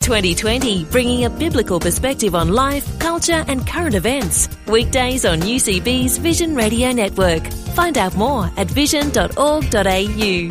2020, 0.00 0.86
bringing 0.86 1.26
a 1.26 1.30
biblical 1.30 1.78
perspective 1.78 2.34
on 2.34 2.48
life, 2.48 2.98
culture, 2.98 3.44
and 3.48 3.66
current 3.66 3.94
events. 3.94 4.48
Weekdays 4.66 5.26
on 5.26 5.40
UCB's 5.40 6.16
Vision 6.16 6.54
Radio 6.54 6.90
Network. 6.90 7.46
Find 7.74 7.98
out 7.98 8.16
more 8.16 8.50
at 8.56 8.66
vision.org.au. 8.66 10.50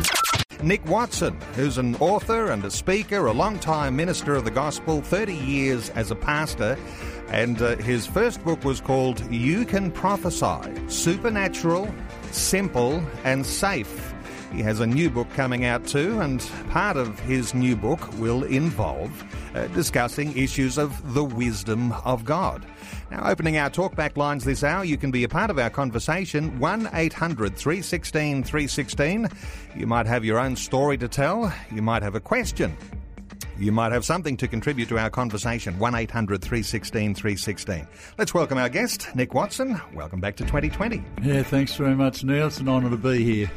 Nick 0.62 0.86
Watson, 0.86 1.36
who's 1.54 1.78
an 1.78 1.96
author 1.96 2.52
and 2.52 2.64
a 2.64 2.70
speaker, 2.70 3.26
a 3.26 3.32
long-time 3.32 3.96
minister 3.96 4.36
of 4.36 4.44
the 4.44 4.50
gospel, 4.52 5.00
30 5.02 5.34
years 5.34 5.90
as 5.90 6.10
a 6.10 6.16
pastor, 6.16 6.78
and 7.28 7.60
uh, 7.60 7.76
his 7.76 8.06
first 8.06 8.44
book 8.44 8.62
was 8.64 8.80
called 8.80 9.20
You 9.32 9.64
Can 9.64 9.90
Prophesy 9.90 10.88
Supernatural, 10.88 11.92
Simple, 12.30 13.02
and 13.24 13.44
Safe. 13.44 14.14
He 14.52 14.62
has 14.62 14.80
a 14.80 14.86
new 14.86 15.10
book 15.10 15.28
coming 15.34 15.64
out 15.64 15.86
too, 15.86 16.20
and 16.20 16.40
part 16.70 16.96
of 16.96 17.18
his 17.20 17.54
new 17.54 17.76
book 17.76 18.00
will 18.18 18.42
involve 18.44 19.10
uh, 19.54 19.66
discussing 19.68 20.36
issues 20.36 20.78
of 20.78 21.14
the 21.14 21.24
wisdom 21.24 21.92
of 22.04 22.24
God. 22.24 22.64
Now, 23.10 23.28
opening 23.28 23.56
our 23.56 23.70
talkback 23.70 24.16
lines 24.16 24.44
this 24.44 24.62
hour, 24.62 24.84
you 24.84 24.96
can 24.96 25.10
be 25.10 25.24
a 25.24 25.28
part 25.28 25.50
of 25.50 25.58
our 25.58 25.70
conversation. 25.70 26.58
1 26.58 26.90
800 26.92 27.56
316 27.56 28.44
316. 28.44 29.28
You 29.76 29.86
might 29.86 30.06
have 30.06 30.24
your 30.24 30.38
own 30.38 30.56
story 30.56 30.96
to 30.98 31.08
tell, 31.08 31.52
you 31.72 31.82
might 31.82 32.02
have 32.02 32.14
a 32.14 32.20
question. 32.20 32.76
You 33.60 33.72
might 33.72 33.92
have 33.92 34.06
something 34.06 34.38
to 34.38 34.48
contribute 34.48 34.88
to 34.88 34.98
our 34.98 35.10
conversation. 35.10 35.78
1 35.78 35.94
800 35.94 36.40
316 36.40 37.14
316. 37.14 37.86
Let's 38.16 38.32
welcome 38.32 38.56
our 38.56 38.70
guest, 38.70 39.14
Nick 39.14 39.34
Watson. 39.34 39.78
Welcome 39.92 40.18
back 40.20 40.36
to 40.36 40.44
2020. 40.44 41.04
Yeah, 41.22 41.42
thanks 41.42 41.74
very 41.74 41.94
much, 41.94 42.24
Neil. 42.24 42.46
It's 42.46 42.58
an 42.58 42.70
honour 42.70 42.88
to 42.88 42.96
be 42.96 43.22
here. 43.22 43.50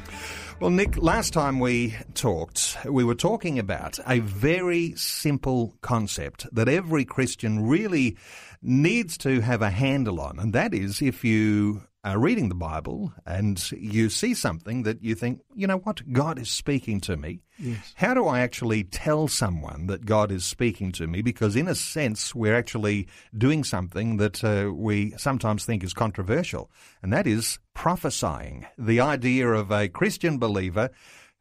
Well, 0.59 0.69
Nick, 0.69 0.95
last 0.95 1.33
time 1.33 1.59
we 1.59 1.95
talked, 2.13 2.77
we 2.85 3.03
were 3.03 3.15
talking 3.15 3.59
about 3.59 3.99
a 4.07 4.19
very 4.19 4.93
simple 4.95 5.75
concept 5.81 6.47
that 6.53 6.69
every 6.69 7.03
Christian 7.03 7.67
really 7.67 8.15
needs 8.61 9.17
to 9.19 9.41
have 9.41 9.61
a 9.61 9.69
handle 9.69 10.21
on, 10.21 10.39
and 10.39 10.53
that 10.53 10.73
is 10.73 11.01
if 11.01 11.25
you 11.25 11.83
are 12.03 12.19
reading 12.19 12.49
the 12.49 12.55
Bible 12.55 13.13
and 13.25 13.71
you 13.71 14.09
see 14.09 14.33
something 14.33 14.83
that 14.83 15.01
you 15.01 15.15
think, 15.15 15.41
you 15.55 15.67
know 15.67 15.77
what, 15.77 16.01
God 16.11 16.37
is 16.37 16.49
speaking 16.49 16.99
to 17.01 17.15
me. 17.15 17.43
Yes. 17.57 17.93
How 17.95 18.13
do 18.13 18.25
I 18.25 18.41
actually 18.41 18.83
tell 18.83 19.27
someone 19.27 19.87
that 19.87 20.05
God 20.05 20.31
is 20.31 20.43
speaking 20.43 20.91
to 20.93 21.07
me? 21.07 21.21
Because 21.21 21.55
in 21.55 21.67
a 21.67 21.75
sense, 21.75 22.35
we're 22.35 22.55
actually 22.55 23.07
doing 23.37 23.63
something 23.63 24.17
that 24.17 24.43
uh, 24.43 24.73
we 24.73 25.11
sometimes 25.17 25.63
think 25.63 25.83
is 25.83 25.93
controversial, 25.93 26.69
and 27.01 27.13
that 27.13 27.27
is 27.27 27.59
prophesying. 27.73 28.65
The 28.77 28.99
idea 28.99 29.47
of 29.49 29.71
a 29.71 29.87
Christian 29.87 30.39
believer 30.39 30.89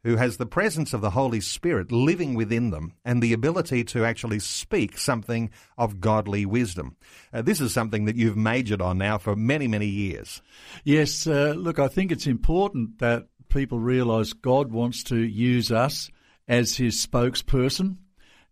who 0.03 0.17
has 0.17 0.37
the 0.37 0.45
presence 0.45 0.93
of 0.93 1.01
the 1.01 1.11
Holy 1.11 1.39
Spirit 1.39 1.91
living 1.91 2.35
within 2.35 2.71
them 2.71 2.93
and 3.05 3.21
the 3.21 3.33
ability 3.33 3.83
to 3.85 4.03
actually 4.03 4.39
speak 4.39 4.97
something 4.97 5.49
of 5.77 6.01
godly 6.01 6.45
wisdom. 6.45 6.95
Uh, 7.31 7.41
this 7.41 7.61
is 7.61 7.73
something 7.73 8.05
that 8.05 8.15
you've 8.15 8.37
majored 8.37 8.81
on 8.81 8.97
now 8.97 9.17
for 9.17 9.35
many, 9.35 9.67
many 9.67 9.87
years. 9.87 10.41
Yes, 10.83 11.25
uh, 11.25 11.53
look, 11.57 11.79
I 11.79 11.87
think 11.87 12.11
it's 12.11 12.27
important 12.27 12.99
that 12.99 13.27
people 13.49 13.79
realise 13.79 14.33
God 14.33 14.71
wants 14.71 15.03
to 15.05 15.17
use 15.17 15.71
us 15.71 16.09
as 16.47 16.75
his 16.75 17.05
spokesperson, 17.05 17.97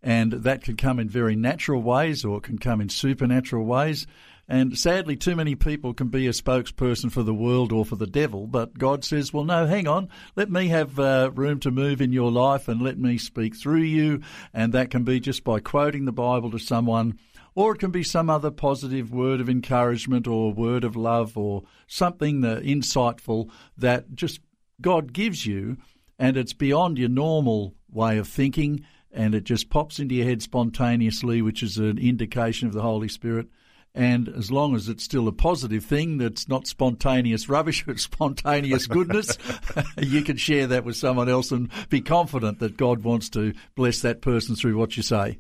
and 0.02 0.32
that 0.32 0.64
can 0.64 0.78
come 0.78 1.00
in 1.00 1.10
very 1.10 1.36
natural 1.36 1.82
ways 1.82 2.24
or 2.24 2.38
it 2.38 2.44
can 2.44 2.58
come 2.58 2.82
in 2.82 2.90
supernatural 2.90 3.66
ways. 3.66 4.08
And 4.52 4.78
sadly, 4.78 5.16
too 5.16 5.38
many 5.38 5.56
people 5.56 5.94
can 5.94 6.10
be 6.10 6.28
a 6.28 6.32
spokesperson 6.32 7.10
for 7.10 7.24
the 7.24 7.34
world 7.34 7.72
or 7.72 7.86
for 7.86 7.96
the 7.96 8.06
devil. 8.06 8.48
But 8.48 8.78
God 8.78 9.06
says, 9.06 9.32
well, 9.32 9.46
no, 9.46 9.66
hang 9.66 9.88
on. 9.88 10.10
Let 10.36 10.52
me 10.52 10.68
have 10.68 11.00
uh, 11.00 11.32
room 11.34 11.62
to 11.62 11.72
move 11.72 12.02
in 12.02 12.12
your 12.12 12.30
life 12.30 12.68
and 12.68 12.82
let 12.82 13.00
me 13.00 13.18
speak 13.18 13.56
through 13.56 13.84
you. 13.84 14.20
And 14.54 14.74
that 14.74 14.92
can 14.92 15.06
be 15.06 15.22
just 15.22 15.46
by 15.46 15.62
quoting 15.62 16.04
the 16.04 16.12
Bible 16.12 16.52
to 16.52 16.60
someone, 16.60 17.18
or 17.56 17.72
it 17.72 17.78
can 17.78 17.92
be 17.92 18.04
some 18.04 18.30
other 18.30 18.52
positive 18.52 19.14
word 19.14 19.40
of 19.40 19.50
encouragement 19.50 20.28
or 20.28 20.52
word 20.52 20.84
of 20.84 20.98
love 20.98 21.38
or 21.38 21.64
something 21.88 22.42
that 22.42 22.64
insightful 22.64 23.50
that 23.78 24.14
just 24.16 24.42
God 24.82 25.14
gives 25.14 25.46
you. 25.46 25.78
And 26.20 26.36
it's 26.36 26.52
beyond 26.52 26.98
your 26.98 27.08
normal 27.08 27.76
way 27.90 28.18
of 28.18 28.28
thinking. 28.28 28.86
And 29.14 29.34
it 29.34 29.46
just 29.46 29.70
pops 29.70 29.98
into 29.98 30.16
your 30.16 30.26
head 30.26 30.42
spontaneously, 30.42 31.42
which 31.42 31.64
is 31.64 31.78
an 31.78 31.98
indication 31.98 32.68
of 32.68 32.74
the 32.74 32.82
Holy 32.82 33.08
Spirit. 33.08 33.48
And 33.94 34.30
as 34.30 34.52
long 34.52 34.76
as 34.76 34.88
it's 34.88 35.04
still 35.04 35.28
a 35.28 35.34
positive 35.34 35.84
thing, 35.84 36.18
that's 36.18 36.48
not 36.48 36.68
spontaneous 36.68 37.50
rubbish, 37.50 37.84
but 37.88 38.00
spontaneous 38.00 38.88
goodness, 38.88 39.38
you 39.98 40.22
can 40.22 40.38
share 40.38 40.68
that 40.68 40.86
with 40.86 40.96
someone 40.96 41.30
else 41.30 41.52
and 41.52 41.70
be 41.90 42.02
confident 42.02 42.60
that 42.60 42.78
God 42.78 43.04
wants 43.04 43.30
to 43.32 43.54
bless 43.76 44.02
that 44.02 44.22
person 44.22 44.56
through 44.56 44.78
what 44.78 44.96
you 44.96 45.04
say. 45.04 45.40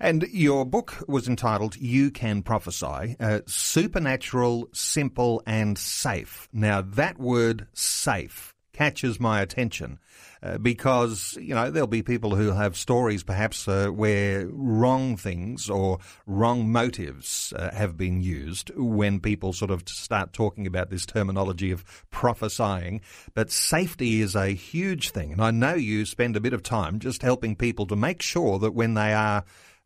And 0.00 0.26
your 0.32 0.64
book 0.64 1.04
was 1.06 1.28
entitled 1.28 1.76
You 1.76 2.10
Can 2.10 2.42
Prophesy 2.42 3.16
uh, 3.20 3.40
Supernatural, 3.46 4.68
Simple, 4.72 5.42
and 5.46 5.76
Safe. 5.76 6.48
Now, 6.52 6.82
that 6.82 7.18
word 7.18 7.66
safe 7.74 8.51
catches 8.72 9.20
my 9.20 9.40
attention. 9.40 9.98
Uh, 10.42 10.58
because 10.58 11.38
you 11.40 11.54
know 11.54 11.70
there'll 11.70 11.86
be 11.86 12.02
people 12.02 12.34
who 12.34 12.50
have 12.50 12.76
stories 12.76 13.22
perhaps 13.22 13.68
uh, 13.68 13.86
where 13.86 14.48
wrong 14.50 15.16
things 15.16 15.70
or 15.70 16.00
wrong 16.26 16.68
motives 16.70 17.52
uh, 17.54 17.70
have 17.72 17.96
been 17.96 18.20
used 18.20 18.72
when 18.74 19.20
people 19.20 19.52
sort 19.52 19.70
of 19.70 19.88
start 19.88 20.32
talking 20.32 20.66
about 20.66 20.90
this 20.90 21.06
terminology 21.06 21.70
of 21.70 21.84
prophesying. 22.10 23.00
But 23.34 23.52
safety 23.52 24.20
is 24.20 24.34
a 24.34 24.48
huge 24.48 25.10
thing, 25.10 25.32
and 25.32 25.40
I 25.40 25.52
know 25.52 25.74
you 25.74 26.04
spend 26.04 26.36
a 26.36 26.40
bit 26.40 26.52
of 26.52 26.64
time 26.64 26.98
just 26.98 27.22
helping 27.22 27.54
people 27.54 27.86
to 27.86 27.96
make 27.96 28.20
sure 28.20 28.58
that 28.58 28.72
when 28.74 28.94
they 28.94 29.14
are 29.14 29.44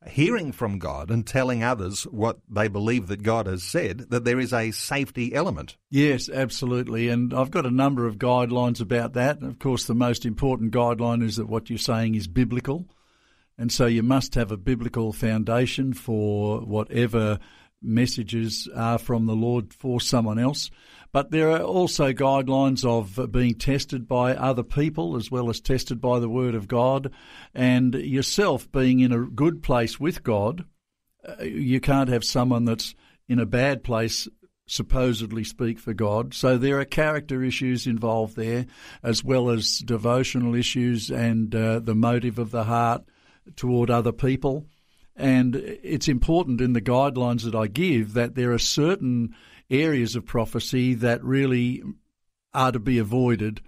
hearing 0.09 0.53
from 0.53 0.79
God 0.79 1.11
and 1.11 1.27
telling 1.27 1.63
others 1.63 2.05
what 2.05 2.39
they 2.49 2.69
believe 2.69 3.09
that 3.09 3.23
God 3.23 3.47
has 3.47 3.63
said, 3.63 4.11
that 4.11 4.25
there 4.25 4.41
is 4.41 4.53
a 4.53 4.71
safety 4.71 5.35
element. 5.35 5.77
Yes, 5.91 6.29
absolutely. 6.29 7.09
And 7.09 7.35
I've 7.35 7.51
got 7.51 7.67
a 7.67 7.71
number 7.71 8.07
of 8.07 8.19
guidelines 8.19 8.81
about 8.81 9.15
that. 9.15 9.43
Of 9.43 9.59
course, 9.59 9.85
the 9.85 9.95
most 9.95 10.25
important 10.25 10.73
guideline 10.73 11.23
is 11.23 11.37
that 11.37 11.49
what 11.49 11.71
you're 11.71 11.79
saying 11.79 12.15
is 12.15 12.27
biblical. 12.29 12.87
And 13.59 13.73
so 13.73 13.87
you 13.87 14.03
must 14.03 14.35
have 14.35 14.53
a 14.53 14.57
biblical 14.57 15.13
foundation 15.13 15.95
for 15.95 16.61
whatever 16.61 17.39
messages 17.83 18.69
are 18.75 18.99
from 18.99 19.27
the 19.27 19.37
Lord 19.37 19.73
for 19.73 20.01
someone 20.01 20.39
else. 20.39 20.71
But 21.13 21.31
there 21.31 21.51
are 21.51 21.63
also 21.63 22.13
guidelines 22.13 22.85
of 22.85 23.33
being 23.33 23.55
tested 23.55 24.07
by 24.07 24.35
other 24.35 24.63
people 24.63 25.17
as 25.17 25.31
well 25.31 25.49
as 25.49 25.61
tested 25.61 26.01
by 26.01 26.19
the 26.19 26.29
Word 26.29 26.55
of 26.55 26.69
God, 26.69 27.11
and 27.55 27.95
yourself 27.95 28.71
being 28.71 29.01
in 29.01 29.13
a 29.13 29.25
good 29.25 29.63
place 29.63 29.99
with 29.99 30.23
God. 30.23 30.65
Uh, 31.27 31.43
you 31.45 31.81
can't 31.81 32.09
have 32.09 32.25
someone 32.25 32.65
that's 32.65 32.95
in 33.29 33.39
a 33.39 33.47
bad 33.47 33.83
place 33.83 34.29
supposedly 34.67 35.45
speak 35.45 35.79
for 35.79 35.95
God. 35.95 36.35
So 36.35 36.59
there 36.59 36.81
are 36.81 36.85
character 36.85 37.43
issues 37.43 37.87
involved 37.87 38.37
there, 38.37 38.67
as 39.03 39.23
well 39.25 39.51
as 39.51 39.79
devotional 39.79 40.55
issues 40.55 41.11
and 41.11 41.55
uh, 41.55 41.79
the 41.79 41.95
motive 41.95 42.39
of 42.39 42.51
the 42.51 42.65
heart 42.65 43.05
toward 43.55 43.91
other 43.91 44.13
people. 44.13 44.67
And 45.15 45.57
it's 45.57 46.09
important 46.09 46.61
in 46.61 46.73
the 46.75 46.83
guidelines 46.83 47.45
that 47.45 47.55
I 47.55 47.69
give 47.69 48.15
that 48.15 48.35
there 48.35 48.53
are 48.53 48.59
certain 48.59 49.35
areas 49.71 50.17
of 50.17 50.27
prophecy 50.27 50.95
that 50.95 51.23
really 51.25 51.83
are 52.55 52.73
to 52.73 52.79
be 52.79 52.99
avoided, 52.99 53.61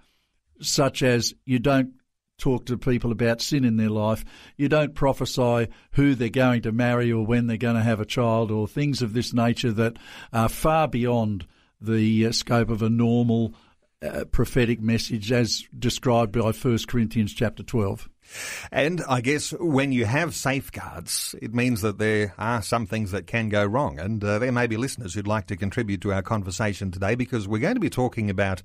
such 0.61 1.03
as 1.03 1.33
you 1.45 1.59
don't 1.59 1.93
talk 2.37 2.65
to 2.65 2.77
people 2.77 3.11
about 3.11 3.41
sin 3.41 3.65
in 3.65 3.77
their 3.77 3.89
life. 3.89 4.25
You 4.57 4.69
don't 4.69 4.95
prophesy 4.95 5.67
who 5.91 6.15
they're 6.15 6.29
going 6.29 6.61
to 6.63 6.71
marry 6.71 7.11
or 7.11 7.25
when 7.25 7.47
they're 7.47 7.57
going 7.57 7.75
to 7.75 7.83
have 7.83 7.99
a 7.99 8.05
child 8.05 8.49
or 8.49 8.67
things 8.67 9.01
of 9.01 9.13
this 9.13 9.33
nature 9.33 9.71
that 9.73 9.97
are 10.33 10.49
far 10.49 10.87
beyond 10.87 11.45
the 11.81 12.25
uh, 12.25 12.31
scope 12.31 12.69
of 12.69 12.81
a 12.81 12.89
normal 12.89 13.53
uh, 14.01 14.25
prophetic 14.31 14.81
message 14.81 15.31
as 15.31 15.65
described 15.77 16.31
by 16.31 16.51
1 16.51 16.77
Corinthians 16.87 17.33
chapter 17.33 17.63
12. 17.63 18.09
And 18.71 19.03
I 19.07 19.21
guess 19.21 19.51
when 19.51 19.91
you 19.91 20.05
have 20.05 20.35
safeguards, 20.35 21.35
it 21.41 21.53
means 21.53 21.81
that 21.81 21.97
there 21.97 22.33
are 22.37 22.61
some 22.61 22.85
things 22.85 23.11
that 23.11 23.27
can 23.27 23.49
go 23.49 23.65
wrong. 23.65 23.99
And 23.99 24.23
uh, 24.23 24.39
there 24.39 24.51
may 24.51 24.67
be 24.67 24.77
listeners 24.77 25.13
who'd 25.13 25.27
like 25.27 25.47
to 25.47 25.57
contribute 25.57 26.01
to 26.01 26.13
our 26.13 26.21
conversation 26.21 26.91
today 26.91 27.15
because 27.15 27.47
we're 27.47 27.59
going 27.59 27.75
to 27.75 27.79
be 27.79 27.89
talking 27.89 28.29
about 28.29 28.61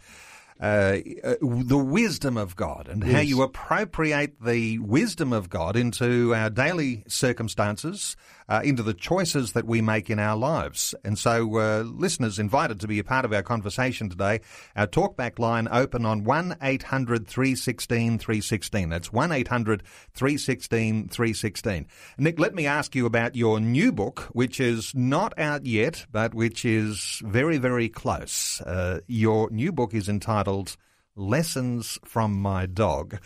uh, 0.61 0.99
uh, 1.25 1.35
the 1.41 1.79
wisdom 1.79 2.37
of 2.37 2.55
God 2.55 2.89
and 2.89 3.03
yes. 3.03 3.13
how 3.13 3.21
you 3.21 3.43
appropriate 3.43 4.41
the 4.41 4.79
wisdom 4.79 5.33
of 5.33 5.51
God 5.51 5.77
into 5.77 6.35
our 6.35 6.49
daily 6.49 7.03
circumstances, 7.09 8.17
uh, 8.49 8.61
into 8.65 8.83
the 8.83 8.95
choices 8.95 9.53
that 9.53 9.67
we 9.67 9.81
make 9.81 10.11
in 10.11 10.19
our 10.19 10.37
lives. 10.37 10.95
And 11.05 11.19
so, 11.19 11.59
uh, 11.59 11.83
listeners 11.83 12.39
invited 12.39 12.81
to 12.81 12.89
be 12.89 12.99
a 12.99 13.05
part 13.05 13.25
of 13.25 13.33
our 13.33 13.43
conversation 13.43 14.09
today. 14.09 14.41
Our 14.77 14.87
talkback 14.87 15.39
line 15.39 15.69
open 15.71 16.05
on 16.05 16.25
1 16.25 16.59
800 16.63 17.27
316 17.27 18.19
316. 18.19 18.89
That's 18.89 19.13
1 19.13 19.33
800 19.33 19.83
316 20.15 21.09
316. 21.09 21.87
Nick, 22.19 22.39
let 22.39 22.55
me 22.55 22.67
ask 22.67 22.95
you 22.95 23.07
about 23.07 23.37
your 23.37 23.61
new 23.61 23.93
book, 23.93 24.29
which 24.33 24.61
is 24.61 24.95
not 24.95 25.39
out 25.39 25.67
yet, 25.67 26.07
but 26.13 26.35
which 26.35 26.65
is 26.65 27.23
very, 27.25 27.59
very 27.59 27.89
close. 27.89 28.61
Uh, 28.61 29.01
your 29.07 29.51
new 29.51 29.73
book 29.73 29.95
is 29.95 30.09
entitled 30.09 30.77
Lessons 31.17 31.99
from 32.05 32.41
My 32.41 32.67
Dog. 32.67 33.19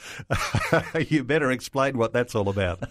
you 1.08 1.24
better 1.24 1.50
explain 1.50 1.96
what 1.96 2.12
that's 2.12 2.34
all 2.34 2.48
about. 2.48 2.82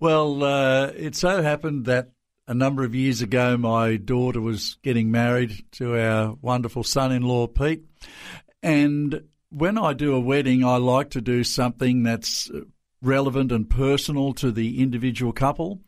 Well, 0.00 0.42
uh, 0.42 0.86
it 0.88 1.14
so 1.14 1.42
happened 1.42 1.86
that 1.86 2.10
a 2.46 2.54
number 2.54 2.84
of 2.84 2.94
years 2.94 3.22
ago, 3.22 3.56
my 3.56 3.96
daughter 3.96 4.40
was 4.40 4.76
getting 4.82 5.10
married 5.10 5.64
to 5.72 5.98
our 5.98 6.34
wonderful 6.40 6.82
son 6.82 7.12
in 7.12 7.22
law, 7.22 7.46
Pete. 7.46 7.84
And 8.62 9.22
when 9.50 9.78
I 9.78 9.92
do 9.92 10.14
a 10.14 10.20
wedding, 10.20 10.64
I 10.64 10.76
like 10.76 11.10
to 11.10 11.20
do 11.20 11.44
something 11.44 12.02
that's 12.02 12.50
relevant 13.00 13.52
and 13.52 13.68
personal 13.68 14.32
to 14.34 14.50
the 14.50 14.80
individual 14.80 15.32
couple. 15.32 15.80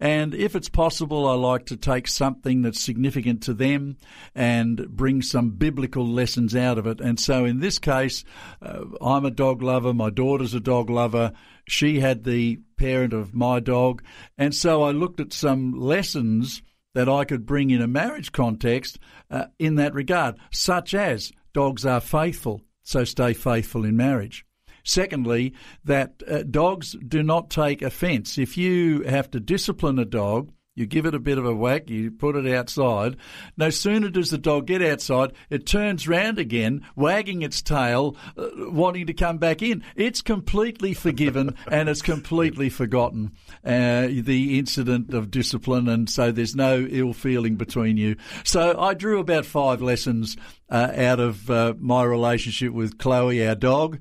And 0.00 0.34
if 0.34 0.54
it's 0.54 0.68
possible, 0.68 1.26
I 1.28 1.34
like 1.34 1.66
to 1.66 1.76
take 1.76 2.08
something 2.08 2.62
that's 2.62 2.80
significant 2.80 3.42
to 3.44 3.54
them 3.54 3.96
and 4.34 4.88
bring 4.88 5.22
some 5.22 5.50
biblical 5.50 6.06
lessons 6.06 6.54
out 6.54 6.78
of 6.78 6.86
it. 6.86 7.00
And 7.00 7.18
so 7.18 7.44
in 7.44 7.60
this 7.60 7.78
case, 7.78 8.24
uh, 8.60 8.84
I'm 9.00 9.24
a 9.24 9.30
dog 9.30 9.62
lover, 9.62 9.94
my 9.94 10.10
daughter's 10.10 10.54
a 10.54 10.60
dog 10.60 10.90
lover. 10.90 11.32
She 11.68 12.00
had 12.00 12.24
the 12.24 12.60
parent 12.76 13.12
of 13.12 13.34
my 13.34 13.60
dog. 13.60 14.02
And 14.36 14.54
so 14.54 14.82
I 14.82 14.90
looked 14.90 15.20
at 15.20 15.32
some 15.32 15.72
lessons 15.72 16.62
that 16.94 17.08
I 17.08 17.24
could 17.24 17.44
bring 17.44 17.70
in 17.70 17.82
a 17.82 17.86
marriage 17.86 18.32
context 18.32 18.98
uh, 19.30 19.46
in 19.58 19.74
that 19.74 19.92
regard, 19.92 20.36
such 20.50 20.94
as 20.94 21.30
dogs 21.52 21.84
are 21.84 22.00
faithful, 22.00 22.62
so 22.82 23.04
stay 23.04 23.34
faithful 23.34 23.84
in 23.84 23.96
marriage. 23.96 24.46
Secondly, 24.86 25.52
that 25.84 26.22
uh, 26.30 26.44
dogs 26.44 26.96
do 27.06 27.22
not 27.22 27.50
take 27.50 27.82
offence. 27.82 28.38
If 28.38 28.56
you 28.56 29.02
have 29.02 29.28
to 29.32 29.40
discipline 29.40 29.98
a 29.98 30.04
dog, 30.04 30.52
you 30.76 30.86
give 30.86 31.06
it 31.06 31.14
a 31.14 31.18
bit 31.18 31.38
of 31.38 31.46
a 31.46 31.54
whack, 31.54 31.88
you 31.88 32.10
put 32.10 32.36
it 32.36 32.46
outside. 32.54 33.16
No 33.56 33.70
sooner 33.70 34.10
does 34.10 34.30
the 34.30 34.38
dog 34.38 34.66
get 34.66 34.82
outside, 34.82 35.32
it 35.50 35.66
turns 35.66 36.06
round 36.06 36.38
again, 36.38 36.86
wagging 36.94 37.42
its 37.42 37.62
tail, 37.62 38.14
uh, 38.36 38.48
wanting 38.56 39.06
to 39.06 39.14
come 39.14 39.38
back 39.38 39.62
in. 39.62 39.82
It's 39.96 40.20
completely 40.20 40.92
forgiven 40.92 41.56
and 41.70 41.88
it's 41.88 42.02
completely 42.02 42.68
forgotten 42.68 43.32
uh, 43.64 44.06
the 44.06 44.58
incident 44.58 45.14
of 45.14 45.30
discipline, 45.30 45.88
and 45.88 46.08
so 46.08 46.30
there's 46.30 46.54
no 46.54 46.86
ill 46.88 47.14
feeling 47.14 47.56
between 47.56 47.96
you. 47.96 48.16
So 48.44 48.78
I 48.78 48.92
drew 48.94 49.18
about 49.18 49.46
five 49.46 49.80
lessons 49.80 50.36
uh, 50.68 50.92
out 50.94 51.20
of 51.20 51.50
uh, 51.50 51.74
my 51.78 52.04
relationship 52.04 52.72
with 52.72 52.98
Chloe, 52.98 53.46
our 53.46 53.54
dog, 53.54 53.98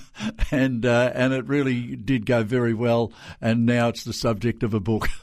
and 0.50 0.84
uh, 0.84 1.12
and 1.14 1.32
it 1.32 1.46
really 1.46 1.94
did 1.94 2.26
go 2.26 2.42
very 2.42 2.74
well. 2.74 3.12
And 3.40 3.64
now 3.64 3.88
it's 3.88 4.04
the 4.04 4.12
subject 4.12 4.62
of 4.62 4.74
a 4.74 4.80
book. 4.80 5.08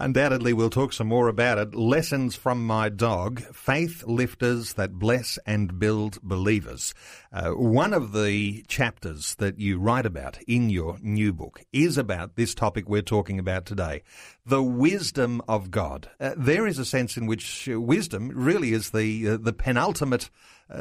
Undoubtedly, 0.00 0.52
we'll 0.52 0.70
talk 0.70 0.92
some 0.92 1.08
more 1.08 1.26
about 1.26 1.58
it. 1.58 1.74
Lessons 1.74 2.36
from 2.36 2.64
my 2.64 2.88
dog, 2.88 3.40
faith 3.52 4.04
lifters 4.06 4.74
that 4.74 4.92
bless 4.92 5.40
and 5.44 5.76
build 5.80 6.22
believers. 6.22 6.94
Uh, 7.32 7.50
one 7.50 7.92
of 7.92 8.12
the 8.12 8.62
chapters 8.68 9.34
that 9.40 9.58
you 9.58 9.80
write 9.80 10.06
about 10.06 10.40
in 10.46 10.70
your 10.70 10.98
new 11.02 11.32
book 11.32 11.62
is 11.72 11.98
about 11.98 12.36
this 12.36 12.54
topic 12.54 12.88
we're 12.88 13.02
talking 13.02 13.40
about 13.40 13.66
today 13.66 14.02
the 14.46 14.62
wisdom 14.62 15.42
of 15.48 15.72
God. 15.72 16.08
Uh, 16.20 16.32
there 16.36 16.66
is 16.66 16.78
a 16.78 16.84
sense 16.84 17.16
in 17.16 17.26
which 17.26 17.68
wisdom 17.70 18.30
really 18.32 18.72
is 18.72 18.90
the, 18.90 19.30
uh, 19.30 19.36
the 19.36 19.52
penultimate 19.52 20.24
uh, 20.24 20.28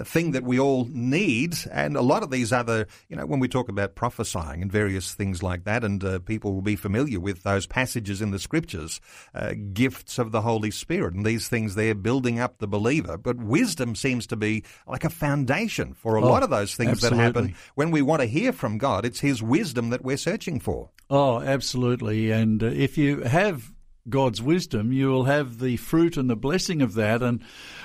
thing 0.04 0.32
that 0.32 0.44
we 0.44 0.60
all 0.60 0.86
need. 0.92 1.56
And 1.72 1.96
a 1.96 2.02
lot 2.02 2.24
of 2.24 2.32
these 2.32 2.52
other, 2.52 2.88
you 3.10 3.16
know, 3.16 3.26
when 3.26 3.40
we 3.40 3.48
talk 3.48 3.70
about 3.70 3.96
prophesying 3.96 4.62
and 4.62 4.72
various 4.72 5.14
things 5.14 5.42
like 5.42 5.64
that, 5.64 5.84
and 5.84 6.04
uh, 6.04 6.20
people 6.20 6.54
will 6.54 6.62
be 6.62 6.76
familiar 6.76 7.20
with 7.20 7.44
those 7.44 7.66
passages 7.66 8.22
in 8.22 8.32
the 8.32 8.40
scriptures, 8.40 9.00
uh, 9.34 9.54
gifts 9.74 10.20
of 10.20 10.32
the 10.32 10.42
Holy 10.42 10.72
Spirit, 10.72 11.14
and 11.14 11.26
these 11.26 11.48
things 11.48 11.76
they're 11.76 11.96
building 11.96 12.40
up 12.40 12.58
the 12.58 12.68
believer. 12.68 13.18
But 13.18 13.38
wisdom 13.38 13.96
seems 13.96 14.28
to 14.28 14.36
be 14.36 14.64
like 14.88 15.04
a 15.04 15.10
foundation 15.10 15.94
for 15.94 16.16
a 16.16 16.24
oh, 16.24 16.28
lot 16.28 16.44
of 16.44 16.50
those 16.50 16.76
things 16.76 17.04
absolutely. 17.04 17.18
that 17.18 17.24
happen. 17.24 17.56
When 17.76 17.92
we 17.92 18.02
want 18.02 18.22
to 18.22 18.28
hear 18.28 18.52
from 18.52 18.78
God, 18.78 19.06
it's 19.06 19.20
His 19.20 19.42
wisdom 19.42 19.90
that 19.90 20.04
we're 20.04 20.18
searching 20.18 20.60
for. 20.60 20.90
Oh, 21.10 21.40
absolutely. 21.40 22.32
And 22.32 22.62
uh, 22.62 22.68
if 22.68 22.98
you 22.98 23.22
have 23.22 23.72
God's 24.10 24.42
wisdom, 24.42 24.92
you 24.92 25.08
will 25.08 25.26
have 25.26 25.60
the 25.60 25.78
fruit 25.78 26.18
and 26.18 26.30
the 26.30 26.36
blessing 26.36 26.82
of 26.82 26.94
that. 26.96 27.22
And 27.22 27.44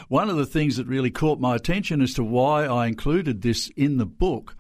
one 0.09 0.29
of 0.29 0.37
the 0.37 0.47
things 0.47 0.77
that 0.77 0.87
really 0.87 1.11
caught 1.11 1.41
my 1.41 1.57
attention 1.57 2.01
as 2.01 2.15
to 2.15 2.25
why 2.25 2.65
I 2.65 2.87
included 2.87 3.43
this 3.43 3.71
in 3.77 3.99
the 3.99 4.07
book 4.07 4.57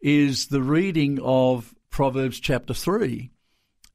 is 0.00 0.48
the 0.48 0.62
reading 0.62 1.18
of 1.22 1.74
Proverbs 1.90 2.40
chapter 2.40 2.74
3. 2.74 3.30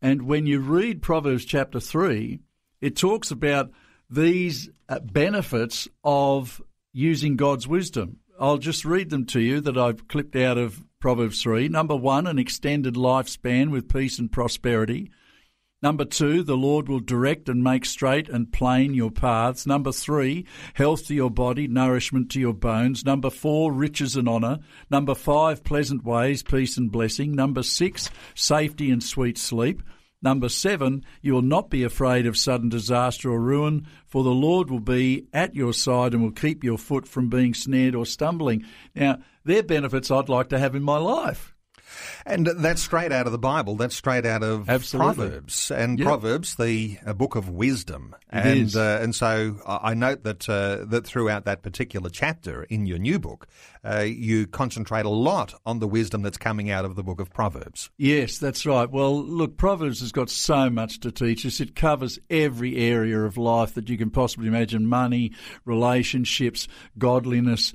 And 0.01 0.23
when 0.23 0.45
you 0.45 0.59
read 0.59 1.01
Proverbs 1.01 1.45
chapter 1.45 1.79
3, 1.79 2.39
it 2.81 2.95
talks 2.95 3.31
about 3.31 3.71
these 4.09 4.69
uh, 4.87 4.99
benefits 4.99 5.87
of 6.03 6.61
using 6.93 7.35
God's 7.35 7.67
wisdom. 7.67 8.17
I'll 8.39 8.57
just 8.57 8.85
read 8.85 9.09
them 9.09 9.25
to 9.27 9.39
you 9.39 9.61
that 9.61 9.77
I've 9.77 10.07
clipped 10.07 10.35
out 10.35 10.57
of 10.57 10.83
Proverbs 10.99 11.41
3. 11.41 11.67
Number 11.69 11.95
one, 11.95 12.27
an 12.27 12.39
extended 12.39 12.95
lifespan 12.95 13.69
with 13.71 13.91
peace 13.91 14.19
and 14.19 14.31
prosperity. 14.31 15.11
Number 15.83 16.05
two, 16.05 16.41
the 16.41 16.57
Lord 16.57 16.89
will 16.89 16.99
direct 16.99 17.47
and 17.47 17.63
make 17.63 17.85
straight 17.85 18.29
and 18.29 18.51
plain 18.51 18.95
your 18.95 19.11
paths. 19.11 19.67
Number 19.67 19.91
three, 19.91 20.47
health 20.73 21.05
to 21.05 21.13
your 21.13 21.29
body, 21.29 21.67
nourishment 21.67 22.31
to 22.31 22.39
your 22.39 22.55
bones. 22.55 23.05
Number 23.05 23.29
four, 23.29 23.71
riches 23.71 24.15
and 24.15 24.27
honour. 24.27 24.57
Number 24.89 25.13
five, 25.13 25.63
pleasant 25.63 26.03
ways, 26.03 26.41
peace 26.41 26.77
and 26.77 26.91
blessing. 26.91 27.35
Number 27.35 27.61
six, 27.61 28.09
safety 28.33 28.89
and 28.89 29.03
sweet 29.03 29.37
sleep. 29.37 29.83
Number 30.19 30.49
seven, 30.49 31.05
you 31.21 31.33
will 31.33 31.43
not 31.43 31.69
be 31.69 31.83
afraid 31.83 32.25
of 32.25 32.37
sudden 32.37 32.69
disaster 32.69 33.29
or 33.29 33.39
ruin, 33.39 33.85
for 34.07 34.23
the 34.23 34.31
Lord 34.31 34.71
will 34.71 34.79
be 34.79 35.27
at 35.31 35.53
your 35.53 35.73
side 35.73 36.15
and 36.15 36.23
will 36.23 36.31
keep 36.31 36.63
your 36.63 36.79
foot 36.79 37.07
from 37.07 37.29
being 37.29 37.53
snared 37.53 37.93
or 37.93 38.03
stumbling. 38.03 38.65
Now, 38.95 39.19
they're 39.45 39.61
benefits 39.61 40.09
I'd 40.09 40.27
like 40.27 40.49
to 40.49 40.57
have 40.57 40.73
in 40.73 40.81
my 40.81 40.97
life. 40.97 41.53
And 42.25 42.47
that's 42.47 42.81
straight 42.81 43.11
out 43.11 43.25
of 43.25 43.31
the 43.31 43.37
Bible. 43.37 43.75
That's 43.75 43.95
straight 43.95 44.25
out 44.25 44.43
of 44.43 44.69
Absolutely. 44.69 45.15
Proverbs. 45.15 45.71
And 45.71 45.99
yep. 45.99 46.05
Proverbs, 46.05 46.55
the 46.55 46.97
book 47.15 47.35
of 47.35 47.49
wisdom. 47.49 48.15
and 48.29 48.75
uh, 48.75 48.99
and 49.01 49.15
so 49.15 49.57
I 49.65 49.93
note 49.93 50.23
that 50.23 50.47
uh, 50.49 50.85
that 50.85 51.05
throughout 51.05 51.45
that 51.45 51.61
particular 51.63 52.09
chapter 52.09 52.63
in 52.63 52.85
your 52.85 52.99
new 52.99 53.19
book, 53.19 53.47
uh, 53.83 54.01
you 54.01 54.47
concentrate 54.47 55.05
a 55.05 55.09
lot 55.09 55.53
on 55.65 55.79
the 55.79 55.87
wisdom 55.87 56.21
that's 56.21 56.37
coming 56.37 56.69
out 56.69 56.85
of 56.85 56.95
the 56.95 57.03
book 57.03 57.19
of 57.19 57.31
Proverbs. 57.31 57.89
Yes, 57.97 58.37
that's 58.37 58.65
right. 58.65 58.89
Well, 58.89 59.23
look, 59.23 59.57
Proverbs 59.57 60.01
has 60.01 60.11
got 60.11 60.29
so 60.29 60.69
much 60.69 60.99
to 61.01 61.11
teach 61.11 61.45
us. 61.45 61.59
It 61.59 61.75
covers 61.75 62.19
every 62.29 62.77
area 62.77 63.19
of 63.19 63.37
life 63.37 63.75
that 63.75 63.89
you 63.89 63.97
can 63.97 64.09
possibly 64.09 64.47
imagine 64.47 64.85
money, 64.87 65.31
relationships, 65.65 66.67
godliness, 66.97 67.73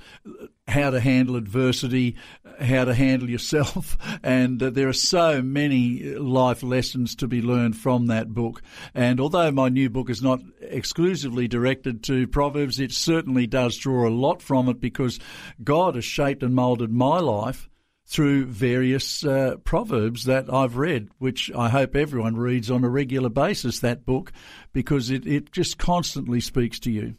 how 0.68 0.90
to 0.90 1.00
handle 1.00 1.36
adversity, 1.36 2.16
how 2.60 2.84
to 2.84 2.94
handle 2.94 3.28
yourself. 3.28 3.96
And 4.24 4.62
uh, 4.62 4.70
there 4.70 4.88
are 4.88 4.92
so 4.92 5.42
many 5.42 6.14
life 6.14 6.62
lessons 6.62 7.16
to 7.16 7.26
be 7.26 7.42
learned 7.42 7.76
from 7.76 8.06
that 8.06 8.32
book. 8.32 8.62
And 8.94 9.20
although 9.20 9.50
my 9.50 9.68
new 9.68 9.90
book 9.90 10.10
is 10.10 10.22
not 10.22 10.40
exclusively 10.60 11.48
directed 11.48 12.04
to 12.04 12.28
Proverbs, 12.28 12.78
it 12.78 12.92
certainly 12.92 13.46
does 13.46 13.76
draw 13.76 14.08
a 14.08 14.10
lot 14.10 14.40
from 14.40 14.68
it 14.68 14.80
because 14.80 15.18
God 15.62 15.96
has 15.96 16.04
shaped 16.04 16.42
and 16.42 16.54
moulded 16.54 16.92
my 16.92 17.18
life 17.18 17.68
through 18.06 18.46
various 18.46 19.24
uh, 19.24 19.56
proverbs 19.64 20.24
that 20.24 20.52
I've 20.52 20.76
read, 20.76 21.08
which 21.18 21.50
I 21.56 21.68
hope 21.68 21.96
everyone 21.96 22.36
reads 22.36 22.70
on 22.70 22.84
a 22.84 22.88
regular 22.88 23.30
basis, 23.30 23.80
that 23.80 24.04
book, 24.04 24.32
because 24.72 25.10
it, 25.10 25.26
it 25.26 25.50
just 25.50 25.78
constantly 25.78 26.40
speaks 26.40 26.78
to 26.80 26.92
you. 26.92 27.16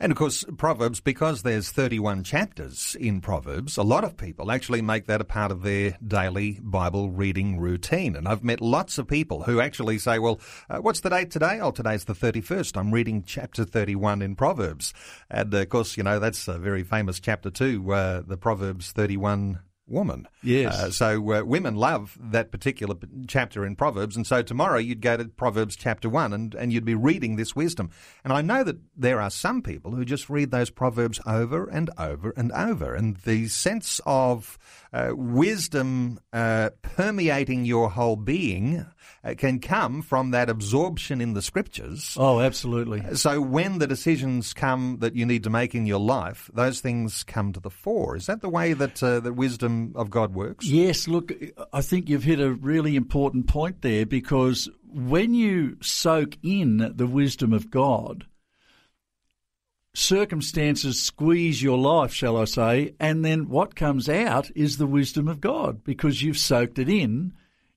And 0.00 0.12
of 0.12 0.18
course, 0.18 0.44
Proverbs, 0.56 1.00
because 1.00 1.42
there's 1.42 1.70
31 1.70 2.24
chapters 2.24 2.96
in 2.98 3.20
Proverbs, 3.20 3.76
a 3.76 3.82
lot 3.82 4.04
of 4.04 4.16
people 4.16 4.50
actually 4.50 4.82
make 4.82 5.06
that 5.06 5.20
a 5.20 5.24
part 5.24 5.50
of 5.50 5.62
their 5.62 5.96
daily 6.06 6.58
Bible 6.62 7.10
reading 7.10 7.58
routine. 7.58 8.16
And 8.16 8.26
I've 8.28 8.44
met 8.44 8.60
lots 8.60 8.98
of 8.98 9.06
people 9.06 9.42
who 9.42 9.60
actually 9.60 9.98
say, 9.98 10.18
well, 10.18 10.40
uh, 10.68 10.78
what's 10.78 11.00
the 11.00 11.10
date 11.10 11.30
today? 11.30 11.60
Oh, 11.60 11.70
today's 11.70 12.04
the 12.04 12.14
31st. 12.14 12.76
I'm 12.76 12.92
reading 12.92 13.22
chapter 13.24 13.64
31 13.64 14.22
in 14.22 14.36
Proverbs. 14.36 14.94
And 15.30 15.54
uh, 15.54 15.58
of 15.58 15.68
course, 15.68 15.96
you 15.96 16.02
know, 16.02 16.18
that's 16.18 16.48
a 16.48 16.58
very 16.58 16.82
famous 16.82 17.20
chapter 17.20 17.50
too, 17.50 17.92
uh, 17.92 18.22
the 18.26 18.36
Proverbs 18.36 18.92
31 18.92 19.60
woman. 19.90 20.26
Yes. 20.42 20.74
Uh, 20.74 20.90
so 20.90 21.32
uh, 21.32 21.42
women 21.44 21.74
love 21.74 22.16
that 22.20 22.50
particular 22.50 22.94
chapter 23.26 23.66
in 23.66 23.76
Proverbs, 23.76 24.16
and 24.16 24.26
so 24.26 24.42
tomorrow 24.42 24.78
you'd 24.78 25.00
go 25.00 25.16
to 25.16 25.24
Proverbs 25.26 25.76
chapter 25.76 26.08
one, 26.08 26.32
and, 26.32 26.54
and 26.54 26.72
you'd 26.72 26.84
be 26.84 26.94
reading 26.94 27.36
this 27.36 27.56
wisdom. 27.56 27.90
And 28.24 28.32
I 28.32 28.40
know 28.40 28.64
that 28.64 28.78
there 28.96 29.20
are 29.20 29.30
some 29.30 29.62
people 29.62 29.92
who 29.92 30.04
just 30.04 30.30
read 30.30 30.50
those 30.50 30.70
Proverbs 30.70 31.20
over 31.26 31.66
and 31.68 31.90
over 31.98 32.32
and 32.36 32.52
over, 32.52 32.94
and 32.94 33.16
the 33.18 33.48
sense 33.48 34.00
of 34.06 34.58
uh, 34.92 35.10
wisdom 35.14 36.18
uh, 36.32 36.70
permeating 36.82 37.64
your 37.64 37.90
whole 37.90 38.16
being 38.16 38.86
uh, 39.22 39.34
can 39.36 39.60
come 39.60 40.02
from 40.02 40.30
that 40.32 40.48
absorption 40.48 41.20
in 41.20 41.34
the 41.34 41.42
scriptures. 41.42 42.16
Oh, 42.18 42.40
absolutely. 42.40 43.02
So 43.14 43.40
when 43.40 43.78
the 43.78 43.86
decisions 43.86 44.52
come 44.52 44.98
that 45.00 45.14
you 45.14 45.26
need 45.26 45.44
to 45.44 45.50
make 45.50 45.74
in 45.74 45.86
your 45.86 46.00
life, 46.00 46.50
those 46.52 46.80
things 46.80 47.22
come 47.24 47.52
to 47.52 47.60
the 47.60 47.70
fore. 47.70 48.16
Is 48.16 48.26
that 48.26 48.40
the 48.40 48.48
way 48.48 48.72
that 48.72 49.02
uh, 49.02 49.20
the 49.20 49.32
wisdom 49.32 49.92
of 49.94 50.10
God 50.10 50.34
works? 50.34 50.66
Yes, 50.66 51.06
look, 51.06 51.32
I 51.72 51.82
think 51.82 52.08
you've 52.08 52.24
hit 52.24 52.40
a 52.40 52.52
really 52.52 52.96
important 52.96 53.46
point 53.46 53.82
there 53.82 54.06
because 54.06 54.68
when 54.92 55.34
you 55.34 55.76
soak 55.80 56.36
in 56.42 56.92
the 56.96 57.06
wisdom 57.06 57.52
of 57.52 57.70
God, 57.70 58.26
circumstances 59.94 61.02
squeeze 61.02 61.62
your 61.62 61.78
life, 61.78 62.12
shall 62.12 62.36
I 62.36 62.44
say, 62.44 62.94
and 63.00 63.24
then 63.24 63.48
what 63.48 63.74
comes 63.74 64.08
out 64.08 64.50
is 64.54 64.76
the 64.76 64.86
wisdom 64.86 65.28
of 65.28 65.40
God 65.40 65.82
because 65.82 66.22
you've 66.22 66.38
soaked 66.38 66.78
it 66.78 66.88
in. 66.88 67.32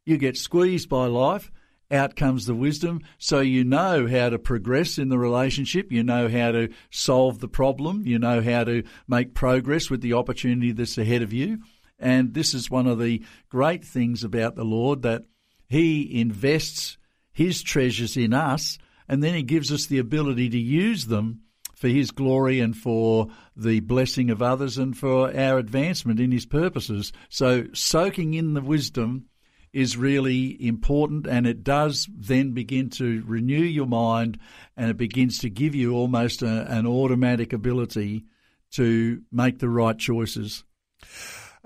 You 0.05 0.17
get 0.17 0.37
squeezed 0.37 0.89
by 0.89 1.07
life, 1.07 1.51
out 1.89 2.15
comes 2.15 2.45
the 2.45 2.55
wisdom, 2.55 3.01
so 3.17 3.39
you 3.39 3.63
know 3.63 4.07
how 4.07 4.29
to 4.29 4.39
progress 4.39 4.97
in 4.97 5.09
the 5.09 5.17
relationship, 5.17 5.91
you 5.91 6.03
know 6.03 6.27
how 6.27 6.51
to 6.51 6.69
solve 6.91 7.39
the 7.39 7.47
problem, 7.47 8.03
you 8.05 8.19
know 8.19 8.41
how 8.41 8.63
to 8.63 8.83
make 9.07 9.33
progress 9.33 9.89
with 9.89 10.01
the 10.01 10.13
opportunity 10.13 10.71
that's 10.71 10.97
ahead 10.97 11.21
of 11.21 11.33
you. 11.33 11.59
And 11.99 12.33
this 12.33 12.53
is 12.53 12.69
one 12.69 12.87
of 12.87 12.99
the 12.99 13.23
great 13.49 13.83
things 13.83 14.23
about 14.23 14.55
the 14.55 14.65
Lord 14.65 15.03
that 15.03 15.23
He 15.67 16.19
invests 16.19 16.97
His 17.31 17.61
treasures 17.63 18.17
in 18.17 18.33
us, 18.33 18.77
and 19.07 19.23
then 19.23 19.33
He 19.33 19.43
gives 19.43 19.71
us 19.71 19.85
the 19.85 19.99
ability 19.99 20.49
to 20.49 20.59
use 20.59 21.05
them 21.05 21.41
for 21.83 21.89
His 21.89 22.11
glory 22.11 22.61
and 22.61 22.77
for 22.77 23.27
the 23.57 23.81
blessing 23.81 24.29
of 24.29 24.41
others 24.41 24.77
and 24.77 24.97
for 24.97 25.35
our 25.37 25.57
advancement 25.57 26.17
in 26.17 26.31
His 26.31 26.45
purposes. 26.45 27.11
So, 27.27 27.65
soaking 27.73 28.35
in 28.35 28.53
the 28.53 28.61
wisdom 28.61 29.25
is 29.73 29.97
really 29.97 30.65
important 30.65 31.27
and 31.27 31.45
it 31.45 31.61
does 31.61 32.07
then 32.15 32.53
begin 32.53 32.89
to 32.91 33.21
renew 33.27 33.65
your 33.65 33.85
mind 33.85 34.39
and 34.77 34.89
it 34.89 34.95
begins 34.95 35.39
to 35.39 35.49
give 35.49 35.75
you 35.75 35.93
almost 35.93 36.41
a, 36.41 36.71
an 36.71 36.87
automatic 36.87 37.51
ability 37.51 38.23
to 38.71 39.21
make 39.29 39.59
the 39.59 39.67
right 39.67 39.97
choices. 39.97 40.63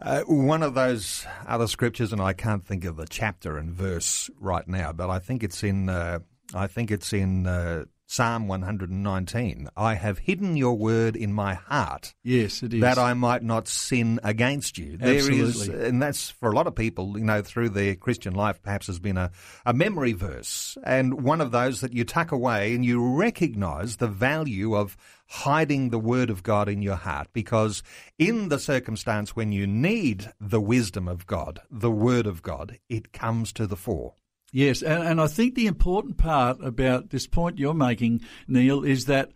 Uh, 0.02 0.22
one 0.22 0.64
of 0.64 0.74
those 0.74 1.28
other 1.46 1.68
scriptures, 1.68 2.12
and 2.12 2.24
I 2.24 2.34
can't 2.34 2.66
think 2.66 2.86
of 2.86 2.96
the 2.96 3.06
chapter 3.08 3.56
and 3.60 3.72
verse 3.72 4.32
right 4.40 4.68
now, 4.68 4.94
but 4.94 5.12
I 5.12 5.20
think 5.20 5.44
it's 5.44 5.64
in. 5.64 5.90
Uh, 5.90 6.20
I 6.56 6.66
think 6.68 6.90
it's 6.92 7.14
in 7.14 7.46
uh, 7.46 7.86
Psalm 8.10 8.48
119. 8.48 9.68
I 9.76 9.96
have 9.96 10.20
hidden 10.20 10.56
your 10.56 10.78
word 10.78 11.18
in 11.18 11.34
my 11.34 11.56
heart. 11.56 12.16
Yes, 12.24 12.64
it 12.64 12.74
is. 12.74 12.80
That 12.80 12.98
I 12.98 13.14
might 13.14 13.44
not 13.44 13.68
sin 13.68 14.22
against 14.24 14.78
you. 14.78 14.96
There 14.96 15.14
is, 15.14 15.60
Absolutely. 15.60 15.88
and 15.90 16.02
that's 16.02 16.30
for 16.30 16.50
a 16.50 16.56
lot 16.56 16.68
of 16.68 16.76
people, 16.76 17.20
you 17.20 17.26
know, 17.26 17.42
through 17.42 17.70
their 17.70 17.96
Christian 17.96 18.34
life, 18.34 18.62
perhaps 18.62 18.88
has 18.88 19.00
been 19.00 19.18
a, 19.18 19.32
a 19.66 19.74
memory 19.74 20.14
verse, 20.14 20.78
and 20.86 21.22
one 21.22 21.42
of 21.42 21.52
those 21.52 21.82
that 21.82 21.92
you 21.92 22.06
tuck 22.06 22.32
away 22.32 22.74
and 22.74 22.86
you 22.86 23.06
recognize 23.06 23.98
the 23.98 24.08
value 24.08 24.74
of 24.74 24.96
hiding 25.28 25.90
the 25.90 26.00
word 26.00 26.30
of 26.30 26.44
God 26.44 26.70
in 26.70 26.82
your 26.82 26.96
heart, 26.96 27.28
because 27.34 27.84
in 28.18 28.48
the 28.48 28.58
circumstance 28.60 29.36
when 29.36 29.52
you 29.52 29.68
need 29.68 30.32
the 30.40 30.62
wisdom 30.62 31.10
of 31.10 31.28
God, 31.28 31.60
the 31.70 31.92
word 31.92 32.26
of 32.26 32.42
God, 32.42 32.80
it 32.88 33.12
comes 33.12 33.52
to 33.52 33.68
the 33.68 33.76
fore. 33.76 34.14
Yes, 34.52 34.82
and, 34.82 35.04
and 35.04 35.22
I 35.22 35.28
think 35.28 35.56
the 35.56 35.68
important 35.68 36.18
part 36.18 36.64
about 36.64 37.10
this 37.10 37.28
point 37.28 37.60
you're 37.60 37.74
making, 37.74 38.22
Neil, 38.48 38.84
is 38.84 39.06
that 39.06 39.32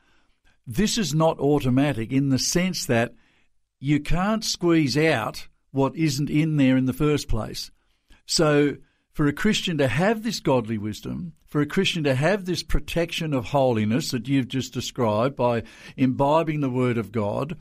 this 0.66 0.98
is 0.98 1.14
not 1.14 1.40
automatic 1.40 2.12
in 2.12 2.30
the 2.30 2.40
sense 2.40 2.86
that 2.86 3.14
you 3.80 4.00
can't 4.00 4.44
squeeze 4.44 4.98
out 4.98 5.48
what 5.72 5.96
isn't 5.96 6.30
in 6.30 6.58
there 6.58 6.78
in 6.78 6.86
the 6.86 6.94
first 6.94 7.28
place. 7.28 7.72
So, 8.26 8.78
for 9.12 9.28
a 9.28 9.34
Christian 9.34 9.78
to 9.80 9.90
have 9.90 10.24
this 10.24 10.40
godly 10.40 10.78
wisdom, 10.78 11.34
for 11.46 11.60
a 11.60 11.66
Christian 11.66 12.06
to 12.06 12.16
have 12.16 12.46
this 12.46 12.64
protection 12.64 13.34
of 13.34 13.46
holiness 13.46 14.12
that 14.12 14.28
you've 14.30 14.48
just 14.48 14.74
described 14.74 15.36
by 15.36 15.64
imbibing 15.98 16.62
the 16.62 16.70
Word 16.70 16.98
of 16.98 17.12
God, 17.12 17.58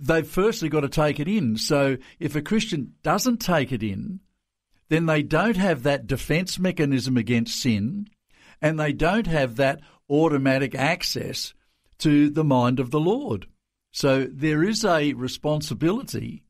they've 0.00 0.26
firstly 0.26 0.70
got 0.70 0.80
to 0.80 0.88
take 0.88 1.20
it 1.20 1.28
in. 1.28 1.56
So, 1.58 1.98
if 2.18 2.34
a 2.34 2.40
Christian 2.40 2.94
doesn't 3.02 3.38
take 3.38 3.72
it 3.72 3.82
in, 3.82 4.20
then 4.90 5.06
they 5.06 5.22
don't 5.22 5.56
have 5.56 5.84
that 5.84 6.06
defense 6.06 6.58
mechanism 6.58 7.16
against 7.16 7.62
sin 7.62 8.08
and 8.60 8.78
they 8.78 8.92
don't 8.92 9.28
have 9.28 9.56
that 9.56 9.80
automatic 10.10 10.74
access 10.74 11.54
to 11.98 12.28
the 12.28 12.44
mind 12.44 12.80
of 12.80 12.90
the 12.90 13.00
Lord. 13.00 13.46
So 13.92 14.26
there 14.30 14.62
is 14.64 14.84
a 14.84 15.14
responsibility 15.14 16.42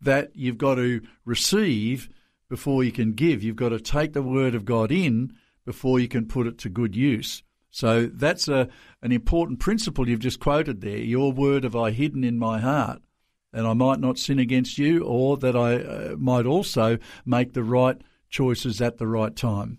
that 0.00 0.30
you've 0.34 0.56
got 0.56 0.76
to 0.76 1.02
receive 1.24 2.08
before 2.48 2.84
you 2.84 2.92
can 2.92 3.12
give. 3.12 3.42
You've 3.42 3.56
got 3.56 3.70
to 3.70 3.80
take 3.80 4.12
the 4.12 4.22
word 4.22 4.54
of 4.54 4.64
God 4.64 4.92
in 4.92 5.34
before 5.66 5.98
you 5.98 6.08
can 6.08 6.26
put 6.26 6.46
it 6.46 6.58
to 6.58 6.68
good 6.68 6.94
use. 6.94 7.42
So 7.72 8.06
that's 8.06 8.46
a, 8.46 8.68
an 9.02 9.10
important 9.10 9.58
principle 9.58 10.08
you've 10.08 10.20
just 10.20 10.40
quoted 10.40 10.80
there. 10.80 10.98
Your 10.98 11.32
word 11.32 11.64
have 11.64 11.76
I 11.76 11.90
hidden 11.90 12.22
in 12.22 12.38
my 12.38 12.60
heart 12.60 13.02
and 13.52 13.66
I 13.66 13.72
might 13.74 14.00
not 14.00 14.18
sin 14.18 14.38
against 14.38 14.78
you, 14.78 15.02
or 15.04 15.36
that 15.38 15.56
I 15.56 15.76
uh, 15.76 16.16
might 16.18 16.46
also 16.46 16.98
make 17.24 17.52
the 17.52 17.64
right 17.64 18.00
choices 18.30 18.80
at 18.80 18.98
the 18.98 19.06
right 19.06 19.34
time. 19.34 19.78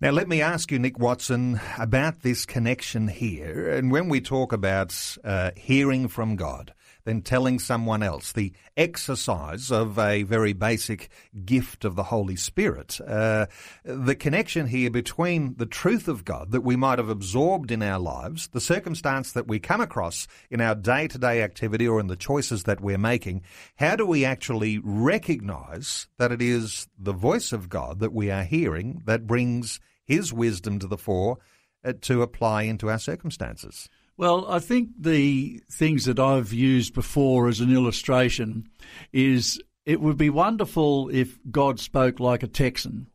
Now, 0.00 0.10
let 0.10 0.28
me 0.28 0.40
ask 0.40 0.70
you, 0.70 0.78
Nick 0.78 0.98
Watson, 0.98 1.60
about 1.78 2.20
this 2.20 2.46
connection 2.46 3.08
here. 3.08 3.70
And 3.70 3.90
when 3.90 4.08
we 4.08 4.20
talk 4.20 4.52
about 4.52 4.96
uh, 5.24 5.50
hearing 5.56 6.08
from 6.08 6.36
God, 6.36 6.72
then 7.04 7.22
telling 7.22 7.58
someone 7.58 8.02
else, 8.02 8.32
the 8.32 8.52
exercise 8.76 9.70
of 9.70 9.98
a 9.98 10.22
very 10.22 10.52
basic 10.52 11.08
gift 11.44 11.84
of 11.84 11.96
the 11.96 12.04
Holy 12.04 12.36
Spirit, 12.36 13.00
uh, 13.06 13.46
the 13.84 14.14
connection 14.14 14.66
here 14.66 14.90
between 14.90 15.54
the 15.56 15.66
truth 15.66 16.08
of 16.08 16.24
God 16.24 16.52
that 16.52 16.62
we 16.62 16.76
might 16.76 16.98
have 16.98 17.08
absorbed 17.08 17.70
in 17.70 17.82
our 17.82 17.98
lives, 17.98 18.48
the 18.48 18.60
circumstance 18.60 19.32
that 19.32 19.48
we 19.48 19.58
come 19.58 19.80
across 19.80 20.26
in 20.50 20.60
our 20.60 20.74
day 20.74 21.08
to 21.08 21.18
day 21.18 21.42
activity 21.42 21.86
or 21.86 22.00
in 22.00 22.06
the 22.06 22.16
choices 22.16 22.64
that 22.64 22.80
we're 22.80 22.98
making, 22.98 23.42
how 23.76 23.96
do 23.96 24.06
we 24.06 24.24
actually 24.24 24.78
recognize 24.82 26.08
that 26.18 26.32
it 26.32 26.42
is 26.42 26.88
the 26.98 27.12
voice 27.12 27.52
of 27.52 27.68
God 27.68 28.00
that 28.00 28.12
we 28.12 28.30
are 28.30 28.44
hearing 28.44 29.02
that 29.06 29.26
brings 29.26 29.80
His 30.04 30.32
wisdom 30.32 30.78
to 30.78 30.86
the 30.86 30.98
fore 30.98 31.38
uh, 31.84 31.94
to 32.02 32.22
apply 32.22 32.62
into 32.62 32.90
our 32.90 32.98
circumstances? 32.98 33.88
Well, 34.20 34.44
I 34.50 34.58
think 34.58 34.90
the 34.98 35.62
things 35.72 36.04
that 36.04 36.18
I've 36.20 36.52
used 36.52 36.92
before 36.92 37.48
as 37.48 37.60
an 37.60 37.72
illustration 37.72 38.68
is 39.14 39.58
it 39.86 39.98
would 39.98 40.18
be 40.18 40.28
wonderful 40.28 41.08
if 41.08 41.38
God 41.50 41.80
spoke 41.80 42.20
like 42.20 42.42
a 42.42 42.46
Texan. 42.46 43.06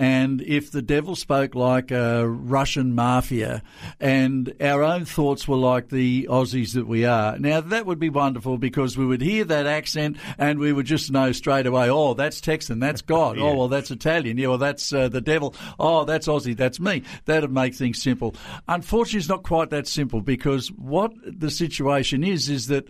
And 0.00 0.40
if 0.40 0.72
the 0.72 0.80
devil 0.80 1.14
spoke 1.14 1.54
like 1.54 1.90
a 1.90 2.26
Russian 2.26 2.94
mafia 2.94 3.62
and 4.00 4.50
our 4.58 4.82
own 4.82 5.04
thoughts 5.04 5.46
were 5.46 5.58
like 5.58 5.90
the 5.90 6.26
Aussies 6.30 6.72
that 6.72 6.86
we 6.86 7.04
are. 7.04 7.38
Now, 7.38 7.60
that 7.60 7.84
would 7.84 7.98
be 7.98 8.08
wonderful 8.08 8.56
because 8.56 8.96
we 8.96 9.04
would 9.04 9.20
hear 9.20 9.44
that 9.44 9.66
accent 9.66 10.16
and 10.38 10.58
we 10.58 10.72
would 10.72 10.86
just 10.86 11.12
know 11.12 11.32
straight 11.32 11.66
away, 11.66 11.90
oh, 11.90 12.14
that's 12.14 12.40
Texan, 12.40 12.80
that's 12.80 13.02
God. 13.02 13.20
Yeah. 13.40 13.44
Oh, 13.44 13.54
well, 13.54 13.68
that's 13.68 13.90
Italian. 13.90 14.38
Yeah, 14.38 14.48
well, 14.48 14.58
that's 14.58 14.90
uh, 14.92 15.08
the 15.08 15.20
devil. 15.20 15.54
Oh, 15.78 16.04
that's 16.04 16.26
Aussie, 16.28 16.56
that's 16.56 16.80
me. 16.80 17.02
That 17.26 17.42
would 17.42 17.52
make 17.52 17.74
things 17.74 18.02
simple. 18.02 18.34
Unfortunately, 18.68 19.18
it's 19.18 19.28
not 19.28 19.42
quite 19.42 19.68
that 19.70 19.86
simple 19.86 20.22
because 20.22 20.68
what 20.72 21.12
the 21.24 21.50
situation 21.50 22.24
is, 22.24 22.48
is 22.48 22.68
that 22.68 22.88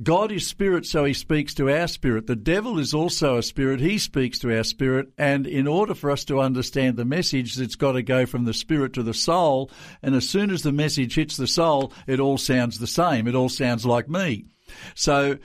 God 0.00 0.30
is 0.30 0.46
spirit, 0.46 0.86
so 0.86 1.04
he 1.04 1.12
speaks 1.12 1.54
to 1.54 1.68
our 1.70 1.88
spirit. 1.88 2.28
The 2.28 2.36
devil 2.36 2.78
is 2.78 2.94
also 2.94 3.36
a 3.36 3.42
spirit. 3.42 3.80
He 3.80 3.98
speaks 3.98 4.38
to 4.40 4.56
our 4.56 4.62
spirit. 4.62 5.08
And 5.18 5.46
in 5.46 5.66
order 5.66 5.94
for 5.94 6.10
us 6.10 6.24
to 6.26 6.40
understand 6.40 6.96
the 6.96 7.04
message, 7.04 7.58
it's 7.58 7.74
got 7.74 7.92
to 7.92 8.02
go 8.02 8.24
from 8.24 8.44
the 8.44 8.54
spirit 8.54 8.92
to 8.92 9.02
the 9.02 9.14
soul. 9.14 9.70
And 10.00 10.14
as 10.14 10.28
soon 10.28 10.50
as 10.50 10.62
the 10.62 10.72
message 10.72 11.16
hits 11.16 11.36
the 11.36 11.48
soul, 11.48 11.92
it 12.06 12.20
all 12.20 12.38
sounds 12.38 12.78
the 12.78 12.86
same. 12.86 13.26
It 13.26 13.34
all 13.34 13.48
sounds 13.48 13.84
like 13.84 14.08
me. 14.08 14.46
So 14.94 15.38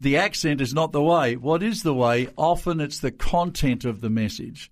the 0.00 0.16
accent 0.16 0.62
is 0.62 0.72
not 0.72 0.92
the 0.92 1.02
way. 1.02 1.36
What 1.36 1.62
is 1.62 1.82
the 1.82 1.94
way? 1.94 2.28
Often 2.38 2.80
it's 2.80 3.00
the 3.00 3.12
content 3.12 3.84
of 3.84 4.00
the 4.00 4.10
message 4.10 4.70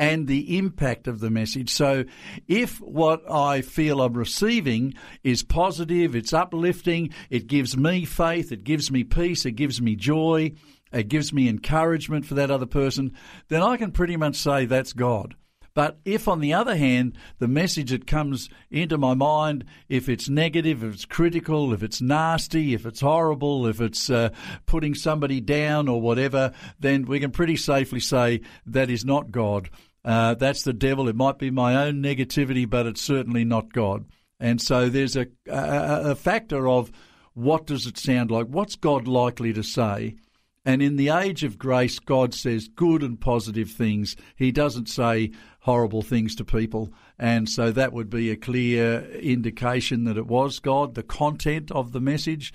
and 0.00 0.26
the 0.26 0.56
impact 0.56 1.06
of 1.06 1.20
the 1.20 1.28
message. 1.28 1.68
So 1.68 2.04
if 2.48 2.80
what 2.80 3.30
I 3.30 3.60
feel 3.60 4.00
I'm 4.00 4.14
receiving 4.14 4.94
is 5.22 5.42
positive, 5.42 6.16
it's 6.16 6.32
uplifting, 6.32 7.12
it 7.28 7.46
gives 7.46 7.76
me 7.76 8.06
faith, 8.06 8.50
it 8.50 8.64
gives 8.64 8.90
me 8.90 9.04
peace, 9.04 9.44
it 9.44 9.52
gives 9.52 9.82
me 9.82 9.96
joy, 9.96 10.52
it 10.90 11.08
gives 11.08 11.34
me 11.34 11.50
encouragement 11.50 12.24
for 12.24 12.34
that 12.36 12.50
other 12.50 12.64
person, 12.64 13.12
then 13.48 13.62
I 13.62 13.76
can 13.76 13.92
pretty 13.92 14.16
much 14.16 14.36
say 14.36 14.64
that's 14.64 14.94
God. 14.94 15.36
But 15.74 16.00
if, 16.04 16.26
on 16.26 16.40
the 16.40 16.54
other 16.54 16.76
hand, 16.76 17.16
the 17.38 17.46
message 17.46 17.90
that 17.90 18.06
comes 18.06 18.48
into 18.70 18.98
my 18.98 19.14
mind, 19.14 19.64
if 19.88 20.08
it's 20.08 20.28
negative, 20.28 20.82
if 20.82 20.94
it's 20.94 21.04
critical, 21.04 21.72
if 21.72 21.82
it's 21.82 22.00
nasty, 22.00 22.74
if 22.74 22.86
it's 22.86 23.00
horrible, 23.00 23.66
if 23.66 23.80
it's 23.80 24.10
uh, 24.10 24.30
putting 24.66 24.94
somebody 24.94 25.40
down 25.40 25.88
or 25.88 26.00
whatever, 26.00 26.52
then 26.80 27.04
we 27.04 27.20
can 27.20 27.30
pretty 27.30 27.56
safely 27.56 28.00
say 28.00 28.40
that 28.66 28.90
is 28.90 29.04
not 29.04 29.30
God. 29.30 29.70
Uh, 30.04 30.34
that's 30.34 30.62
the 30.62 30.72
devil. 30.72 31.08
It 31.08 31.16
might 31.16 31.38
be 31.38 31.50
my 31.50 31.86
own 31.86 32.02
negativity, 32.02 32.68
but 32.68 32.86
it's 32.86 33.02
certainly 33.02 33.44
not 33.44 33.72
God. 33.72 34.06
And 34.38 34.60
so 34.60 34.88
there's 34.88 35.16
a, 35.16 35.26
a, 35.46 36.10
a 36.10 36.14
factor 36.14 36.66
of 36.66 36.90
what 37.34 37.66
does 37.66 37.86
it 37.86 37.98
sound 37.98 38.30
like? 38.30 38.46
What's 38.46 38.76
God 38.76 39.06
likely 39.06 39.52
to 39.52 39.62
say? 39.62 40.16
And 40.64 40.82
in 40.82 40.96
the 40.96 41.08
age 41.08 41.42
of 41.42 41.58
grace, 41.58 41.98
God 41.98 42.34
says 42.34 42.68
good 42.68 43.02
and 43.02 43.20
positive 43.20 43.70
things. 43.70 44.14
He 44.36 44.52
doesn't 44.52 44.88
say 44.88 45.32
horrible 45.60 46.02
things 46.02 46.34
to 46.36 46.44
people. 46.44 46.92
And 47.18 47.48
so 47.48 47.70
that 47.72 47.92
would 47.92 48.10
be 48.10 48.30
a 48.30 48.36
clear 48.36 49.02
indication 49.12 50.04
that 50.04 50.18
it 50.18 50.26
was 50.26 50.58
God, 50.58 50.94
the 50.94 51.02
content 51.02 51.70
of 51.70 51.92
the 51.92 52.00
message, 52.00 52.52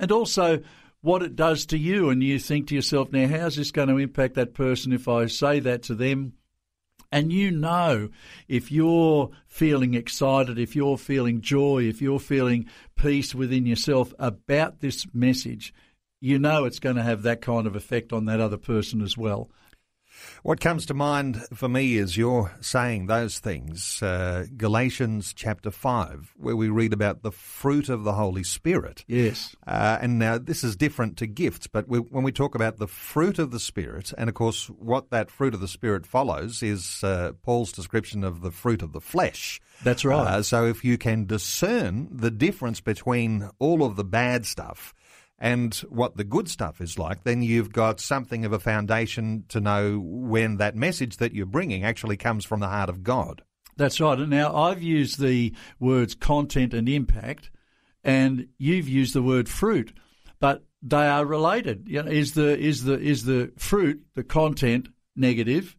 and 0.00 0.10
also 0.10 0.60
what 1.00 1.22
it 1.22 1.36
does 1.36 1.66
to 1.66 1.78
you. 1.78 2.10
And 2.10 2.22
you 2.22 2.38
think 2.38 2.68
to 2.68 2.74
yourself, 2.74 3.12
now, 3.12 3.28
how's 3.28 3.56
this 3.56 3.70
going 3.70 3.88
to 3.88 3.98
impact 3.98 4.34
that 4.34 4.54
person 4.54 4.92
if 4.92 5.06
I 5.06 5.26
say 5.26 5.60
that 5.60 5.84
to 5.84 5.94
them? 5.94 6.34
And 7.14 7.32
you 7.32 7.52
know, 7.52 8.08
if 8.48 8.72
you're 8.72 9.30
feeling 9.46 9.94
excited, 9.94 10.58
if 10.58 10.74
you're 10.74 10.98
feeling 10.98 11.42
joy, 11.42 11.84
if 11.84 12.02
you're 12.02 12.18
feeling 12.18 12.66
peace 12.96 13.32
within 13.32 13.66
yourself 13.66 14.12
about 14.18 14.80
this 14.80 15.06
message, 15.14 15.72
you 16.20 16.40
know 16.40 16.64
it's 16.64 16.80
going 16.80 16.96
to 16.96 17.04
have 17.04 17.22
that 17.22 17.40
kind 17.40 17.68
of 17.68 17.76
effect 17.76 18.12
on 18.12 18.24
that 18.24 18.40
other 18.40 18.56
person 18.56 19.00
as 19.00 19.16
well. 19.16 19.48
What 20.42 20.60
comes 20.60 20.86
to 20.86 20.94
mind 20.94 21.42
for 21.54 21.68
me 21.68 21.96
is 21.96 22.16
you're 22.16 22.52
saying 22.60 23.06
those 23.06 23.38
things. 23.38 24.02
Uh, 24.02 24.46
Galatians 24.56 25.32
chapter 25.34 25.70
5, 25.70 26.34
where 26.36 26.56
we 26.56 26.68
read 26.68 26.92
about 26.92 27.22
the 27.22 27.32
fruit 27.32 27.88
of 27.88 28.04
the 28.04 28.12
Holy 28.12 28.44
Spirit. 28.44 29.04
Yes. 29.08 29.56
Uh, 29.66 29.98
and 30.00 30.18
now 30.18 30.38
this 30.38 30.62
is 30.62 30.76
different 30.76 31.16
to 31.18 31.26
gifts, 31.26 31.66
but 31.66 31.88
we, 31.88 31.98
when 31.98 32.24
we 32.24 32.32
talk 32.32 32.54
about 32.54 32.78
the 32.78 32.86
fruit 32.86 33.38
of 33.38 33.50
the 33.50 33.60
Spirit, 33.60 34.12
and 34.18 34.28
of 34.28 34.34
course, 34.34 34.66
what 34.66 35.10
that 35.10 35.30
fruit 35.30 35.54
of 35.54 35.60
the 35.60 35.68
Spirit 35.68 36.06
follows 36.06 36.62
is 36.62 37.02
uh, 37.02 37.32
Paul's 37.42 37.72
description 37.72 38.22
of 38.24 38.42
the 38.42 38.50
fruit 38.50 38.82
of 38.82 38.92
the 38.92 39.00
flesh. 39.00 39.60
That's 39.82 40.04
right. 40.04 40.26
Uh, 40.26 40.42
so 40.42 40.66
if 40.66 40.84
you 40.84 40.98
can 40.98 41.26
discern 41.26 42.08
the 42.10 42.30
difference 42.30 42.80
between 42.80 43.48
all 43.58 43.82
of 43.82 43.96
the 43.96 44.04
bad 44.04 44.46
stuff, 44.46 44.94
and 45.44 45.74
what 45.90 46.16
the 46.16 46.24
good 46.24 46.48
stuff 46.48 46.80
is 46.80 46.98
like, 46.98 47.24
then 47.24 47.42
you've 47.42 47.70
got 47.70 48.00
something 48.00 48.46
of 48.46 48.54
a 48.54 48.58
foundation 48.58 49.44
to 49.50 49.60
know 49.60 50.00
when 50.02 50.56
that 50.56 50.74
message 50.74 51.18
that 51.18 51.34
you're 51.34 51.44
bringing 51.44 51.84
actually 51.84 52.16
comes 52.16 52.46
from 52.46 52.60
the 52.60 52.68
heart 52.68 52.88
of 52.88 53.02
God. 53.02 53.42
That's 53.76 54.00
right. 54.00 54.18
And 54.18 54.30
now 54.30 54.56
I've 54.56 54.82
used 54.82 55.20
the 55.20 55.54
words 55.78 56.14
content 56.14 56.72
and 56.72 56.88
impact, 56.88 57.50
and 58.02 58.48
you've 58.56 58.88
used 58.88 59.14
the 59.14 59.20
word 59.20 59.46
fruit, 59.50 59.92
but 60.40 60.64
they 60.80 61.06
are 61.06 61.26
related. 61.26 61.88
You 61.90 62.02
know, 62.02 62.10
is 62.10 62.32
the 62.32 62.58
is 62.58 62.84
the 62.84 62.98
is 62.98 63.24
the 63.24 63.52
fruit 63.58 64.02
the 64.14 64.24
content 64.24 64.88
negative? 65.14 65.76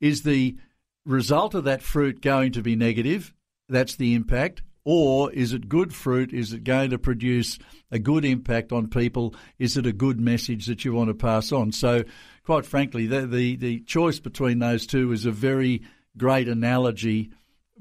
Is 0.00 0.22
the 0.22 0.56
result 1.04 1.52
of 1.52 1.64
that 1.64 1.82
fruit 1.82 2.22
going 2.22 2.52
to 2.52 2.62
be 2.62 2.76
negative? 2.76 3.34
That's 3.68 3.94
the 3.94 4.14
impact. 4.14 4.62
Or 4.84 5.32
is 5.32 5.52
it 5.52 5.68
good 5.68 5.94
fruit? 5.94 6.32
Is 6.32 6.52
it 6.52 6.64
going 6.64 6.90
to 6.90 6.98
produce 6.98 7.58
a 7.90 7.98
good 7.98 8.24
impact 8.24 8.72
on 8.72 8.88
people? 8.88 9.34
Is 9.58 9.76
it 9.76 9.86
a 9.86 9.92
good 9.92 10.20
message 10.20 10.66
that 10.66 10.84
you 10.84 10.92
want 10.92 11.08
to 11.08 11.14
pass 11.14 11.52
on? 11.52 11.72
So, 11.72 12.02
quite 12.44 12.66
frankly, 12.66 13.06
the, 13.06 13.26
the, 13.26 13.56
the 13.56 13.80
choice 13.80 14.18
between 14.18 14.58
those 14.58 14.86
two 14.86 15.12
is 15.12 15.24
a 15.24 15.30
very 15.30 15.82
great 16.16 16.48
analogy 16.48 17.30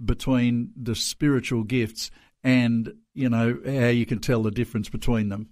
between 0.03 0.72
the 0.75 0.96
spiritual 0.96 1.63
gifts 1.63 2.12
and, 2.43 2.93
you 3.13 3.29
know, 3.29 3.60
how 3.65 3.88
you 3.88 4.05
can 4.05 4.20
tell 4.20 4.43
the 4.43 4.51
difference 4.51 4.89
between 4.89 5.29
them. 5.29 5.50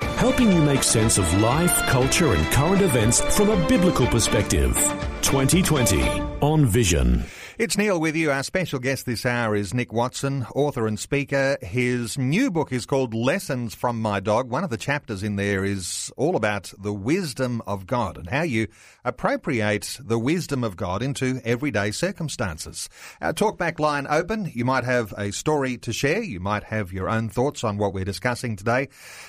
Helping 0.00 0.50
you 0.52 0.62
make 0.62 0.82
sense 0.82 1.18
of 1.18 1.40
life, 1.40 1.76
culture, 1.86 2.32
and 2.32 2.52
current 2.52 2.82
events 2.82 3.20
from 3.36 3.50
a 3.50 3.68
biblical 3.68 4.06
perspective. 4.06 4.74
2020 5.22 6.02
on 6.40 6.64
Vision. 6.66 7.24
It's 7.56 7.78
Neil 7.78 8.00
with 8.00 8.16
you. 8.16 8.32
Our 8.32 8.42
special 8.42 8.80
guest 8.80 9.06
this 9.06 9.24
hour 9.24 9.54
is 9.54 9.72
Nick 9.72 9.92
Watson, 9.92 10.44
author 10.56 10.88
and 10.88 10.98
speaker. 10.98 11.56
His 11.62 12.18
new 12.18 12.50
book 12.50 12.72
is 12.72 12.84
called 12.84 13.14
Lessons 13.14 13.76
from 13.76 14.02
My 14.02 14.18
Dog. 14.18 14.50
One 14.50 14.64
of 14.64 14.70
the 14.70 14.76
chapters 14.76 15.22
in 15.22 15.36
there 15.36 15.64
is 15.64 16.12
all 16.16 16.34
about 16.34 16.72
the 16.76 16.92
wisdom 16.92 17.62
of 17.64 17.86
God 17.86 18.18
and 18.18 18.28
how 18.28 18.42
you 18.42 18.66
appropriate 19.04 20.00
the 20.02 20.18
wisdom 20.18 20.64
of 20.64 20.76
God 20.76 21.00
into 21.00 21.40
everyday 21.44 21.92
circumstances. 21.92 22.88
Our 23.20 23.32
talkback 23.32 23.78
line 23.78 24.08
open. 24.10 24.50
You 24.52 24.64
might 24.64 24.82
have 24.82 25.14
a 25.16 25.30
story 25.30 25.76
to 25.78 25.92
share. 25.92 26.24
You 26.24 26.40
might 26.40 26.64
have 26.64 26.92
your 26.92 27.08
own 27.08 27.28
thoughts 27.28 27.62
on 27.62 27.78
what 27.78 27.94
we're 27.94 28.04
discussing 28.04 28.56
today. 28.56 28.88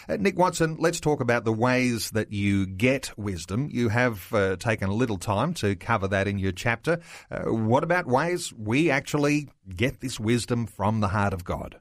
Uh, 0.09 0.15
Nick 0.15 0.35
Watson, 0.35 0.77
let's 0.79 0.99
talk 0.99 1.21
about 1.21 1.45
the 1.45 1.53
ways 1.53 2.09
that 2.09 2.31
you 2.31 2.65
get 2.65 3.15
wisdom. 3.19 3.69
You 3.71 3.89
have 3.89 4.33
uh, 4.33 4.55
taken 4.55 4.89
a 4.89 4.95
little 4.95 5.19
time 5.19 5.53
to 5.55 5.75
cover 5.75 6.07
that 6.07 6.27
in 6.27 6.39
your 6.39 6.53
chapter. 6.53 7.01
Uh, 7.29 7.53
what 7.53 7.83
about 7.83 8.07
ways 8.15 8.53
we 8.53 8.89
actually 8.89 9.49
get 9.75 9.99
this 9.99 10.19
wisdom 10.19 10.65
from 10.65 10.99
the 10.99 11.09
heart 11.09 11.33
of 11.33 11.43
God? 11.43 11.79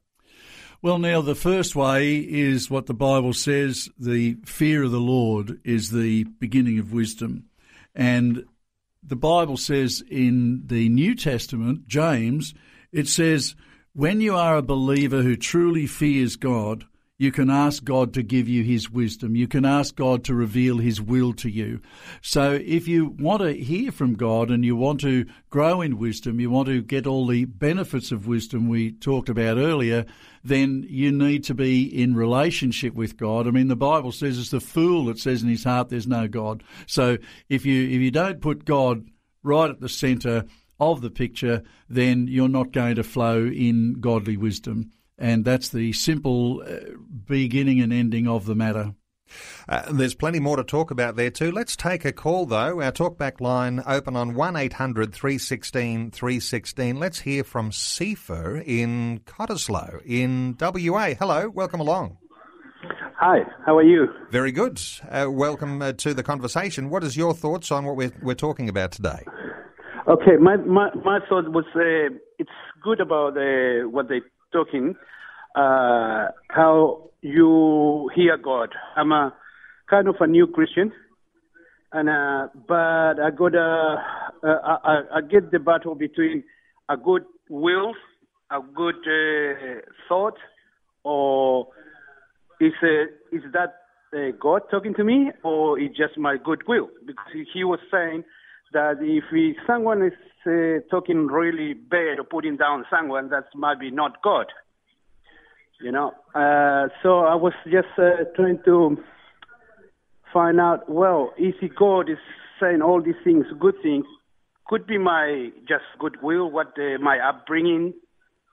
Well, 0.83 0.99
now, 0.99 1.23
the 1.23 1.35
first 1.35 1.75
way 1.75 2.17
is 2.17 2.69
what 2.69 2.87
the 2.87 2.95
Bible 2.95 3.33
says 3.33 3.89
the 3.99 4.37
fear 4.45 4.83
of 4.83 4.91
the 4.91 5.01
Lord 5.01 5.61
is 5.65 5.91
the 5.91 6.25
beginning 6.25 6.79
of 6.79 6.93
wisdom. 6.93 7.45
And 7.95 8.45
the 9.03 9.17
Bible 9.17 9.57
says 9.57 10.03
in 10.11 10.63
the 10.67 10.89
New 10.89 11.15
Testament, 11.15 11.87
James, 11.87 12.53
it 12.93 13.09
says, 13.09 13.55
when 13.95 14.21
you 14.21 14.35
are 14.35 14.57
a 14.57 14.63
believer 14.63 15.23
who 15.23 15.37
truly 15.37 15.87
fears 15.87 16.37
God, 16.37 16.85
you 17.17 17.31
can 17.31 17.49
ask 17.49 17.85
God 17.85 18.13
to 18.15 18.23
give 18.23 18.49
you 18.49 18.65
His 18.65 18.91
wisdom. 18.91 19.37
You 19.37 19.47
can 19.47 19.65
ask 19.65 19.95
God 19.95 20.25
to 20.25 20.35
reveal 20.35 20.79
His 20.79 21.01
will 21.01 21.33
to 21.35 21.49
you. 21.49 21.81
So 22.23 22.61
if 22.65 22.89
you 22.89 23.15
want 23.19 23.43
to 23.43 23.53
hear 23.53 23.93
from 23.93 24.15
God 24.15 24.51
and 24.51 24.65
you 24.65 24.75
want 24.75 25.01
to 25.01 25.27
grow 25.49 25.81
in 25.81 25.99
wisdom, 25.99 26.41
you 26.41 26.51
want 26.51 26.67
to 26.67 26.83
get 26.83 27.07
all 27.07 27.27
the 27.27 27.45
benefits 27.45 28.11
of 28.11 28.27
wisdom 28.27 28.69
we 28.69 28.93
talked 28.93 29.29
about 29.29 29.59
earlier, 29.59 30.05
then 30.43 30.85
you 30.89 31.13
need 31.13 31.45
to 31.45 31.55
be 31.55 31.85
in 31.85 32.17
relationship 32.17 32.95
with 32.95 33.17
God. 33.17 33.47
I 33.47 33.53
mean, 33.53 33.69
the 33.69 33.77
Bible 33.77 34.11
says 34.11 34.39
it's 34.39 34.51
the 34.51 34.61
fool 34.61 35.05
that 35.07 35.19
says 35.19 35.43
in 35.43 35.49
his 35.49 35.65
heart 35.65 35.91
there's 35.91 36.09
no 36.09 36.27
God. 36.27 36.65
So 36.87 37.19
if 37.49 37.65
you 37.65 37.85
if 37.85 38.01
you 38.01 38.11
don't 38.11 38.41
put 38.41 38.65
God 38.65 39.09
right 39.45 39.71
at 39.71 39.81
the 39.81 39.89
centre 39.89 40.45
of 40.81 41.01
the 41.01 41.11
picture, 41.11 41.63
then 41.89 42.27
you're 42.27 42.49
not 42.49 42.73
going 42.73 42.97
to 42.97 43.05
flow 43.05 43.47
in 43.47 44.01
godly 44.01 44.37
wisdom. 44.37 44.91
And 45.19 45.45
that's 45.45 45.69
the 45.69 45.93
simple 45.93 46.63
uh, 46.67 46.97
beginning 47.27 47.81
and 47.81 47.93
ending 47.93 48.27
of 48.27 48.47
the 48.47 48.55
matter. 48.55 48.95
Uh, 49.69 49.93
there's 49.93 50.15
plenty 50.15 50.39
more 50.39 50.57
to 50.57 50.65
talk 50.65 50.91
about 50.91 51.17
there 51.17 51.31
too. 51.31 51.51
Let's 51.51 51.77
take 51.77 52.05
a 52.05 52.13
call 52.13 52.47
though. 52.47 52.81
Our 52.81 52.93
talkback 52.93 53.41
line 53.41 53.83
open 53.87 54.17
on 54.17 54.35
1800 54.35 55.15
316 55.15 56.11
316. 56.11 56.99
Let's 56.99 57.21
hear 57.21 57.45
from 57.45 57.73
Sefer 57.73 58.63
in 58.65 59.21
Cottesloe 59.25 60.03
in 60.05 60.57
WA. 60.61 61.15
Hello, 61.19 61.49
welcome 61.49 61.81
along. 61.81 62.19
Hi, 63.17 63.39
how 63.65 63.79
are 63.79 63.83
you? 63.83 64.07
Very 64.31 64.53
good. 64.53 64.81
Uh, 65.09 65.29
welcome 65.31 65.81
uh, 65.81 65.93
to 65.95 66.13
the 66.13 66.23
conversation. 66.23 66.91
What 66.91 67.05
is 67.05 67.17
your 67.17 67.33
thoughts 67.33 67.71
on 67.71 67.85
what 67.85 67.97
we're, 67.97 68.13
we're 68.21 68.35
talking 68.35 68.69
about 68.69 68.93
today? 68.93 69.25
Okay, 70.07 70.37
my, 70.39 70.57
my, 70.57 70.91
my 71.03 71.21
thought 71.29 71.51
was 71.51 71.65
uh, 71.75 72.15
it's 72.39 72.51
good 72.83 73.01
about 73.01 73.39
uh, 73.39 73.89
what 73.89 74.09
they 74.09 74.21
talking, 74.55 74.95
uh, 75.57 76.29
how 76.49 77.11
you 77.21 78.11
hear 78.15 78.37
God. 78.39 78.71
I'm 78.97 79.13
a 79.13 79.35
kind 79.91 80.09
of 80.09 80.17
a 80.21 80.27
new 80.27 80.47
Christian, 80.47 80.93
and 81.93 82.09
uh, 82.09 82.49
but 82.69 83.21
I 83.21 83.31
got 83.37 83.55
a, 83.55 83.97
I, 84.45 85.01
I 85.17 85.21
get 85.21 85.51
the 85.51 85.59
battle 85.59 85.95
between 85.95 86.45
a 86.89 86.97
good 86.97 87.25
will, 87.51 87.95
a 88.51 88.61
good 88.75 88.97
uh, 89.07 89.81
thought, 90.09 90.39
or 91.03 91.69
is 92.61 92.73
uh, 92.83 93.37
is 93.37 93.43
that 93.53 93.75
uh, 94.17 94.37
God 94.41 94.63
talking 94.71 94.95
to 94.95 95.05
me, 95.05 95.31
or 95.43 95.79
is 95.81 95.91
just 95.91 96.17
my 96.17 96.37
goodwill? 96.43 96.89
Because 97.07 97.27
he 97.53 97.65
was 97.65 97.81
saying 97.91 98.25
that 98.73 98.97
if 99.01 99.25
he, 99.33 99.55
someone 99.67 100.03
is 100.03 100.13
uh, 100.47 100.81
talking 100.91 101.27
really 101.27 101.75
bad 101.75 102.19
or 102.19 102.25
putting 102.25 102.57
down 102.57 102.85
someone, 102.91 103.31
that 103.31 103.45
might 103.55 103.81
be 103.81 103.91
not 103.91 104.23
God. 104.23 104.47
You 105.81 105.93
know, 105.93 106.13
uh, 106.35 106.89
so 107.03 107.21
I 107.21 107.35
was 107.35 107.53
just 107.65 107.89
uh, 107.99 108.25
trying 108.37 108.61
to 108.65 108.97
find 110.33 110.61
out. 110.61 110.89
Well, 110.89 111.35
if 111.37 111.57
God 111.77 112.09
is 112.09 112.19
saying 112.61 112.81
all 112.81 113.03
these 113.03 113.21
things, 113.25 113.47
good 113.59 113.75
things, 113.83 114.07
could 114.67 114.87
be 114.87 114.99
my 114.99 115.51
just 115.69 115.85
goodwill, 115.99 116.51
what 116.51 116.69
uh, 116.79 116.99
my 117.01 117.19
upbringing, 117.19 117.93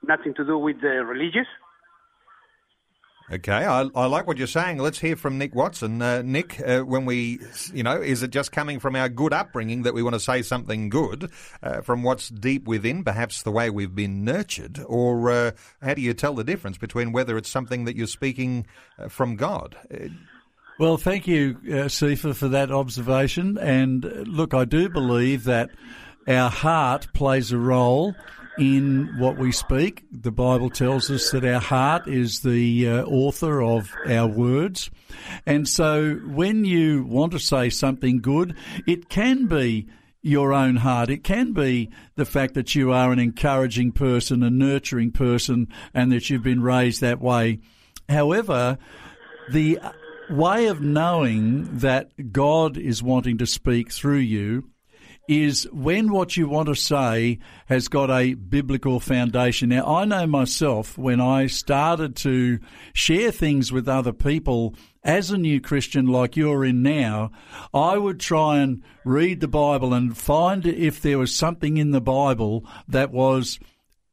nothing 0.06 0.34
to 0.34 0.44
do 0.44 0.58
with 0.58 0.80
the 0.80 1.04
religious. 1.04 1.46
Okay, 3.32 3.64
I, 3.64 3.88
I, 3.94 4.06
like 4.06 4.26
what 4.26 4.36
you're 4.36 4.46
saying. 4.46 4.76
Let's 4.76 4.98
hear 4.98 5.16
from 5.16 5.38
Nick 5.38 5.54
Watson. 5.54 6.02
Uh, 6.02 6.20
Nick, 6.20 6.60
uh, 6.60 6.80
when 6.80 7.06
we, 7.06 7.40
you 7.72 7.82
know, 7.82 7.98
is 7.98 8.22
it 8.22 8.30
just 8.30 8.52
coming 8.52 8.78
from 8.78 8.94
our 8.94 9.08
good 9.08 9.32
upbringing 9.32 9.84
that 9.84 9.94
we 9.94 10.02
want 10.02 10.12
to 10.12 10.20
say 10.20 10.42
something 10.42 10.90
good 10.90 11.30
uh, 11.62 11.80
from 11.80 12.02
what's 12.02 12.28
deep 12.28 12.66
within, 12.66 13.02
perhaps 13.02 13.42
the 13.42 13.50
way 13.50 13.70
we've 13.70 13.94
been 13.94 14.22
nurtured, 14.22 14.80
or 14.84 15.30
uh, 15.30 15.50
how 15.80 15.94
do 15.94 16.02
you 16.02 16.12
tell 16.12 16.34
the 16.34 16.44
difference 16.44 16.76
between 16.76 17.10
whether 17.10 17.38
it's 17.38 17.48
something 17.48 17.86
that 17.86 17.96
you're 17.96 18.06
speaking 18.06 18.66
uh, 18.98 19.08
from 19.08 19.36
God? 19.36 19.76
Uh, 19.90 20.08
well, 20.78 20.98
thank 20.98 21.26
you, 21.26 21.56
uh, 21.68 21.88
Sifa, 21.88 22.36
for 22.36 22.48
that 22.48 22.70
observation. 22.70 23.56
And 23.56 24.04
look, 24.28 24.52
I 24.52 24.66
do 24.66 24.90
believe 24.90 25.44
that 25.44 25.70
our 26.28 26.50
heart 26.50 27.08
plays 27.14 27.50
a 27.50 27.58
role 27.58 28.14
in 28.58 29.14
what 29.18 29.38
we 29.38 29.52
speak. 29.52 30.04
The 30.10 30.32
Bible 30.32 30.70
tells 30.70 31.10
us 31.10 31.30
that 31.30 31.44
our 31.44 31.60
heart 31.60 32.06
is 32.06 32.40
the 32.40 32.88
uh, 32.88 33.02
author 33.04 33.62
of 33.62 33.94
our 34.06 34.26
words. 34.26 34.90
And 35.46 35.68
so 35.68 36.14
when 36.26 36.64
you 36.64 37.04
want 37.04 37.32
to 37.32 37.38
say 37.38 37.70
something 37.70 38.20
good, 38.20 38.54
it 38.86 39.08
can 39.08 39.46
be 39.46 39.88
your 40.22 40.52
own 40.52 40.76
heart. 40.76 41.10
It 41.10 41.24
can 41.24 41.52
be 41.52 41.90
the 42.14 42.24
fact 42.24 42.54
that 42.54 42.74
you 42.74 42.92
are 42.92 43.10
an 43.10 43.18
encouraging 43.18 43.92
person, 43.92 44.42
a 44.42 44.50
nurturing 44.50 45.12
person, 45.12 45.68
and 45.92 46.12
that 46.12 46.30
you've 46.30 46.44
been 46.44 46.62
raised 46.62 47.00
that 47.00 47.20
way. 47.20 47.58
However, 48.08 48.78
the 49.50 49.80
way 50.30 50.66
of 50.66 50.80
knowing 50.80 51.78
that 51.78 52.32
God 52.32 52.76
is 52.76 53.02
wanting 53.02 53.38
to 53.38 53.46
speak 53.46 53.92
through 53.92 54.18
you 54.18 54.70
is 55.32 55.68
when 55.72 56.10
what 56.10 56.36
you 56.36 56.48
want 56.48 56.68
to 56.68 56.74
say 56.74 57.38
has 57.66 57.88
got 57.88 58.10
a 58.10 58.34
biblical 58.34 59.00
foundation. 59.00 59.70
Now, 59.70 59.86
I 59.86 60.04
know 60.04 60.26
myself 60.26 60.98
when 60.98 61.20
I 61.20 61.46
started 61.46 62.16
to 62.16 62.58
share 62.92 63.30
things 63.30 63.72
with 63.72 63.88
other 63.88 64.12
people 64.12 64.74
as 65.04 65.30
a 65.30 65.38
new 65.38 65.60
Christian 65.60 66.06
like 66.06 66.36
you're 66.36 66.64
in 66.64 66.82
now, 66.82 67.32
I 67.74 67.98
would 67.98 68.20
try 68.20 68.58
and 68.58 68.82
read 69.04 69.40
the 69.40 69.48
Bible 69.48 69.94
and 69.94 70.16
find 70.16 70.64
if 70.66 71.00
there 71.00 71.18
was 71.18 71.34
something 71.34 71.76
in 71.76 71.90
the 71.90 72.00
Bible 72.00 72.64
that 72.88 73.10
was 73.10 73.58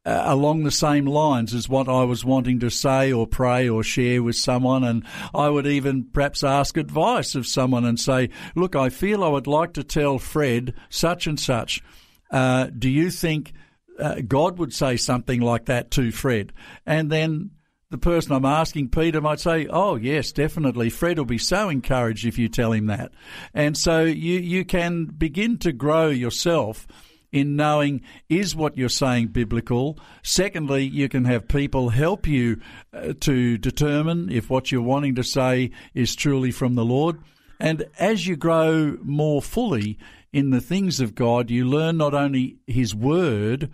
uh, 0.04 0.22
along 0.24 0.62
the 0.62 0.70
same 0.70 1.04
lines 1.04 1.52
as 1.52 1.68
what 1.68 1.88
I 1.88 2.04
was 2.04 2.24
wanting 2.24 2.60
to 2.60 2.70
say 2.70 3.12
or 3.12 3.26
pray 3.26 3.68
or 3.68 3.82
share 3.82 4.22
with 4.22 4.36
someone. 4.36 4.82
And 4.82 5.04
I 5.34 5.48
would 5.48 5.66
even 5.66 6.04
perhaps 6.04 6.42
ask 6.42 6.76
advice 6.76 7.34
of 7.34 7.46
someone 7.46 7.84
and 7.84 8.00
say, 8.00 8.30
Look, 8.54 8.74
I 8.74 8.88
feel 8.88 9.22
I 9.22 9.28
would 9.28 9.46
like 9.46 9.74
to 9.74 9.84
tell 9.84 10.18
Fred 10.18 10.74
such 10.88 11.26
and 11.26 11.38
such. 11.38 11.82
Uh, 12.30 12.66
do 12.66 12.88
you 12.88 13.10
think 13.10 13.52
uh, 13.98 14.20
God 14.26 14.58
would 14.58 14.72
say 14.72 14.96
something 14.96 15.40
like 15.40 15.66
that 15.66 15.90
to 15.92 16.10
Fred? 16.10 16.52
And 16.86 17.10
then 17.10 17.50
the 17.90 17.98
person 17.98 18.32
I'm 18.32 18.44
asking, 18.46 18.88
Peter, 18.90 19.20
might 19.20 19.40
say, 19.40 19.66
Oh, 19.68 19.96
yes, 19.96 20.32
definitely. 20.32 20.88
Fred 20.88 21.18
will 21.18 21.26
be 21.26 21.38
so 21.38 21.68
encouraged 21.68 22.24
if 22.24 22.38
you 22.38 22.48
tell 22.48 22.72
him 22.72 22.86
that. 22.86 23.12
And 23.52 23.76
so 23.76 24.04
you, 24.04 24.38
you 24.38 24.64
can 24.64 25.06
begin 25.06 25.58
to 25.58 25.72
grow 25.72 26.08
yourself 26.08 26.86
in 27.32 27.56
knowing 27.56 28.02
is 28.28 28.56
what 28.56 28.76
you're 28.76 28.88
saying 28.88 29.28
biblical. 29.28 29.98
Secondly, 30.22 30.84
you 30.84 31.08
can 31.08 31.24
have 31.24 31.48
people 31.48 31.90
help 31.90 32.26
you 32.26 32.60
uh, 32.92 33.12
to 33.20 33.58
determine 33.58 34.30
if 34.30 34.50
what 34.50 34.72
you're 34.72 34.82
wanting 34.82 35.14
to 35.14 35.22
say 35.22 35.70
is 35.94 36.14
truly 36.14 36.50
from 36.50 36.74
the 36.74 36.84
Lord. 36.84 37.18
And 37.58 37.84
as 37.98 38.26
you 38.26 38.36
grow 38.36 38.96
more 39.02 39.42
fully 39.42 39.98
in 40.32 40.50
the 40.50 40.60
things 40.60 41.00
of 41.00 41.14
God, 41.14 41.50
you 41.50 41.64
learn 41.64 41.98
not 41.98 42.14
only 42.14 42.56
His 42.66 42.94
Word, 42.94 43.70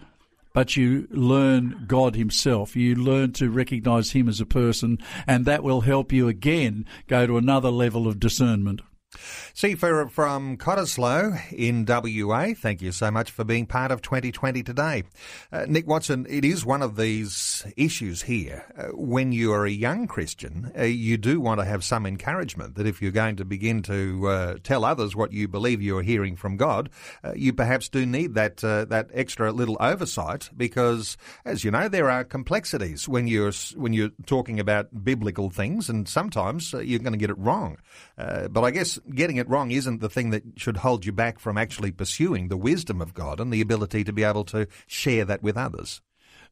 but 0.53 0.77
you 0.77 1.07
learn 1.11 1.85
God 1.87 2.17
Himself. 2.17 2.75
You 2.75 2.95
learn 2.95 3.33
to 3.33 3.51
recognize 3.51 4.13
Him 4.13 4.29
as 4.29 4.41
a 4.41 4.47
person, 4.47 4.99
and 5.27 5.45
that 5.45 5.63
will 5.63 5.83
help 5.83 6.13
you 6.13 6.29
again 6.29 6.87
go 7.07 7.27
to 7.27 7.37
another 7.37 7.71
level 7.71 8.09
of 8.09 8.19
discernment. 8.19 8.81
Sifa 9.17 10.11
from 10.11 10.57
Cottesloe 10.57 11.41
in 11.53 11.85
WA, 11.87 12.55
thank 12.55 12.83
you 12.83 12.93
so 12.93 13.11
much 13.11 13.31
for 13.31 13.45
being 13.45 13.67
part 13.67 13.91
of 13.91 14.03
2020 14.03 14.63
today. 14.63 15.05
Uh, 15.51 15.65
Nick 15.69 15.87
Watson, 15.87 16.27
it 16.29 16.45
is 16.45 16.65
one 16.65 16.83
of 16.83 16.97
these 16.97 17.67
issues 17.77 18.23
here. 18.23 18.65
Uh, 18.77 18.89
when 18.95 19.33
you 19.33 19.53
are 19.53 19.65
a 19.65 19.71
young 19.71 20.07
Christian, 20.07 20.73
uh, 20.79 20.83
you 20.83 21.17
do 21.17 21.41
want 21.41 21.61
to 21.61 21.65
have 21.65 21.85
some 21.85 22.07
encouragement 22.07 22.75
that 22.75 22.87
if 22.87 23.01
you're 23.01 23.13
going 23.13 23.37
to 23.37 23.45
begin 23.45 23.83
to 23.83 24.29
uh, 24.29 24.57
tell 24.63 24.85
others 24.85 25.17
what 25.17 25.33
you 25.33 25.49
believe 25.49 25.81
you're 25.81 26.03
hearing 26.03 26.37
from 26.37 26.57
God, 26.57 26.91
uh, 27.25 27.33
you 27.35 27.53
perhaps 27.53 27.89
do 27.89 28.05
need 28.05 28.35
that 28.35 28.63
uh, 28.63 28.85
that 28.87 29.11
extra 29.15 29.53
little 29.53 29.77
oversight 29.81 30.51
because, 30.57 31.17
as 31.45 31.65
you 31.65 31.71
know, 31.71 31.89
there 31.89 32.11
are 32.11 32.25
complexities 32.25 33.09
when 33.09 33.27
you're 33.27 33.53
when 33.75 33.93
you're 33.93 34.11
talking 34.27 34.61
about 34.61 35.05
biblical 35.05 35.51
things, 35.51 35.89
and 35.89 36.09
sometimes 36.09 36.73
you're 36.73 37.01
going 37.01 37.13
to 37.13 37.19
get 37.19 37.31
it 37.31 37.39
wrong. 37.39 37.79
but 38.17 38.63
I 38.63 38.71
guess 38.71 38.99
getting 39.15 39.37
it 39.37 39.49
wrong 39.49 39.71
isn't 39.71 40.01
the 40.01 40.09
thing 40.09 40.31
that 40.31 40.43
should 40.57 40.79
hold 40.79 41.05
you 41.05 41.13
back 41.13 41.39
from 41.39 41.59
actually 41.59 41.93
pursuing 41.93 42.49
the 42.49 42.57
wisdom 42.57 43.01
of 43.01 43.15
God 43.15 43.41
and 43.41 43.53
the 43.53 43.61
ability 43.61 44.05
to 44.05 44.13
be 44.13 44.25
able 44.25 44.45
to 44.47 44.67
share 44.87 45.25
that 45.25 45.43
with 45.43 45.57
others. 45.57 46.01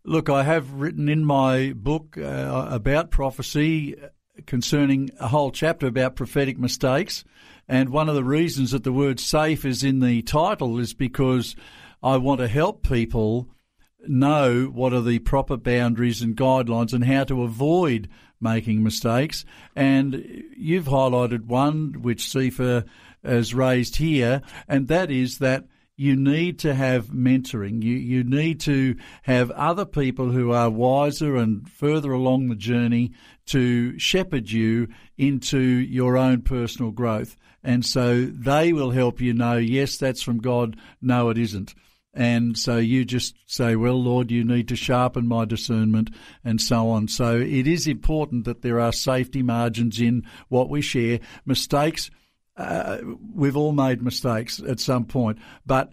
Look, 0.05 0.29
I 0.29 0.43
have 0.43 0.71
written 0.73 1.09
in 1.09 1.25
my 1.25 1.73
book 1.75 2.19
uh, 2.19 2.69
about 2.71 3.11
prophecy 3.11 3.97
concerning 4.47 5.11
a 5.19 5.29
whole 5.29 5.51
chapter 5.51 5.87
about 5.87 6.17
prophetic 6.17 6.59
mistakes. 6.59 7.25
And 7.69 7.89
one 7.89 8.09
of 8.09 8.15
the 8.15 8.25
reasons 8.25 8.73
that 8.73 8.85
the 8.85 8.93
word 8.93 9.19
safe 9.19 9.65
is 9.65 9.83
in 9.83 10.01
the 10.01 10.23
title 10.23 10.79
is 10.79 10.93
because 10.93 11.57
I 12.03 12.19
want 12.19 12.41
to 12.41 12.49
help 12.49 12.83
people 12.87 13.49
know 14.09 14.65
what 14.67 14.93
are 14.93 15.03
the 15.03 15.19
proper 15.21 15.57
boundaries 15.57 16.23
and 16.23 16.37
guidelines 16.37 16.93
and 16.93 17.05
how 17.05 17.25
to 17.25 17.43
avoid 17.43 18.09
making 18.41 18.83
mistakes. 18.83 19.45
And 19.75 20.45
you've 20.57 20.87
highlighted 20.87 21.47
one 21.47 22.03
which 22.03 22.23
Sifa 22.25 22.85
has 23.25 23.55
raised 23.55 23.97
here, 23.97 24.43
and 24.69 24.89
that 24.89 25.11
is 25.11 25.39
that 25.39 25.65
you 25.97 26.17
need 26.17 26.59
to 26.59 26.75
have 26.75 27.07
mentoring. 27.07 27.83
You 27.83 27.95
you 27.95 28.25
need 28.25 28.61
to 28.61 28.97
have 29.23 29.51
other 29.53 29.85
people 29.85 30.31
who 30.31 30.53
are 30.53 30.69
wiser 30.69 31.37
and 31.37 31.69
further 31.71 32.13
along 32.13 32.49
the 32.49 32.57
journey 32.57 33.13
to 33.47 33.99
shepherd 33.99 34.51
you 34.51 34.89
into 35.17 35.59
your 35.59 36.17
own 36.17 36.43
personal 36.43 36.91
growth. 36.91 37.37
And 37.63 37.85
so 37.85 38.27
they 38.27 38.73
will 38.73 38.91
help 38.91 39.21
you 39.21 39.33
know, 39.33 39.57
yes, 39.57 39.97
that's 39.97 40.23
from 40.23 40.39
God. 40.39 40.77
No, 41.01 41.31
it 41.31 41.39
isn't. 41.39 41.75
And 42.15 42.57
so 42.57 42.79
you 42.79 43.05
just 43.05 43.35
say, 43.47 43.75
well, 43.75 44.01
Lord, 44.01 44.31
you 44.31 44.45
need 44.45 44.69
to 44.69 44.77
sharpen 44.77 45.27
my 45.27 45.45
discernment 45.45 46.11
and 46.45 46.61
so 46.61 46.89
on. 46.91 47.09
So 47.09 47.37
it 47.37 47.67
is 47.67 47.87
important 47.89 48.45
that 48.45 48.63
there 48.63 48.81
are 48.81 48.93
safety 48.93 49.43
margins 49.43 50.01
in 50.01 50.25
what 50.49 50.71
we 50.71 50.81
share. 50.81 51.19
Mistakes, 51.45 52.11
uh, 52.57 52.99
we've 53.35 53.57
all 53.57 53.73
made 53.73 54.01
mistakes 54.01 54.61
at 54.61 54.79
some 54.79 55.05
point, 55.05 55.39
but 55.67 55.91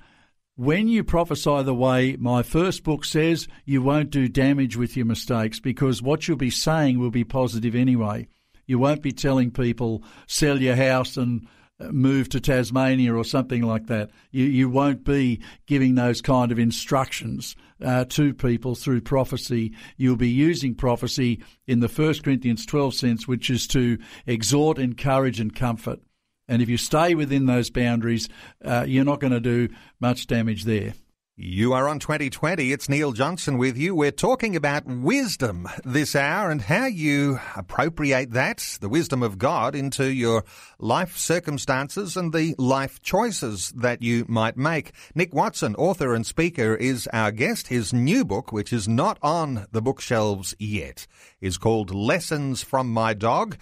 when 0.55 0.87
you 0.87 1.03
prophesy 1.03 1.63
the 1.63 1.73
way 1.73 2.17
my 2.17 2.43
first 2.43 2.83
book 2.83 3.03
says, 3.03 3.47
you 3.65 3.81
won't 3.81 4.11
do 4.11 4.27
damage 4.27 4.77
with 4.77 4.95
your 4.95 5.07
mistakes 5.07 5.59
because 5.59 6.03
what 6.03 6.27
you'll 6.27 6.37
be 6.37 6.51
saying 6.51 6.99
will 6.99 7.09
be 7.09 7.23
positive 7.23 7.73
anyway. 7.73 8.27
You 8.67 8.77
won't 8.77 9.01
be 9.01 9.11
telling 9.11 9.49
people, 9.49 10.03
sell 10.27 10.61
your 10.61 10.75
house 10.75 11.17
and 11.17 11.47
move 11.91 12.29
to 12.29 12.39
Tasmania 12.39 13.13
or 13.13 13.23
something 13.23 13.63
like 13.63 13.87
that. 13.87 14.11
You, 14.31 14.45
you 14.45 14.69
won't 14.69 15.03
be 15.03 15.41
giving 15.65 15.95
those 15.95 16.21
kind 16.21 16.51
of 16.51 16.59
instructions 16.59 17.55
uh, 17.83 18.05
to 18.05 18.33
people 18.33 18.75
through 18.75 19.01
prophecy. 19.01 19.73
You'll 19.97 20.15
be 20.15 20.29
using 20.29 20.75
prophecy 20.75 21.43
in 21.67 21.79
the 21.79 21.87
1 21.87 22.19
Corinthians 22.23 22.65
12 22.65 22.93
sense, 22.93 23.27
which 23.27 23.49
is 23.49 23.67
to 23.67 23.97
exhort, 24.25 24.77
encourage, 24.77 25.39
and 25.39 25.55
comfort. 25.55 25.99
And 26.47 26.61
if 26.61 26.69
you 26.69 26.77
stay 26.77 27.15
within 27.15 27.45
those 27.45 27.69
boundaries, 27.69 28.27
uh, 28.63 28.85
you're 28.87 29.05
not 29.05 29.21
going 29.21 29.33
to 29.33 29.39
do 29.39 29.69
much 29.99 30.27
damage 30.27 30.65
there. 30.65 30.93
You 31.37 31.71
are 31.71 31.87
on 31.87 31.99
2020. 31.99 32.73
It's 32.73 32.89
Neil 32.89 33.13
Johnson 33.13 33.57
with 33.57 33.77
you. 33.77 33.95
We're 33.95 34.11
talking 34.11 34.53
about 34.57 34.85
wisdom 34.85 35.65
this 35.85 36.13
hour 36.13 36.51
and 36.51 36.61
how 36.61 36.87
you 36.87 37.39
appropriate 37.55 38.31
that, 38.31 38.77
the 38.81 38.89
wisdom 38.89 39.23
of 39.23 39.37
God, 39.37 39.73
into 39.73 40.11
your 40.11 40.43
life 40.77 41.15
circumstances 41.15 42.17
and 42.17 42.33
the 42.33 42.53
life 42.57 43.01
choices 43.01 43.71
that 43.77 44.01
you 44.01 44.25
might 44.27 44.57
make. 44.57 44.91
Nick 45.15 45.33
Watson, 45.33 45.73
author 45.75 46.13
and 46.13 46.25
speaker, 46.25 46.75
is 46.75 47.07
our 47.13 47.31
guest. 47.31 47.67
His 47.67 47.93
new 47.93 48.25
book, 48.25 48.51
which 48.51 48.73
is 48.73 48.89
not 48.89 49.17
on 49.21 49.67
the 49.71 49.81
bookshelves 49.81 50.53
yet, 50.59 51.07
is 51.39 51.57
called 51.57 51.95
Lessons 51.95 52.61
from 52.61 52.91
My 52.91 53.13
Dog 53.13 53.57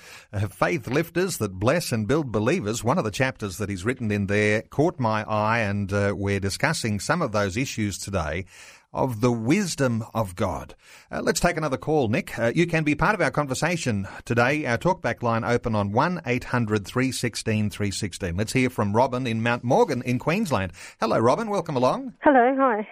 Faith 0.50 0.88
Lifters 0.88 1.38
That 1.38 1.54
Bless 1.54 1.92
and 1.92 2.08
Build 2.08 2.32
Believers. 2.32 2.84
One 2.84 2.98
of 2.98 3.04
the 3.04 3.12
chapters 3.12 3.58
that 3.60 3.70
he's 3.70 3.86
written 3.86 4.12
in 4.12 4.26
there 4.26 4.64
caught 4.64 5.00
my 5.00 5.24
eye, 5.24 5.60
and 5.60 5.94
uh, 5.94 6.16
we're 6.18 6.40
discussing 6.40 7.00
some 7.00 7.22
of 7.22 7.32
those 7.32 7.59
issues 7.62 7.98
today 7.98 8.46
of 8.94 9.22
the 9.22 9.32
wisdom 9.32 10.04
of 10.14 10.36
God. 10.36 10.76
Uh, 11.12 11.22
let's 11.22 11.40
take 11.40 11.58
another 11.58 11.78
call, 11.78 12.08
Nick. 12.08 12.38
Uh, 12.38 12.52
you 12.56 12.66
can 12.66 12.84
be 12.84 12.96
part 12.96 13.14
of 13.14 13.22
our 13.22 13.32
conversation 13.32 14.08
today. 14.26 14.66
Our 14.66 14.78
talkback 14.78 15.22
line 15.22 15.44
open 15.44 15.76
on 15.76 15.92
1 15.92 16.22
800 16.26 16.86
316 16.86 17.70
316. 17.70 18.36
Let's 18.36 18.54
hear 18.54 18.70
from 18.70 18.96
Robin 18.96 19.28
in 19.28 19.44
Mount 19.44 19.64
Morgan 19.64 20.02
in 20.02 20.18
Queensland. 20.20 20.74
Hello, 21.00 21.20
Robin. 21.20 21.50
Welcome 21.50 21.76
along. 21.76 22.14
Hello. 22.22 22.56
Hi. 22.58 22.88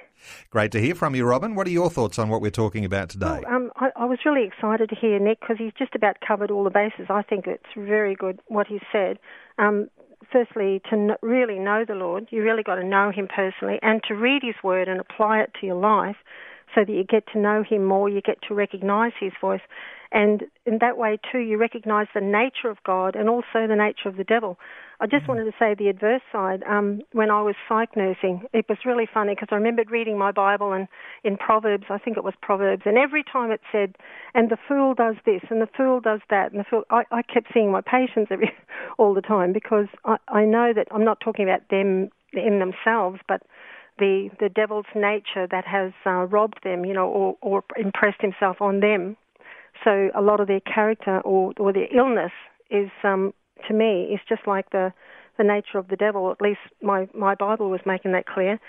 Great 0.50 0.72
to 0.72 0.80
hear 0.80 0.96
from 0.96 1.16
you, 1.16 1.26
Robin. 1.26 1.56
What 1.56 1.68
are 1.68 1.72
your 1.72 1.90
thoughts 1.90 2.20
on 2.20 2.30
what 2.30 2.42
we're 2.42 2.52
talking 2.52 2.86
about 2.86 3.10
today? 3.10 3.42
Well, 3.46 3.56
um, 3.56 3.72
I, 3.76 3.90
I, 3.96 4.06
was 4.06 4.20
really 4.26 4.46
excited 4.46 4.90
to 4.90 4.96
hear 4.96 5.20
Nick 5.20 5.40
because 5.40 5.58
he's 5.58 5.74
just 5.78 5.96
about 5.96 6.18
covered 6.26 6.52
all 6.52 6.64
the 6.64 6.70
bases. 6.70 7.08
I 7.10 7.22
think 7.22 7.46
it's 7.48 7.64
very 7.76 8.16
good 8.16 8.40
what 8.48 8.68
he 8.68 8.80
said. 8.92 9.20
Um, 9.58 9.90
firstly, 10.32 10.82
to 10.90 11.16
really 11.22 11.60
know 11.60 11.86
the 11.88 11.96
Lord, 11.96 12.28
you 12.30 12.44
really 12.44 12.64
got 12.64 12.76
to 12.76 12.84
know 12.84 13.12
Him 13.12 13.28
personally, 13.28 13.80
and 13.82 14.02
to 14.08 14.16
read 14.16 14.42
His 14.44 14.56
Word 14.64 14.88
and 14.88 15.00
apply 15.00 15.40
it 15.40 15.52
to 15.60 15.66
your 15.66 15.76
life 15.76 16.18
so 16.76 16.82
that 16.86 16.92
you 16.92 17.04
get 17.04 17.24
to 17.34 17.40
know 17.40 17.64
Him 17.68 17.86
more, 17.86 18.10
you 18.10 18.22
get 18.22 18.38
to 18.48 18.54
recognize 18.54 19.14
His 19.20 19.32
voice. 19.40 19.62
And 20.12 20.44
in 20.66 20.78
that 20.82 20.98
way, 20.98 21.20
too, 21.32 21.40
you 21.40 21.58
recognize 21.58 22.08
the 22.14 22.22
nature 22.22 22.70
of 22.70 22.78
God 22.86 23.16
and 23.16 23.30
also 23.30 23.68
the 23.68 23.76
nature 23.76 24.10
of 24.10 24.18
the 24.18 24.24
devil. 24.24 24.58
I 25.00 25.06
just 25.06 25.24
mm-hmm. 25.24 25.34
wanted 25.34 25.46
to 25.46 25.58
say 25.60 25.76
the 25.76 25.90
adverse 25.90 26.24
side. 26.32 26.64
Um, 26.68 27.02
when 27.12 27.30
I 27.30 27.42
was 27.44 27.56
psych 27.70 27.96
nursing, 27.96 28.44
it 28.52 28.66
was 28.68 28.80
really 28.84 29.08
funny 29.12 29.36
because 29.36 29.50
I 29.52 29.56
remembered 29.56 29.92
reading 29.92 30.18
my 30.18 30.32
Bible 30.32 30.74
and 30.74 30.88
in 31.24 31.38
Proverbs, 31.38 31.86
I 31.90 32.00
think 32.00 32.18
it 32.18 32.24
was 32.24 32.34
Proverbs, 32.42 32.84
and 32.86 32.98
every 32.98 33.24
time 33.24 33.52
it 33.52 33.62
said, 33.72 33.96
"And 34.34 34.50
the 34.50 34.58
fool 34.68 34.96
does 34.96 35.16
this, 35.24 35.42
and 35.50 35.62
the 35.62 35.70
fool 35.78 36.00
does 36.00 36.22
that," 36.30 36.52
and 36.52 36.60
the 36.60 36.64
fool, 36.64 36.84
I, 36.90 37.04
I 37.12 37.22
kept 37.22 37.54
seeing 37.54 37.72
my 37.72 37.82
patients 37.82 38.30
every 38.32 38.52
all 38.98 39.14
the 39.14 39.22
time 39.22 39.54
because 39.54 39.88
I, 40.04 40.18
I 40.28 40.46
know 40.46 40.74
that 40.74 40.88
I'm 40.92 41.06
not 41.06 41.20
talking 41.20 41.48
about 41.48 41.70
them 41.70 42.10
in 42.34 42.60
themselves, 42.60 43.20
but 43.28 43.44
the 44.00 44.30
the 44.40 44.50
devil's 44.50 44.86
nature 44.96 45.48
that 45.50 45.66
has 45.66 45.92
uh, 46.06 46.26
robbed 46.26 46.60
them, 46.64 46.86
you 46.86 46.94
know, 46.94 47.08
or, 47.08 47.38
or 47.42 47.64
impressed 47.78 48.22
himself 48.22 48.62
on 48.62 48.80
them. 48.80 49.16
So 49.84 50.10
a 50.16 50.22
lot 50.22 50.40
of 50.40 50.48
their 50.48 50.62
character 50.62 51.20
or 51.22 51.54
or 51.58 51.72
their 51.72 51.88
illness 51.96 52.32
is 52.72 52.90
um, 53.04 53.34
to 53.68 53.74
me 53.74 54.10
is 54.14 54.20
just 54.28 54.48
like 54.48 54.70
the 54.72 54.94
the 55.38 55.44
nature 55.44 55.78
of 55.78 55.88
the 55.88 55.96
devil. 55.96 56.32
At 56.32 56.42
least 56.42 56.60
my 56.82 57.08
my 57.14 57.36
Bible 57.36 57.70
was 57.70 57.82
making 57.86 58.12
that 58.14 58.26
clear. 58.26 58.60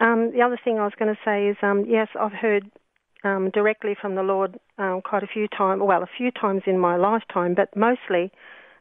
Um, 0.00 0.32
the 0.32 0.42
other 0.42 0.58
thing 0.62 0.78
I 0.78 0.84
was 0.84 0.92
going 0.98 1.14
to 1.14 1.20
say 1.24 1.48
is 1.48 1.56
um, 1.62 1.84
yes, 1.88 2.08
I've 2.18 2.32
heard 2.32 2.70
um, 3.24 3.50
directly 3.52 3.96
from 4.00 4.14
the 4.14 4.22
Lord 4.22 4.58
um, 4.78 5.00
quite 5.02 5.22
a 5.22 5.26
few 5.26 5.48
times. 5.48 5.82
Well, 5.84 6.02
a 6.02 6.10
few 6.16 6.30
times 6.30 6.62
in 6.66 6.78
my 6.78 6.96
lifetime, 6.96 7.54
but 7.54 7.74
mostly 7.76 8.30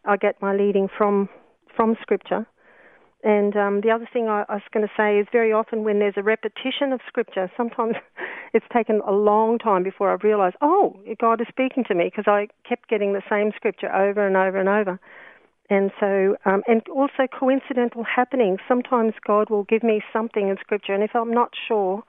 I 0.04 0.18
get 0.18 0.42
my 0.42 0.56
leading 0.56 0.88
from 0.98 1.30
from 1.76 1.96
Scripture. 2.02 2.46
And 3.26 3.58
um, 3.58 3.82
the 3.82 3.90
other 3.90 4.08
thing 4.14 4.28
I, 4.28 4.46
I 4.48 4.54
was 4.54 4.70
going 4.72 4.86
to 4.86 4.94
say 4.96 5.18
is 5.18 5.26
very 5.32 5.52
often 5.52 5.84
when 5.84 5.98
there's 5.98 6.14
a 6.16 6.22
repetition 6.22 6.94
of 6.94 7.00
scripture, 7.08 7.52
sometimes 7.58 7.96
it's 8.54 8.68
taken 8.72 9.02
a 9.06 9.12
long 9.12 9.58
time 9.58 9.82
before 9.82 10.14
I've 10.14 10.24
realised, 10.24 10.58
oh, 10.62 10.96
God 11.20 11.42
is 11.42 11.48
speaking 11.50 11.84
to 11.88 11.96
me 11.96 12.06
because 12.06 12.26
I 12.28 12.50
kept 12.70 12.88
getting 12.88 13.14
the 13.14 13.24
same 13.28 13.52
scripture 13.56 13.92
over 13.92 14.26
and 14.28 14.38
over 14.38 14.60
and 14.60 14.70
over. 14.70 15.00
And 15.70 15.92
so, 16.00 16.38
um, 16.46 16.62
and 16.68 16.88
also 16.90 17.28
coincidental 17.28 18.04
happenings. 18.04 18.60
Sometimes 18.68 19.14
God 19.26 19.50
will 19.50 19.64
give 19.64 19.82
me 19.82 20.02
something 20.14 20.48
in 20.50 20.58
scripture, 20.60 20.94
and 20.94 21.04
if 21.04 21.16
I'm 21.16 21.34
not 21.34 21.52
sure, 21.68 22.04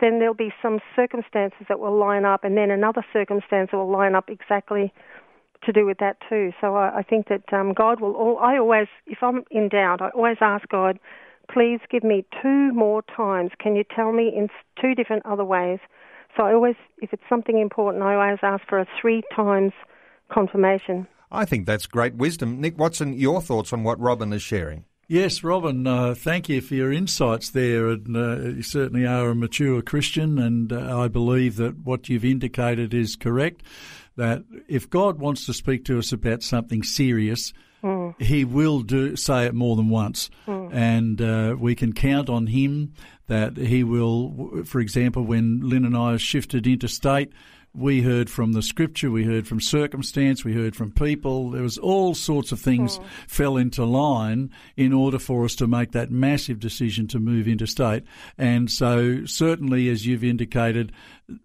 then 0.00 0.18
there'll 0.18 0.34
be 0.34 0.52
some 0.62 0.78
circumstances 0.94 1.66
that 1.68 1.80
will 1.80 1.96
line 1.96 2.24
up, 2.24 2.44
and 2.44 2.56
then 2.56 2.70
another 2.70 3.04
circumstance 3.12 3.70
will 3.72 3.90
line 3.90 4.14
up 4.14 4.28
exactly 4.28 4.92
to 5.64 5.72
do 5.72 5.86
with 5.86 5.98
that 5.98 6.16
too. 6.28 6.52
So 6.60 6.76
I, 6.76 6.98
I 6.98 7.02
think 7.02 7.28
that 7.28 7.52
um, 7.52 7.72
God 7.72 8.00
will. 8.00 8.14
All, 8.14 8.38
I 8.38 8.58
always, 8.58 8.88
if 9.06 9.18
I'm 9.22 9.44
in 9.50 9.68
doubt, 9.68 10.00
I 10.00 10.10
always 10.10 10.38
ask 10.40 10.68
God, 10.68 10.98
please 11.52 11.80
give 11.90 12.04
me 12.04 12.24
two 12.42 12.72
more 12.72 13.02
times. 13.16 13.50
Can 13.58 13.76
you 13.76 13.84
tell 13.94 14.12
me 14.12 14.32
in 14.36 14.48
two 14.80 14.94
different 14.94 15.24
other 15.26 15.44
ways? 15.44 15.78
So 16.36 16.44
I 16.44 16.54
always, 16.54 16.76
if 16.98 17.12
it's 17.12 17.22
something 17.28 17.58
important, 17.58 18.02
I 18.02 18.14
always 18.14 18.38
ask 18.42 18.66
for 18.68 18.78
a 18.78 18.86
three 19.00 19.22
times 19.34 19.72
confirmation. 20.32 21.06
I 21.32 21.46
think 21.46 21.66
that's 21.66 21.86
great 21.86 22.14
wisdom. 22.14 22.60
Nick 22.60 22.78
Watson, 22.78 23.14
your 23.14 23.40
thoughts 23.40 23.72
on 23.72 23.82
what 23.82 23.98
Robin 23.98 24.32
is 24.32 24.42
sharing? 24.42 24.84
Yes, 25.08 25.42
Robin, 25.42 25.86
uh, 25.86 26.14
thank 26.14 26.48
you 26.48 26.60
for 26.60 26.74
your 26.74 26.92
insights 26.92 27.50
there. 27.50 27.88
And 27.88 28.16
uh, 28.16 28.36
you 28.50 28.62
certainly 28.62 29.06
are 29.06 29.30
a 29.30 29.34
mature 29.34 29.82
Christian, 29.82 30.38
and 30.38 30.72
uh, 30.72 31.00
I 31.00 31.08
believe 31.08 31.56
that 31.56 31.78
what 31.78 32.08
you've 32.08 32.24
indicated 32.24 32.94
is 32.94 33.16
correct 33.16 33.62
that 34.16 34.44
if 34.68 34.90
God 34.90 35.18
wants 35.18 35.46
to 35.46 35.54
speak 35.54 35.84
to 35.86 35.98
us 35.98 36.12
about 36.12 36.42
something 36.42 36.82
serious, 36.82 37.52
mm. 37.82 38.20
He 38.20 38.44
will 38.44 38.82
do 38.82 39.16
say 39.16 39.46
it 39.46 39.54
more 39.54 39.76
than 39.76 39.88
once, 39.88 40.30
mm. 40.46 40.72
and 40.72 41.20
uh, 41.20 41.56
we 41.58 41.74
can 41.74 41.92
count 41.92 42.28
on 42.28 42.46
Him 42.46 42.92
that 43.26 43.56
He 43.56 43.82
will. 43.82 44.64
For 44.64 44.80
example, 44.80 45.24
when 45.24 45.60
Lynn 45.62 45.84
and 45.84 45.96
I 45.96 46.16
shifted 46.18 46.66
interstate, 46.66 47.32
we 47.74 48.02
heard 48.02 48.28
from 48.28 48.52
the 48.52 48.62
scripture, 48.62 49.10
we 49.10 49.24
heard 49.24 49.48
from 49.48 49.60
circumstance, 49.60 50.44
we 50.44 50.52
heard 50.52 50.76
from 50.76 50.90
people. 50.90 51.50
There 51.50 51.62
was 51.62 51.78
all 51.78 52.14
sorts 52.14 52.52
of 52.52 52.60
things 52.60 53.00
fell 53.26 53.56
into 53.56 53.84
line 53.84 54.50
in 54.76 54.92
order 54.92 55.18
for 55.18 55.44
us 55.44 55.54
to 55.56 55.66
make 55.66 55.92
that 55.92 56.10
massive 56.10 56.60
decision 56.60 57.06
to 57.08 57.18
move 57.18 57.48
interstate. 57.48 58.04
And 58.36 58.70
so, 58.70 59.24
certainly, 59.24 59.88
as 59.88 60.06
you've 60.06 60.24
indicated, 60.24 60.92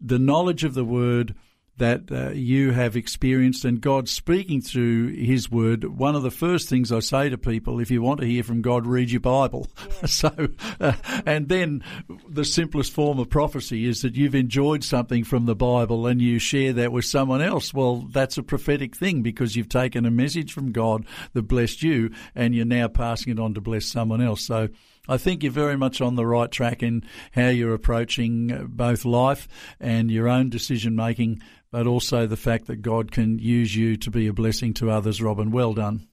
the 0.01 0.19
knowledge 0.19 0.63
of 0.63 0.73
the 0.73 0.85
word 0.85 1.33
that 1.77 2.11
uh, 2.11 2.31
you 2.31 2.71
have 2.71 2.95
experienced 2.95 3.63
and 3.63 3.79
God 3.79 4.09
speaking 4.09 4.61
through 4.61 5.13
His 5.13 5.51
Word, 5.51 5.83
one 5.83 6.15
of 6.15 6.23
the 6.23 6.31
first 6.31 6.69
things 6.69 6.91
I 6.91 6.99
say 6.99 7.29
to 7.29 7.37
people, 7.37 7.79
if 7.79 7.91
you 7.91 8.01
want 8.01 8.19
to 8.21 8.27
hear 8.27 8.43
from 8.43 8.61
God, 8.61 8.87
read 8.87 9.11
your 9.11 9.19
Bible. 9.19 9.67
Yeah. 9.77 10.05
so, 10.07 10.47
uh, 10.79 10.93
and 11.25 11.47
then 11.47 11.83
the 12.27 12.45
simplest 12.45 12.91
form 12.91 13.19
of 13.19 13.29
prophecy 13.29 13.85
is 13.85 14.01
that 14.01 14.15
you've 14.15 14.35
enjoyed 14.35 14.83
something 14.83 15.23
from 15.23 15.45
the 15.45 15.55
Bible 15.55 16.07
and 16.07 16.21
you 16.21 16.39
share 16.39 16.73
that 16.73 16.91
with 16.91 17.05
someone 17.05 17.41
else. 17.41 17.73
Well, 17.73 18.07
that's 18.11 18.37
a 18.37 18.43
prophetic 18.43 18.95
thing 18.95 19.21
because 19.21 19.55
you've 19.55 19.69
taken 19.69 20.05
a 20.05 20.11
message 20.11 20.53
from 20.53 20.71
God 20.71 21.05
that 21.33 21.43
blessed 21.43 21.83
you 21.83 22.11
and 22.33 22.55
you're 22.55 22.65
now 22.65 22.87
passing 22.87 23.33
it 23.33 23.39
on 23.39 23.53
to 23.53 23.61
bless 23.61 23.85
someone 23.85 24.21
else. 24.21 24.41
So, 24.41 24.69
I 25.07 25.17
think 25.17 25.43
you're 25.43 25.51
very 25.51 25.77
much 25.77 26.01
on 26.01 26.15
the 26.15 26.25
right 26.25 26.51
track 26.51 26.83
in 26.83 27.03
how 27.31 27.47
you're 27.47 27.73
approaching 27.73 28.51
uh, 28.51 28.63
both 28.63 29.05
life 29.05 29.47
and 29.79 30.11
your 30.11 30.27
own 30.27 30.49
decision 30.49 30.95
making 30.95 31.41
but 31.71 31.87
also 31.87 32.25
the 32.25 32.37
fact 32.37 32.67
that 32.67 32.81
God 32.81 33.11
can 33.11 33.39
use 33.39 33.75
you 33.75 33.97
to 33.97 34.11
be 34.11 34.27
a 34.27 34.33
blessing 34.33 34.73
to 34.75 34.89
others. 34.89 35.21
Robin, 35.21 35.51
well 35.51 35.73
done. 35.73 36.07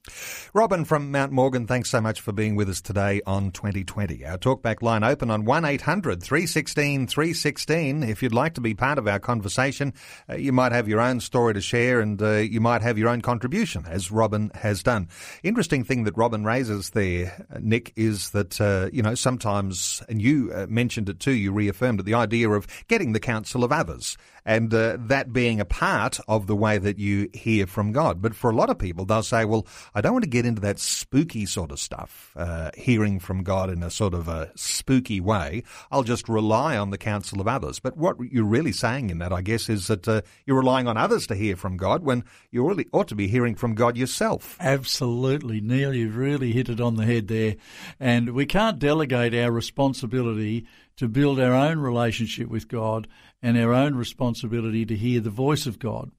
Robin 0.52 0.84
from 0.84 1.10
Mount 1.10 1.32
Morgan, 1.32 1.66
thanks 1.66 1.90
so 1.90 2.00
much 2.00 2.20
for 2.20 2.32
being 2.32 2.56
with 2.56 2.68
us 2.68 2.80
today 2.80 3.20
on 3.26 3.50
2020. 3.52 4.24
Our 4.24 4.38
talkback 4.38 4.82
line 4.82 5.04
open 5.04 5.30
on 5.30 5.44
1800 5.44 6.22
316 6.22 7.06
316. 7.06 8.02
If 8.02 8.22
you'd 8.22 8.34
like 8.34 8.54
to 8.54 8.60
be 8.60 8.74
part 8.74 8.98
of 8.98 9.06
our 9.06 9.18
conversation, 9.18 9.94
uh, 10.28 10.34
you 10.34 10.52
might 10.52 10.72
have 10.72 10.88
your 10.88 11.00
own 11.00 11.20
story 11.20 11.54
to 11.54 11.60
share 11.60 12.00
and 12.00 12.20
uh, 12.20 12.36
you 12.36 12.60
might 12.60 12.82
have 12.82 12.98
your 12.98 13.08
own 13.08 13.20
contribution, 13.20 13.84
as 13.88 14.10
Robin 14.10 14.50
has 14.54 14.82
done. 14.82 15.08
Interesting 15.42 15.84
thing 15.84 16.04
that 16.04 16.16
Robin 16.16 16.44
raises 16.44 16.90
there, 16.90 17.46
uh, 17.54 17.58
Nick, 17.60 17.92
is 17.96 18.30
that, 18.30 18.60
uh, 18.60 18.90
you 18.92 19.02
know, 19.02 19.14
sometimes, 19.14 20.02
and 20.08 20.20
you 20.20 20.52
uh, 20.54 20.66
mentioned 20.68 21.08
it 21.08 21.20
too, 21.20 21.32
you 21.32 21.52
reaffirmed 21.52 22.00
it, 22.00 22.02
the 22.04 22.14
idea 22.14 22.50
of 22.50 22.66
getting 22.88 23.12
the 23.12 23.20
counsel 23.20 23.64
of 23.64 23.72
others 23.72 24.16
and 24.44 24.72
uh, 24.74 24.96
that 25.00 25.32
being 25.32 25.60
a 25.60 25.64
part 25.64 26.20
of 26.28 26.46
the 26.46 26.56
way 26.56 26.78
that 26.78 26.98
you 26.98 27.28
hear 27.32 27.66
from 27.66 27.92
God. 27.92 28.20
But 28.20 28.34
for 28.34 28.50
a 28.50 28.54
lot 28.54 28.70
of 28.70 28.78
people, 28.78 29.04
they'll 29.04 29.22
say, 29.22 29.44
well, 29.44 29.66
I 29.94 30.00
don't 30.00 30.12
want 30.12 30.24
to 30.24 30.30
get 30.30 30.46
into 30.46 30.60
that 30.62 30.78
spooky 30.78 31.46
sort 31.46 31.70
of 31.70 31.78
stuff, 31.78 32.32
uh, 32.36 32.70
hearing 32.76 33.20
from 33.20 33.42
God 33.42 33.70
in 33.70 33.82
a 33.82 33.90
sort 33.90 34.14
of 34.14 34.28
a 34.28 34.50
spooky 34.54 35.20
way. 35.20 35.62
I'll 35.90 36.02
just 36.02 36.28
rely 36.28 36.76
on 36.76 36.90
the 36.90 36.98
counsel 36.98 37.40
of 37.40 37.48
others. 37.48 37.78
But 37.78 37.96
what 37.96 38.16
you're 38.20 38.44
really 38.44 38.72
saying 38.72 39.10
in 39.10 39.18
that, 39.18 39.32
I 39.32 39.40
guess, 39.40 39.68
is 39.68 39.86
that 39.86 40.06
uh, 40.06 40.22
you're 40.46 40.58
relying 40.58 40.88
on 40.88 40.96
others 40.96 41.26
to 41.28 41.34
hear 41.34 41.56
from 41.56 41.76
God 41.76 42.04
when 42.04 42.24
you 42.50 42.66
really 42.66 42.86
ought 42.92 43.08
to 43.08 43.14
be 43.14 43.28
hearing 43.28 43.54
from 43.54 43.74
God 43.74 43.96
yourself. 43.96 44.56
Absolutely, 44.60 45.60
Neil. 45.60 45.94
You've 45.94 46.16
really 46.16 46.52
hit 46.52 46.68
it 46.68 46.80
on 46.80 46.96
the 46.96 47.06
head 47.06 47.28
there. 47.28 47.56
And 47.98 48.30
we 48.30 48.46
can't 48.46 48.78
delegate 48.78 49.34
our 49.34 49.50
responsibility 49.50 50.66
to 50.96 51.08
build 51.08 51.40
our 51.40 51.52
own 51.52 51.78
relationship 51.78 52.48
with 52.48 52.68
God 52.68 53.08
and 53.44 53.58
our 53.58 53.74
own 53.74 53.94
responsibility 53.94 54.86
to 54.86 54.96
hear 54.96 55.20
the 55.20 55.28
voice 55.28 55.66
of 55.66 55.78
God. 55.78 56.10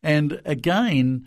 And 0.00 0.40
again, 0.44 1.26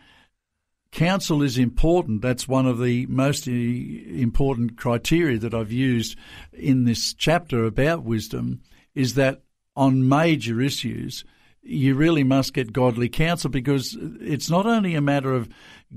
counsel 0.94 1.44
is 1.44 1.58
important. 1.58 2.22
That's 2.22 2.48
one 2.48 2.66
of 2.66 2.80
the 2.80 3.06
most 3.08 3.50
uh, 3.50 3.52
important 3.52 4.78
criteria 4.78 5.38
that 5.40 5.54
I've 5.54 5.74
used 5.74 6.18
in 6.54 6.86
this 6.86 7.14
chapter 7.14 7.66
about 7.66 8.04
wisdom 8.04 8.62
is 8.96 9.16
that 9.16 9.42
on 9.76 10.08
major 10.08 10.62
issues, 10.62 11.26
you 11.62 11.96
really 11.96 12.24
must 12.24 12.54
get 12.54 12.72
godly 12.72 13.10
counsel 13.10 13.50
because 13.50 13.98
it's 14.22 14.50
not 14.50 14.66
only 14.66 14.96
a 14.96 15.02
matter 15.02 15.34
of 15.34 15.50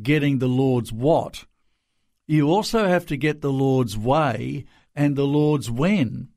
getting 0.03 0.41
the 0.41 0.49
Lord's 0.49 0.93
what, 0.93 1.45
you 2.27 2.51
also 2.51 2.89
have 2.89 3.07
to 3.07 3.17
get 3.17 3.41
the 3.41 3.53
Lord's 3.53 3.97
way 3.97 4.65
and 4.97 5.15
the 5.15 5.27
Lord's 5.27 5.71
when. 5.71 6.31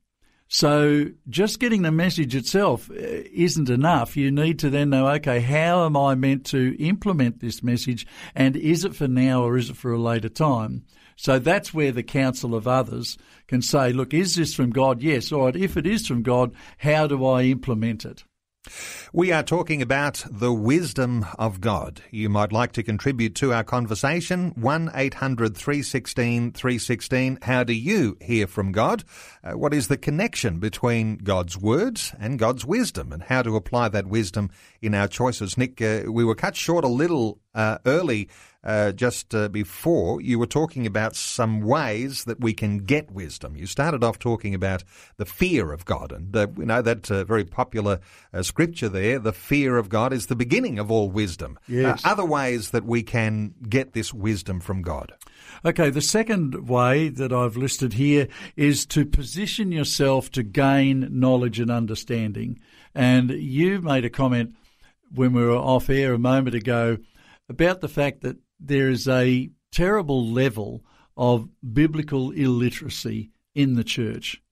So 0.48 1.06
just 1.28 1.60
getting 1.60 1.82
the 1.82 1.92
message 1.92 2.34
itself 2.34 2.90
uh, 2.90 2.94
isn't 2.96 3.68
enough. 3.68 4.16
You 4.16 4.30
need 4.30 4.58
to 4.60 4.70
then 4.70 4.90
know, 4.90 5.06
okay, 5.08 5.40
how 5.40 5.84
am 5.84 5.96
I 5.96 6.14
meant 6.14 6.46
to 6.46 6.74
implement 6.82 7.40
this 7.40 7.62
message? 7.62 8.06
And 8.34 8.56
is 8.56 8.84
it 8.84 8.96
for 8.96 9.08
now 9.08 9.42
or 9.42 9.58
is 9.58 9.68
it 9.68 9.76
for 9.76 9.92
a 9.92 9.98
later 9.98 10.30
time? 10.30 10.84
So 11.16 11.38
that's 11.38 11.74
where 11.74 11.92
the 11.92 12.02
counsel 12.02 12.54
of 12.54 12.66
others 12.66 13.18
can 13.46 13.60
say, 13.60 13.92
look, 13.92 14.14
is 14.14 14.36
this 14.36 14.54
from 14.54 14.70
God? 14.70 15.02
Yes. 15.02 15.32
All 15.32 15.44
right. 15.44 15.56
If 15.56 15.76
it 15.76 15.86
is 15.86 16.06
from 16.06 16.22
God, 16.22 16.54
how 16.78 17.06
do 17.06 17.26
I 17.26 17.42
implement 17.42 18.04
it? 18.04 18.24
We 19.12 19.32
are 19.32 19.42
talking 19.42 19.82
about 19.82 20.24
the 20.30 20.52
wisdom 20.52 21.26
of 21.38 21.60
God. 21.60 22.02
You 22.10 22.28
might 22.28 22.52
like 22.52 22.72
to 22.72 22.82
contribute 22.82 23.34
to 23.36 23.52
our 23.52 23.64
conversation. 23.64 24.52
1 24.56 24.90
800 24.94 25.56
316 25.56 26.52
316. 26.52 27.38
How 27.42 27.64
do 27.64 27.72
you 27.72 28.16
hear 28.20 28.46
from 28.46 28.72
God? 28.72 29.04
Uh, 29.42 29.52
what 29.52 29.74
is 29.74 29.88
the 29.88 29.96
connection 29.96 30.58
between 30.58 31.16
God's 31.16 31.56
words 31.56 32.14
and 32.18 32.38
God's 32.38 32.64
wisdom 32.64 33.12
and 33.12 33.22
how 33.22 33.42
to 33.42 33.56
apply 33.56 33.88
that 33.88 34.06
wisdom 34.06 34.50
in 34.82 34.94
our 34.94 35.08
choices? 35.08 35.56
Nick, 35.56 35.80
uh, 35.80 36.02
we 36.06 36.24
were 36.24 36.34
cut 36.34 36.56
short 36.56 36.84
a 36.84 36.88
little 36.88 37.40
uh, 37.54 37.78
early 37.86 38.28
uh, 38.64 38.92
just 38.92 39.34
uh, 39.34 39.48
before, 39.48 40.20
you 40.20 40.38
were 40.38 40.46
talking 40.46 40.84
about 40.84 41.14
some 41.14 41.60
ways 41.60 42.24
that 42.24 42.40
we 42.40 42.52
can 42.52 42.78
get 42.78 43.10
wisdom. 43.10 43.56
You 43.56 43.66
started 43.66 44.02
off 44.02 44.18
talking 44.18 44.54
about 44.54 44.82
the 45.16 45.24
fear 45.24 45.72
of 45.72 45.84
God, 45.84 46.10
and 46.10 46.36
uh, 46.36 46.48
we 46.54 46.64
know 46.64 46.82
that 46.82 47.10
uh, 47.10 47.24
very 47.24 47.44
popular 47.44 48.00
uh, 48.32 48.42
scripture 48.42 48.88
there. 48.88 49.18
The 49.18 49.32
fear 49.32 49.78
of 49.78 49.88
God 49.88 50.12
is 50.12 50.26
the 50.26 50.36
beginning 50.36 50.78
of 50.78 50.90
all 50.90 51.08
wisdom. 51.08 51.58
Yes. 51.68 52.02
other 52.04 52.24
ways 52.24 52.70
that 52.70 52.84
we 52.84 53.02
can 53.02 53.54
get 53.68 53.92
this 53.92 54.12
wisdom 54.12 54.60
from 54.60 54.82
God. 54.82 55.12
Okay, 55.64 55.88
the 55.88 56.02
second 56.02 56.68
way 56.68 57.08
that 57.08 57.32
I've 57.32 57.56
listed 57.56 57.94
here 57.94 58.28
is 58.56 58.84
to 58.86 59.06
position 59.06 59.72
yourself 59.72 60.30
to 60.32 60.42
gain 60.42 61.08
knowledge 61.10 61.60
and 61.60 61.70
understanding. 61.70 62.58
And 62.94 63.30
you 63.30 63.80
made 63.80 64.04
a 64.04 64.10
comment 64.10 64.54
when 65.14 65.32
we 65.32 65.42
were 65.42 65.52
off 65.56 65.88
air 65.88 66.12
a 66.12 66.18
moment 66.18 66.54
ago 66.54 66.98
about 67.48 67.80
the 67.80 67.88
fact 67.88 68.22
that 68.22 68.36
there 68.60 68.88
is 68.88 69.08
a 69.08 69.50
terrible 69.72 70.26
level 70.26 70.84
of 71.16 71.48
biblical 71.72 72.30
illiteracy 72.30 73.30
in 73.54 73.74
the 73.74 73.84
church. 73.84 74.42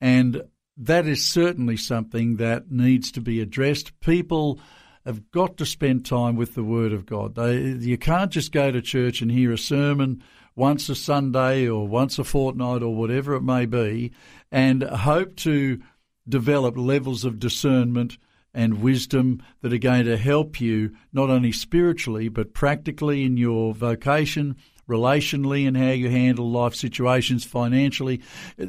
And 0.00 0.42
that 0.76 1.06
is 1.06 1.24
certainly 1.24 1.76
something 1.76 2.36
that 2.36 2.70
needs 2.70 3.12
to 3.12 3.20
be 3.20 3.40
addressed. 3.40 3.98
People 4.00 4.58
have 5.04 5.30
got 5.30 5.56
to 5.56 5.66
spend 5.66 6.06
time 6.06 6.36
with 6.36 6.54
the 6.54 6.64
Word 6.64 6.92
of 6.92 7.06
God. 7.06 7.34
They, 7.34 7.58
you 7.58 7.98
can't 7.98 8.30
just 8.30 8.52
go 8.52 8.70
to 8.70 8.80
church 8.80 9.20
and 9.20 9.30
hear 9.30 9.52
a 9.52 9.58
sermon 9.58 10.22
once 10.54 10.88
a 10.88 10.94
Sunday 10.94 11.68
or 11.68 11.86
once 11.86 12.18
a 12.18 12.24
fortnight 12.24 12.82
or 12.82 12.94
whatever 12.94 13.34
it 13.34 13.42
may 13.42 13.66
be 13.66 14.12
and 14.50 14.82
hope 14.82 15.36
to 15.36 15.80
develop 16.28 16.76
levels 16.76 17.24
of 17.24 17.38
discernment 17.38 18.16
and 18.54 18.82
wisdom 18.82 19.42
that 19.60 19.72
are 19.72 19.78
going 19.78 20.04
to 20.04 20.16
help 20.16 20.60
you 20.60 20.92
not 21.12 21.30
only 21.30 21.52
spiritually 21.52 22.28
but 22.28 22.54
practically 22.54 23.24
in 23.24 23.36
your 23.36 23.74
vocation, 23.74 24.56
relationally, 24.88 25.66
and 25.66 25.76
how 25.76 25.90
you 25.90 26.10
handle 26.10 26.50
life 26.50 26.74
situations 26.74 27.44
financially, 27.44 28.20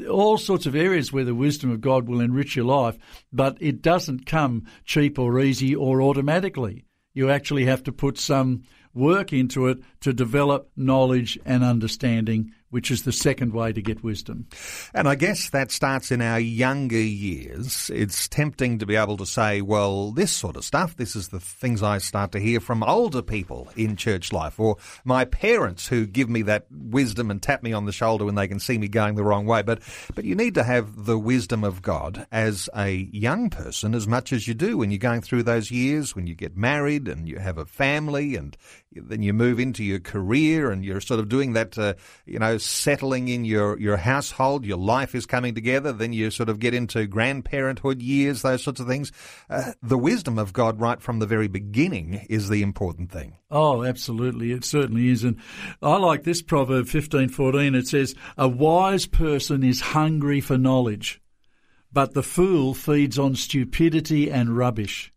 all 0.09 0.37
sorts 0.37 0.65
of 0.65 0.75
areas 0.75 1.11
where 1.11 1.25
the 1.25 1.35
wisdom 1.35 1.71
of 1.71 1.81
God 1.81 2.07
will 2.07 2.21
enrich 2.21 2.55
your 2.55 2.65
life, 2.65 2.97
but 3.31 3.57
it 3.59 3.81
doesn't 3.81 4.25
come 4.25 4.65
cheap 4.85 5.19
or 5.19 5.39
easy 5.39 5.75
or 5.75 6.01
automatically. 6.01 6.85
You 7.13 7.29
actually 7.29 7.65
have 7.65 7.83
to 7.83 7.91
put 7.91 8.17
some 8.17 8.63
work 8.93 9.33
into 9.33 9.67
it 9.67 9.79
to 10.01 10.13
develop 10.13 10.69
knowledge 10.75 11.37
and 11.45 11.63
understanding 11.63 12.51
which 12.73 12.89
is 12.89 13.03
the 13.03 13.11
second 13.11 13.53
way 13.53 13.71
to 13.71 13.83
get 13.83 14.03
wisdom. 14.03 14.47
And 14.95 15.07
I 15.07 15.13
guess 15.13 15.51
that 15.51 15.69
starts 15.69 16.11
in 16.11 16.21
our 16.21 16.39
younger 16.39 16.95
years. 16.95 17.91
It's 17.93 18.27
tempting 18.27 18.79
to 18.79 18.87
be 18.87 18.95
able 18.95 19.15
to 19.17 19.27
say, 19.27 19.61
well, 19.61 20.11
this 20.11 20.31
sort 20.31 20.55
of 20.55 20.65
stuff, 20.65 20.97
this 20.97 21.15
is 21.15 21.27
the 21.27 21.39
things 21.39 21.83
I 21.83 21.99
start 21.99 22.31
to 22.31 22.39
hear 22.39 22.59
from 22.59 22.81
older 22.81 23.21
people 23.21 23.69
in 23.75 23.95
church 23.95 24.33
life, 24.33 24.59
or 24.59 24.77
my 25.05 25.23
parents 25.23 25.87
who 25.87 26.07
give 26.07 26.29
me 26.29 26.41
that 26.41 26.65
wisdom 26.71 27.29
and 27.29 27.41
tap 27.43 27.61
me 27.61 27.73
on 27.73 27.85
the 27.85 27.91
shoulder 27.91 28.25
when 28.25 28.33
they 28.33 28.47
can 28.47 28.59
see 28.59 28.79
me 28.79 28.87
going 28.87 29.13
the 29.13 29.23
wrong 29.23 29.45
way. 29.45 29.61
But, 29.61 29.81
but 30.15 30.25
you 30.25 30.33
need 30.33 30.55
to 30.55 30.63
have 30.63 31.05
the 31.05 31.19
wisdom 31.19 31.63
of 31.63 31.83
God 31.83 32.25
as 32.31 32.69
a 32.75 33.07
young 33.11 33.51
person 33.51 33.93
as 33.93 34.07
much 34.07 34.33
as 34.33 34.47
you 34.47 34.55
do 34.55 34.79
when 34.79 34.89
you're 34.89 34.97
going 34.97 35.21
through 35.21 35.43
those 35.43 35.69
years, 35.69 36.15
when 36.15 36.25
you 36.25 36.33
get 36.33 36.57
married 36.57 37.07
and 37.07 37.29
you 37.29 37.37
have 37.37 37.59
a 37.59 37.65
family 37.65 38.35
and 38.35 38.57
then 38.95 39.21
you 39.21 39.33
move 39.33 39.59
into 39.59 39.83
your 39.83 39.99
career 39.99 40.71
and 40.71 40.83
you're 40.83 41.01
sort 41.01 41.19
of 41.19 41.29
doing 41.29 41.53
that, 41.53 41.77
uh, 41.77 41.93
you 42.25 42.39
know, 42.39 42.57
settling 42.65 43.27
in 43.27 43.45
your, 43.45 43.79
your 43.79 43.97
household, 43.97 44.65
your 44.65 44.77
life 44.77 45.15
is 45.15 45.25
coming 45.25 45.53
together, 45.55 45.91
then 45.91 46.13
you 46.13 46.31
sort 46.31 46.49
of 46.49 46.59
get 46.59 46.73
into 46.73 47.07
grandparenthood 47.07 48.01
years, 48.01 48.41
those 48.41 48.63
sorts 48.63 48.79
of 48.79 48.87
things. 48.87 49.11
Uh, 49.49 49.73
the 49.81 49.97
wisdom 49.97 50.37
of 50.37 50.53
God 50.53 50.79
right 50.79 51.01
from 51.01 51.19
the 51.19 51.25
very 51.25 51.47
beginning 51.47 52.25
is 52.29 52.49
the 52.49 52.61
important 52.61 53.11
thing. 53.11 53.37
Oh, 53.51 53.83
absolutely. 53.83 54.51
It 54.51 54.65
certainly 54.65 55.09
is. 55.09 55.23
And 55.23 55.37
I 55.81 55.97
like 55.97 56.23
this 56.23 56.41
proverb 56.41 56.87
15:14. 56.87 57.75
It 57.75 57.87
says, 57.87 58.15
"A 58.37 58.47
wise 58.47 59.05
person 59.05 59.63
is 59.63 59.81
hungry 59.81 60.41
for 60.41 60.57
knowledge, 60.57 61.21
but 61.91 62.13
the 62.13 62.23
fool 62.23 62.73
feeds 62.73 63.19
on 63.19 63.35
stupidity 63.35 64.31
and 64.31 64.57
rubbish." 64.57 65.11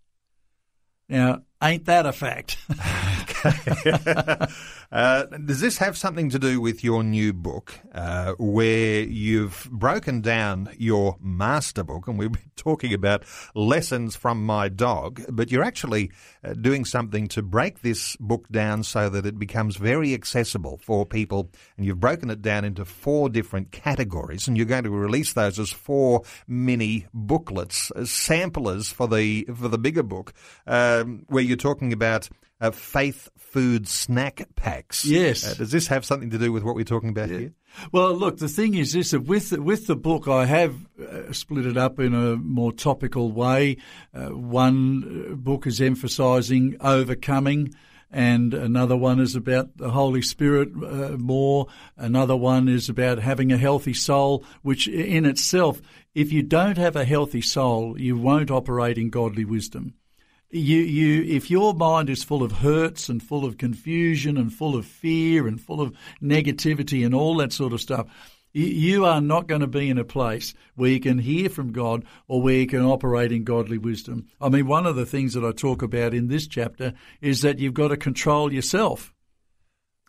Now, 1.09 1.43
ain't 1.63 1.85
that 1.87 2.07
a 2.07 2.13
fact? 2.13 2.59
uh, 4.93 5.25
does 5.45 5.61
this 5.61 5.79
have 5.79 5.97
something 5.97 6.31
to 6.31 6.39
do 6.39 6.61
with 6.61 6.83
your 6.83 7.03
new 7.03 7.33
book, 7.33 7.79
uh, 7.93 8.33
where 8.39 9.01
you've 9.01 9.69
broken 9.71 10.21
down 10.21 10.71
your 10.79 11.17
master 11.21 11.83
book, 11.83 12.09
and 12.09 12.19
we've 12.19 12.33
been 12.33 12.51
talking 12.57 12.93
about 12.93 13.25
lessons 13.55 14.17
from 14.17 14.45
my 14.45 14.69
dog, 14.69 15.23
but 15.29 15.51
you're 15.51 15.65
actually 15.65 16.11
uh, 16.45 16.55
doing 16.55 16.85
something 16.85 17.29
to 17.29 17.43
break 17.43 17.83
this 17.83 18.17
book 18.17 18.49
down 18.51 18.83
so 18.83 19.09
that 19.09 19.27
it 19.27 19.39
becomes 19.39 19.77
very 19.77 20.15
accessible 20.15 20.79
for 20.83 21.07
people, 21.07 21.51
and 21.77 21.87
you've 21.87 22.01
broken 22.01 22.31
it 22.31 22.43
down 22.43 22.65
into 22.65 22.85
four 22.85 23.29
different 23.29 23.73
categories, 23.73 24.49
and 24.49 24.57
you're 24.57 24.67
going 24.67 24.85
to 24.85 24.91
release 24.91 25.33
those 25.33 25.59
as 25.59 25.71
four 25.71 26.23
mini 26.47 27.07
booklets, 27.13 27.91
as 27.93 28.11
samplers 28.11 28.91
for 28.91 29.07
the 29.09 29.45
for 29.55 29.69
the 29.69 29.79
bigger 29.79 30.03
book, 30.03 30.33
um, 30.67 31.25
where 31.29 31.43
you're 31.43 31.57
talking 31.57 31.93
about 31.93 32.29
uh, 32.61 32.71
faith 32.71 33.29
food 33.37 33.89
snack 33.89 34.47
packs. 34.57 35.05
Yes. 35.05 35.47
Uh, 35.47 35.55
does 35.55 35.71
this 35.71 35.87
have 35.89 36.05
something 36.05 36.31
to 36.31 36.39
do 36.39 36.53
with 36.53 36.63
what 36.63 36.75
we're 36.75 36.85
talking 36.85 37.11
about 37.11 37.29
Yeah. 37.31 37.39
here? 37.39 37.53
Well, 37.93 38.15
look, 38.15 38.39
the 38.39 38.49
thing 38.49 38.75
is 38.75 38.93
this: 38.93 39.13
with 39.13 39.53
with 39.53 39.87
the 39.87 39.97
book, 39.97 40.29
I 40.29 40.47
have 40.47 40.75
uh, 40.99 41.33
split 41.33 41.67
it 41.67 41.77
up 41.77 41.99
in 42.01 42.15
a 42.15 42.37
more 42.37 42.73
topical 42.73 43.33
way. 43.33 43.77
Uh, 44.15 44.29
one 44.29 45.29
uh, 45.33 45.35
book 45.35 45.67
is 45.67 45.81
emphasising 45.81 46.77
overcoming, 46.81 47.75
and 48.11 48.55
another 48.55 48.97
one 48.97 49.21
is 49.21 49.37
about 49.37 49.77
the 49.77 49.91
Holy 49.91 50.23
Spirit 50.23 50.71
uh, 50.75 51.17
more. 51.19 51.67
Another 51.99 52.37
one 52.37 52.67
is 52.69 52.89
about 52.89 53.19
having 53.19 53.53
a 53.53 53.59
healthy 53.59 53.93
soul, 53.95 54.43
which 54.63 54.89
in 54.89 55.27
itself, 55.27 55.83
if 56.15 56.33
you 56.33 56.43
don't 56.43 56.79
have 56.79 56.97
a 56.97 57.05
healthy 57.05 57.43
soul, 57.43 58.01
you 58.01 58.17
won't 58.17 58.51
operate 58.51 58.97
in 58.97 59.11
godly 59.11 59.45
wisdom 59.45 59.93
you 60.51 60.79
you 60.79 61.23
if 61.25 61.51
your 61.51 61.75
mind 61.75 62.09
is 62.09 62.23
full 62.23 62.43
of 62.43 62.53
hurts 62.53 63.09
and 63.09 63.23
full 63.23 63.45
of 63.45 63.59
confusion 63.59 64.37
and 64.37 64.53
full 64.53 64.77
of 64.77 64.87
fear 64.87 65.47
and 65.47 65.61
full 65.61 65.81
of 65.81 65.93
negativity 66.23 67.05
and 67.05 67.15
all 67.15 67.37
that 67.37 67.53
sort 67.53 67.73
of 67.73 67.81
stuff 67.81 68.07
you, 68.57 68.67
you 68.67 69.05
are 69.05 69.21
not 69.21 69.49
going 69.49 69.61
to 69.61 69.67
be 69.67 69.91
in 69.91 69.99
a 69.99 70.05
place 70.05 70.55
where 70.77 70.91
you 70.91 70.99
can 70.99 71.19
hear 71.19 71.51
from 71.51 71.73
God 71.73 72.05
or 72.27 72.41
where 72.41 72.55
you 72.55 72.67
can 72.67 72.83
operate 72.83 73.31
in 73.31 73.45
godly 73.45 73.77
wisdom. 73.77 74.29
I 74.41 74.49
mean, 74.49 74.67
one 74.67 74.87
of 74.87 74.97
the 74.97 75.05
things 75.05 75.35
that 75.35 75.45
I 75.45 75.53
talk 75.53 75.83
about 75.83 76.15
in 76.15 76.29
this 76.29 76.47
chapter 76.47 76.95
is 77.21 77.43
that 77.43 77.59
you've 77.59 77.75
got 77.75 77.89
to 77.89 77.99
control 77.99 78.51
yourself 78.51 79.13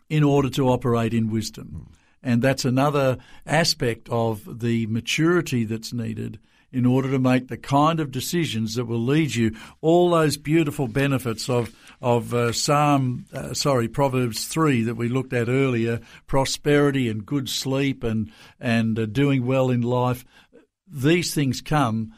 in 0.08 0.24
order 0.24 0.48
to 0.48 0.68
operate 0.68 1.12
in 1.12 1.30
wisdom. 1.30 1.66
Hmm. 1.66 1.92
And 2.20 2.42
that's 2.42 2.64
another 2.64 3.18
aspect 3.46 4.08
of 4.08 4.60
the 4.60 4.86
maturity 4.86 5.64
that's 5.64 5.92
needed 5.92 6.40
in 6.72 6.84
order 6.84 7.10
to 7.10 7.18
make 7.18 7.48
the 7.48 7.56
kind 7.56 8.00
of 8.00 8.10
decisions 8.10 8.74
that 8.74 8.84
will 8.84 9.02
lead 9.02 9.34
you 9.34 9.54
all 9.80 10.10
those 10.10 10.36
beautiful 10.36 10.88
benefits 10.88 11.48
of 11.48 11.74
of 12.00 12.32
uh, 12.32 12.52
Psalm, 12.52 13.26
uh, 13.32 13.54
sorry, 13.54 13.88
Proverbs 13.88 14.44
three 14.46 14.82
that 14.82 14.94
we 14.94 15.08
looked 15.08 15.32
at 15.32 15.48
earlier, 15.48 16.00
prosperity 16.26 17.08
and 17.08 17.26
good 17.26 17.48
sleep 17.48 18.04
and 18.04 18.30
and 18.60 18.98
uh, 18.98 19.06
doing 19.06 19.46
well 19.46 19.70
in 19.70 19.82
life. 19.82 20.24
These 20.86 21.34
things 21.34 21.60
come 21.60 22.12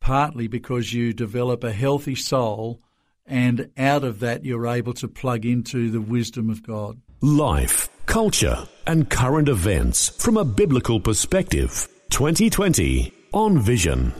partly 0.00 0.46
because 0.46 0.92
you 0.92 1.14
develop 1.14 1.64
a 1.64 1.72
healthy 1.72 2.14
soul, 2.14 2.80
and 3.26 3.70
out 3.78 4.04
of 4.04 4.20
that 4.20 4.44
you're 4.44 4.66
able 4.66 4.92
to 4.92 5.08
plug 5.08 5.46
into 5.46 5.90
the 5.90 6.00
wisdom 6.00 6.50
of 6.50 6.62
God. 6.62 7.00
Life, 7.22 7.88
culture, 8.04 8.68
and 8.86 9.08
current 9.08 9.48
events 9.48 10.10
from 10.10 10.36
a 10.36 10.44
biblical 10.44 11.00
perspective. 11.00 11.88
2020 12.10 13.23
on 13.34 13.58
Vision. 13.58 14.14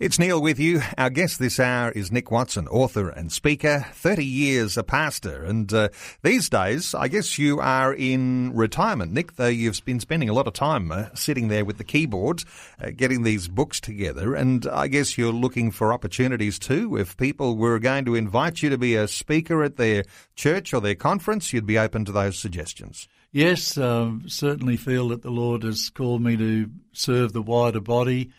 It's 0.00 0.18
Neil 0.18 0.40
with 0.40 0.58
you. 0.58 0.80
Our 0.96 1.10
guest 1.10 1.38
this 1.38 1.60
hour 1.60 1.90
is 1.90 2.10
Nick 2.10 2.30
Watson, 2.30 2.66
author 2.68 3.10
and 3.10 3.30
speaker, 3.30 3.86
30 3.92 4.24
years 4.24 4.78
a 4.78 4.82
pastor. 4.82 5.44
And 5.44 5.70
uh, 5.72 5.90
these 6.22 6.48
days, 6.48 6.94
I 6.94 7.08
guess 7.08 7.38
you 7.38 7.60
are 7.60 7.92
in 7.92 8.54
retirement, 8.54 9.12
Nick, 9.12 9.36
though 9.36 9.48
you've 9.48 9.84
been 9.84 10.00
spending 10.00 10.30
a 10.30 10.32
lot 10.32 10.46
of 10.46 10.54
time 10.54 10.90
uh, 10.90 11.08
sitting 11.14 11.48
there 11.48 11.66
with 11.66 11.76
the 11.76 11.84
keyboard, 11.84 12.42
uh, 12.82 12.90
getting 12.96 13.22
these 13.22 13.48
books 13.48 13.80
together. 13.80 14.34
And 14.34 14.66
I 14.66 14.88
guess 14.88 15.18
you're 15.18 15.30
looking 15.30 15.70
for 15.70 15.92
opportunities 15.92 16.58
too. 16.58 16.96
If 16.96 17.18
people 17.18 17.56
were 17.56 17.78
going 17.78 18.06
to 18.06 18.14
invite 18.14 18.62
you 18.62 18.70
to 18.70 18.78
be 18.78 18.96
a 18.96 19.06
speaker 19.06 19.62
at 19.62 19.76
their 19.76 20.04
church 20.36 20.72
or 20.72 20.80
their 20.80 20.94
conference, 20.94 21.52
you'd 21.52 21.66
be 21.66 21.78
open 21.78 22.06
to 22.06 22.12
those 22.12 22.38
suggestions. 22.38 23.08
Yes, 23.30 23.76
um, 23.76 24.22
certainly 24.26 24.78
feel 24.78 25.08
that 25.08 25.20
the 25.20 25.30
Lord 25.30 25.64
has 25.64 25.90
called 25.90 26.22
me 26.22 26.36
to 26.38 26.70
serve 26.92 27.34
the 27.34 27.42
wider 27.42 27.80
body 27.80 28.30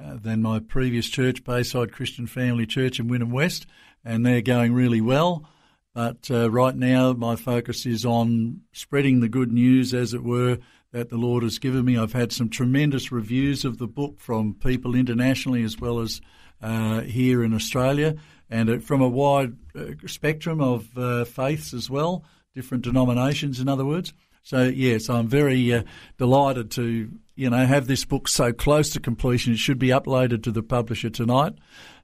uh, 0.00 0.16
than 0.20 0.42
my 0.42 0.58
previous 0.58 1.08
church, 1.08 1.44
Bayside 1.44 1.92
Christian 1.92 2.26
Family 2.26 2.66
Church 2.66 2.98
in 2.98 3.08
Wynnum 3.08 3.30
West, 3.30 3.66
and 4.04 4.24
they're 4.24 4.42
going 4.42 4.72
really 4.72 5.00
well. 5.00 5.48
But 5.94 6.30
uh, 6.30 6.50
right 6.50 6.74
now, 6.74 7.12
my 7.12 7.36
focus 7.36 7.84
is 7.84 8.06
on 8.06 8.62
spreading 8.72 9.20
the 9.20 9.28
good 9.28 9.52
news, 9.52 9.92
as 9.92 10.14
it 10.14 10.24
were, 10.24 10.58
that 10.92 11.10
the 11.10 11.18
Lord 11.18 11.42
has 11.42 11.58
given 11.58 11.84
me. 11.84 11.98
I've 11.98 12.12
had 12.12 12.32
some 12.32 12.48
tremendous 12.48 13.12
reviews 13.12 13.64
of 13.64 13.78
the 13.78 13.86
book 13.86 14.18
from 14.18 14.54
people 14.54 14.94
internationally 14.94 15.62
as 15.62 15.78
well 15.78 16.00
as 16.00 16.20
uh, 16.62 17.00
here 17.00 17.42
in 17.42 17.52
Australia, 17.52 18.14
and 18.48 18.70
uh, 18.70 18.78
from 18.78 19.02
a 19.02 19.08
wide 19.08 19.56
uh, 19.74 20.06
spectrum 20.06 20.60
of 20.60 20.86
faiths 21.28 21.74
as 21.74 21.90
well, 21.90 22.24
different 22.54 22.84
denominations, 22.84 23.60
in 23.60 23.68
other 23.68 23.84
words. 23.84 24.12
So 24.42 24.64
yes, 24.64 25.08
I'm 25.08 25.28
very 25.28 25.72
uh, 25.72 25.82
delighted 26.18 26.70
to 26.72 27.10
you 27.34 27.50
know 27.50 27.64
have 27.64 27.86
this 27.86 28.04
book 28.04 28.28
so 28.28 28.52
close 28.52 28.90
to 28.90 29.00
completion. 29.00 29.52
It 29.52 29.58
should 29.58 29.78
be 29.78 29.88
uploaded 29.88 30.42
to 30.44 30.50
the 30.50 30.62
publisher 30.62 31.10
tonight, 31.10 31.54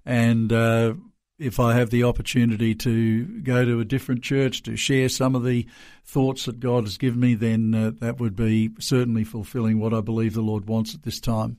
and 0.06 0.52
uh, 0.52 0.94
if 1.38 1.60
I 1.60 1.74
have 1.74 1.90
the 1.90 2.04
opportunity 2.04 2.74
to 2.76 3.40
go 3.42 3.64
to 3.64 3.80
a 3.80 3.84
different 3.84 4.22
church 4.22 4.62
to 4.64 4.76
share 4.76 5.08
some 5.08 5.34
of 5.34 5.44
the 5.44 5.66
thoughts 6.04 6.46
that 6.46 6.60
God 6.60 6.84
has 6.84 6.98
given 6.98 7.20
me, 7.20 7.34
then 7.34 7.74
uh, 7.74 7.92
that 8.00 8.18
would 8.18 8.34
be 8.34 8.70
certainly 8.80 9.24
fulfilling 9.24 9.78
what 9.78 9.94
I 9.94 10.00
believe 10.00 10.34
the 10.34 10.40
Lord 10.40 10.68
wants 10.68 10.94
at 10.94 11.02
this 11.02 11.20
time. 11.20 11.58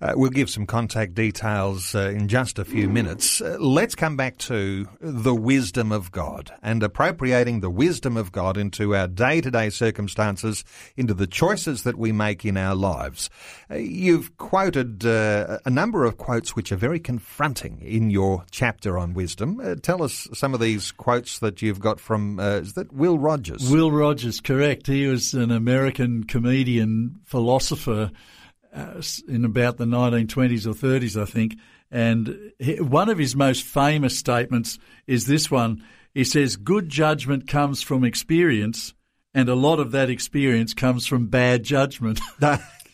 Uh, 0.00 0.12
we'll 0.14 0.30
give 0.30 0.50
some 0.50 0.66
contact 0.66 1.14
details 1.14 1.94
uh, 1.94 2.10
in 2.10 2.28
just 2.28 2.58
a 2.58 2.64
few 2.64 2.88
minutes. 2.88 3.40
Uh, 3.40 3.56
let's 3.58 3.94
come 3.94 4.16
back 4.16 4.36
to 4.36 4.86
the 5.00 5.34
wisdom 5.34 5.90
of 5.90 6.12
God 6.12 6.52
and 6.62 6.82
appropriating 6.82 7.60
the 7.60 7.70
wisdom 7.70 8.16
of 8.16 8.30
God 8.30 8.58
into 8.58 8.94
our 8.94 9.08
day 9.08 9.40
to 9.40 9.50
day 9.50 9.70
circumstances, 9.70 10.64
into 10.96 11.14
the 11.14 11.26
choices 11.26 11.82
that 11.84 11.96
we 11.96 12.12
make 12.12 12.44
in 12.44 12.56
our 12.58 12.74
lives. 12.74 13.30
Uh, 13.70 13.76
you've 13.76 14.36
quoted 14.36 15.06
uh, 15.06 15.58
a 15.64 15.70
number 15.70 16.04
of 16.04 16.18
quotes 16.18 16.54
which 16.54 16.70
are 16.70 16.76
very 16.76 17.00
confronting 17.00 17.80
in 17.80 18.10
your 18.10 18.44
chapter 18.50 18.98
on 18.98 19.14
wisdom. 19.14 19.60
Uh, 19.60 19.74
tell 19.76 20.02
us 20.02 20.28
some 20.34 20.52
of 20.52 20.60
these 20.60 20.92
quotes 20.92 21.38
that 21.38 21.62
you've 21.62 21.80
got 21.80 21.98
from, 21.98 22.36
that 22.36 22.92
Will 22.92 23.18
Rogers? 23.18 23.70
Will 23.70 23.90
Rogers, 23.90 24.40
correct. 24.40 24.86
He 24.86 25.06
was 25.06 25.32
an 25.32 25.50
American 25.50 26.24
comedian, 26.24 27.20
philosopher 27.24 28.10
uh, 28.78 29.02
in 29.26 29.44
about 29.44 29.76
the 29.76 29.84
1920s 29.84 30.66
or 30.66 30.74
30s, 30.74 31.20
I 31.20 31.24
think. 31.24 31.56
And 31.90 32.52
one 32.78 33.08
of 33.08 33.18
his 33.18 33.34
most 33.34 33.64
famous 33.64 34.16
statements 34.16 34.78
is 35.06 35.26
this 35.26 35.50
one. 35.50 35.82
He 36.14 36.24
says, 36.24 36.56
Good 36.56 36.88
judgment 36.88 37.48
comes 37.48 37.82
from 37.82 38.04
experience, 38.04 38.94
and 39.34 39.48
a 39.48 39.54
lot 39.54 39.80
of 39.80 39.92
that 39.92 40.10
experience 40.10 40.74
comes 40.74 41.06
from 41.06 41.26
bad 41.26 41.62
judgment. 41.62 42.20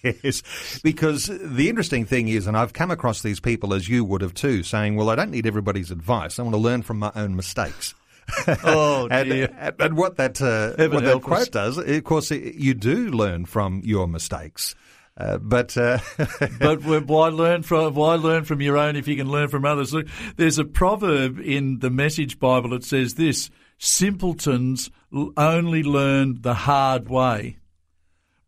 yes, 0.02 0.80
because 0.82 1.26
the 1.26 1.68
interesting 1.68 2.04
thing 2.04 2.28
is, 2.28 2.46
and 2.46 2.56
I've 2.56 2.72
come 2.72 2.90
across 2.90 3.22
these 3.22 3.40
people 3.40 3.74
as 3.74 3.88
you 3.88 4.04
would 4.04 4.20
have 4.20 4.34
too, 4.34 4.62
saying, 4.62 4.96
Well, 4.96 5.10
I 5.10 5.16
don't 5.16 5.30
need 5.30 5.46
everybody's 5.46 5.90
advice. 5.90 6.38
I 6.38 6.42
want 6.42 6.54
to 6.54 6.60
learn 6.60 6.82
from 6.82 6.98
my 6.98 7.12
own 7.16 7.34
mistakes. 7.34 7.94
oh, 8.64 9.08
and, 9.10 9.32
and, 9.32 9.74
and, 9.80 9.96
what 9.96 10.16
that, 10.16 10.40
uh, 10.40 10.88
what 10.88 11.04
that 11.04 11.22
quote 11.22 11.50
does, 11.50 11.78
of 11.78 12.04
course, 12.04 12.30
you 12.30 12.74
do 12.74 13.10
learn 13.10 13.44
from 13.44 13.82
your 13.84 14.06
mistakes. 14.06 14.74
Uh, 15.16 15.38
but 15.38 15.76
uh, 15.76 15.98
but 16.58 16.82
why 16.82 17.28
learn 17.28 17.62
from 17.62 17.94
why 17.94 18.16
learn 18.16 18.44
from 18.44 18.60
your 18.60 18.76
own 18.76 18.96
if 18.96 19.06
you 19.06 19.16
can 19.16 19.30
learn 19.30 19.48
from 19.48 19.64
others? 19.64 19.94
Look, 19.94 20.08
there's 20.36 20.58
a 20.58 20.64
proverb 20.64 21.38
in 21.38 21.78
the 21.78 21.90
Message 21.90 22.40
Bible 22.40 22.70
that 22.70 22.84
says 22.84 23.14
this: 23.14 23.48
"Simpletons 23.78 24.90
only 25.36 25.84
learn 25.84 26.42
the 26.42 26.54
hard 26.54 27.08
way, 27.08 27.58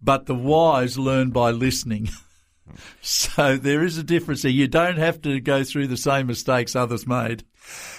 but 0.02 0.26
the 0.26 0.34
wise 0.34 0.98
learn 0.98 1.30
by 1.30 1.52
listening." 1.52 2.08
so 3.00 3.56
there 3.56 3.84
is 3.84 3.98
a 3.98 4.02
difference 4.02 4.42
there. 4.42 4.50
You 4.50 4.68
don't 4.68 4.98
have 4.98 5.22
to 5.22 5.40
go 5.40 5.64
through 5.64 5.88
the 5.88 5.96
same 5.96 6.26
mistakes 6.26 6.76
others 6.76 7.06
made. 7.06 7.44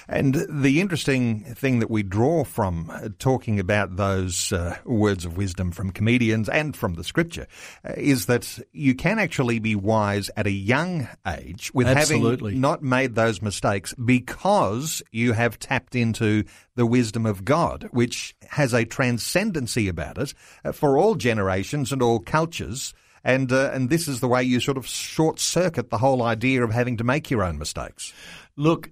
And 0.08 0.46
the 0.50 0.80
interesting 0.80 1.44
thing 1.44 1.80
that 1.80 1.92
we 1.92 2.04
draw 2.04 2.44
from 2.44 2.90
uh, 2.90 3.10
talking 3.20 3.60
about 3.60 3.98
those 3.98 4.54
uh, 4.54 4.78
words 4.86 5.26
of 5.26 5.36
wisdom 5.36 5.72
from 5.72 5.92
comedians 5.92 6.48
and 6.48 6.76
from 6.76 6.94
the 6.94 7.04
scripture 7.04 7.48
uh, 7.84 7.94
is 7.98 8.28
that 8.28 8.60
you 8.72 8.96
can 8.96 9.20
actually 9.20 9.60
be 9.60 9.76
wise 9.76 10.30
at 10.38 10.48
a 10.48 10.52
young 10.52 11.08
age 11.28 11.72
with 11.74 11.88
Absolutely. 11.88 12.52
having 12.52 12.62
not 12.62 12.82
made 12.82 13.16
those 13.16 13.42
mistakes 13.42 13.94
because 13.94 15.02
you 15.12 15.34
have 15.34 15.60
tapped 15.60 15.96
into 15.96 16.46
the 16.76 16.86
wisdom 16.86 17.26
of 17.26 17.44
God, 17.44 17.90
which 17.92 18.36
has 18.50 18.74
a 18.74 18.86
transcendency 18.86 19.90
about 19.90 20.18
it 20.18 20.34
uh, 20.64 20.72
for 20.72 20.98
all 20.98 21.16
generations 21.16 21.92
and 21.92 22.02
all 22.02 22.20
cultures. 22.20 22.94
And, 23.24 23.52
uh, 23.52 23.72
and 23.74 23.90
this 23.90 24.08
is 24.08 24.20
the 24.20 24.28
way 24.28 24.44
you 24.44 24.60
sort 24.60 24.78
of 24.78 24.88
short 24.88 25.40
circuit 25.40 25.90
the 25.90 25.98
whole 25.98 26.24
idea 26.24 26.64
of 26.64 26.72
having 26.72 26.98
to 26.98 27.04
make 27.04 27.30
your 27.30 27.44
own 27.44 27.58
mistakes. 27.58 28.14
Look, 28.56 28.92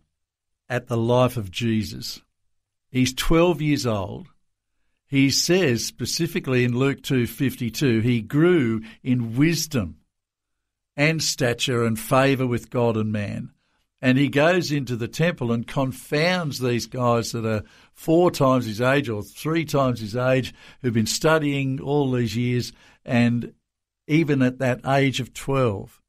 at 0.69 0.87
the 0.87 0.97
life 0.97 1.37
of 1.37 1.51
Jesus. 1.51 2.21
He's 2.89 3.13
12 3.13 3.61
years 3.61 3.85
old. 3.85 4.27
He 5.07 5.29
says 5.29 5.85
specifically 5.85 6.63
in 6.63 6.77
Luke 6.77 7.03
2:52, 7.03 8.01
he 8.01 8.21
grew 8.21 8.81
in 9.03 9.35
wisdom 9.35 9.97
and 10.97 11.21
stature 11.21 11.83
and 11.83 11.99
favor 11.99 12.47
with 12.47 12.69
God 12.69 12.97
and 12.97 13.11
man. 13.11 13.51
And 14.01 14.17
he 14.17 14.27
goes 14.27 14.71
into 14.71 14.95
the 14.95 15.07
temple 15.07 15.51
and 15.51 15.65
confounds 15.65 16.59
these 16.59 16.85
guys 16.85 17.31
that 17.31 17.45
are 17.45 17.63
four 17.93 18.29
times 18.29 18.65
his 18.65 18.81
age 18.81 19.09
or 19.09 19.23
three 19.23 19.65
times 19.65 19.99
his 19.99 20.15
age 20.15 20.53
who've 20.81 20.93
been 20.93 21.05
studying 21.05 21.79
all 21.79 22.11
these 22.11 22.35
years. 22.35 22.71
And 23.03 23.53
even 24.07 24.41
at 24.41 24.59
that 24.59 24.81
age 24.85 25.19
of 25.19 25.33
12, 25.33 26.01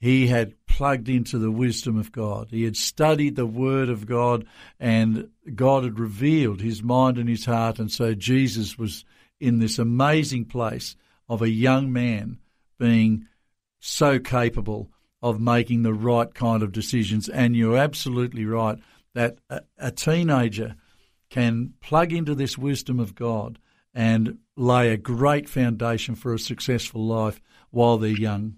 he 0.00 0.28
had 0.28 0.54
plugged 0.66 1.08
into 1.08 1.38
the 1.38 1.50
wisdom 1.50 1.98
of 1.98 2.10
God. 2.10 2.48
He 2.50 2.64
had 2.64 2.76
studied 2.76 3.36
the 3.36 3.46
Word 3.46 3.90
of 3.90 4.06
God, 4.06 4.46
and 4.78 5.28
God 5.54 5.84
had 5.84 5.98
revealed 5.98 6.62
his 6.62 6.82
mind 6.82 7.18
and 7.18 7.28
his 7.28 7.44
heart. 7.44 7.78
And 7.78 7.92
so 7.92 8.14
Jesus 8.14 8.78
was 8.78 9.04
in 9.38 9.58
this 9.58 9.78
amazing 9.78 10.46
place 10.46 10.96
of 11.28 11.42
a 11.42 11.50
young 11.50 11.92
man 11.92 12.38
being 12.78 13.26
so 13.78 14.18
capable 14.18 14.90
of 15.22 15.40
making 15.40 15.82
the 15.82 15.92
right 15.94 16.32
kind 16.32 16.62
of 16.62 16.72
decisions. 16.72 17.28
And 17.28 17.54
you're 17.54 17.76
absolutely 17.76 18.46
right 18.46 18.78
that 19.14 19.38
a, 19.78 19.90
teenager 19.90 20.76
can 21.28 21.74
plug 21.80 22.12
into 22.12 22.34
this 22.34 22.56
wisdom 22.56 22.98
of 22.98 23.14
God 23.14 23.58
and 23.92 24.38
lay 24.60 24.92
a 24.92 24.96
great 24.96 25.48
foundation 25.48 26.14
for 26.14 26.34
a 26.34 26.38
successful 26.38 27.04
life 27.04 27.40
while 27.70 27.96
they're 27.96 28.10
young. 28.10 28.56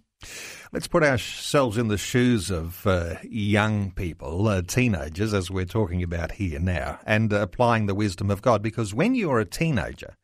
Let's 0.72 0.88
put 0.88 1.05
ourselves 1.05 1.78
in 1.78 1.88
the 1.88 1.98
shoes 1.98 2.50
of 2.50 2.86
uh, 2.86 3.16
young 3.22 3.92
people, 3.92 4.48
uh, 4.48 4.62
teenagers, 4.62 5.34
as 5.34 5.50
we're 5.50 5.64
talking 5.64 6.03
about 6.03 6.32
here 6.32 6.59
now, 6.59 6.98
and 7.07 7.32
uh, 7.32 7.40
applying 7.42 7.86
the 7.86 7.94
wisdom 7.94 8.30
of 8.30 8.42
God. 8.42 8.62
Because 8.62 8.94
when 8.94 9.14
you're 9.14 9.40
a 9.40 9.44
teenager, 9.44 10.16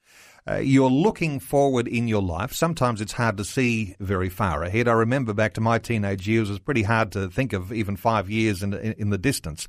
uh, 0.49 0.57
you're 0.57 0.91
looking 0.91 1.39
forward 1.41 1.87
in 1.87 2.09
your 2.09 2.23
life. 2.23 2.53
Sometimes 2.53 3.01
it's 3.01 3.13
hard 3.13 3.37
to 3.37 3.45
see 3.45 3.95
very 4.01 4.31
far 4.31 4.63
ahead. 4.63 4.89
I 4.89 4.93
remember 4.93 5.35
back 5.35 5.53
to 5.55 5.61
my 5.61 5.79
teenage 5.79 6.27
years, 6.27 6.49
it 6.49 6.53
was 6.53 6.61
pretty 6.61 6.85
hard 6.85 7.13
to 7.13 7.29
think 7.29 7.53
of 7.53 7.73
even 7.73 7.97
five 7.97 8.31
years 8.31 8.63
in, 8.63 8.73
in, 8.73 8.95
in 8.95 9.11
the 9.11 9.19
distance. 9.19 9.69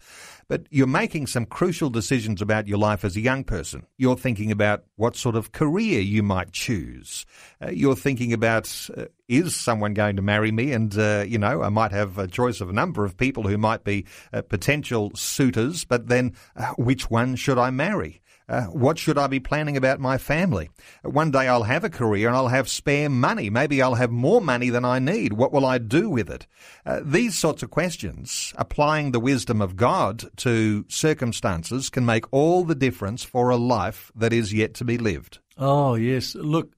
But 0.50 0.64
you're 0.72 0.88
making 0.88 1.28
some 1.28 1.46
crucial 1.46 1.92
decisions 1.92 2.42
about 2.42 2.68
your 2.68 2.80
life 2.80 3.06
as 3.06 3.16
a 3.16 3.22
young 3.22 3.44
person. 3.44 3.86
You're 3.98 4.18
thinking 4.18 4.52
about 4.52 4.84
what 4.96 5.16
sort 5.16 5.36
of 5.36 5.52
career 5.52 6.02
you 6.02 6.24
might 6.24 6.52
choose. 6.52 7.26
Uh, 7.62 7.70
you're 7.70 7.96
thinking 7.96 8.34
about 8.34 8.90
uh, 8.98 9.06
is 9.28 9.56
someone 9.56 9.94
going 9.94 10.16
to 10.16 10.24
marry 10.24 10.52
me? 10.52 10.72
And, 10.74 10.98
uh, 10.98 11.24
you 11.28 11.38
know, 11.38 11.62
I 11.62 11.70
might 11.70 11.92
have 11.92 12.18
a 12.18 12.28
choice 12.28 12.62
of 12.62 12.70
a 12.70 12.74
number 12.74 13.06
of 13.06 13.16
people 13.16 13.44
who 13.44 13.60
might 13.60 13.84
be 13.84 14.06
uh, 14.34 14.42
potential 14.42 15.12
suitors, 15.14 15.86
but 15.86 16.08
then 16.08 16.34
uh, 16.56 16.74
which 16.80 17.12
one 17.12 17.36
should 17.36 17.60
I 17.60 17.70
marry? 17.70 18.22
Uh, 18.50 18.64
what 18.64 18.98
should 18.98 19.20
I 19.20 19.28
be 19.28 19.40
planning 19.40 19.78
about 19.78 20.00
my 20.00 20.18
family? 20.18 20.72
One 21.04 21.30
day 21.30 21.48
I'll 21.48 21.64
have 21.64 21.84
a 21.84 21.90
career 21.90 22.28
and 22.28 22.36
I'll 22.36 22.48
have 22.48 22.68
spare 22.68 23.08
money. 23.08 23.52
Maybe 23.52 23.80
I'll 23.80 23.94
have 23.94 24.10
more 24.10 24.42
money 24.42 24.72
than 24.72 24.84
I 24.84 24.98
need. 24.98 25.34
What 25.34 25.54
will 25.54 25.68
I 25.68 25.78
do 25.78 26.10
with 26.10 26.32
it? 26.32 26.48
Uh, 26.84 27.02
these 27.04 27.38
sorts 27.38 27.62
of 27.62 27.70
questions, 27.70 28.52
applying 28.58 29.12
the 29.12 29.20
wisdom 29.20 29.62
of 29.62 29.76
God 29.76 30.24
to 30.38 30.84
circumstances, 30.88 31.92
can 31.92 32.08
make 32.08 32.26
all 32.32 32.64
the 32.64 32.74
difference 32.74 33.24
for 33.24 33.52
a 33.52 33.56
life 33.58 34.12
that 34.16 34.34
is 34.34 34.52
yet 34.52 34.74
to 34.76 34.84
be 34.84 34.98
lived. 34.98 35.38
Oh, 35.56 35.94
yes. 35.94 36.34
Look, 36.34 36.74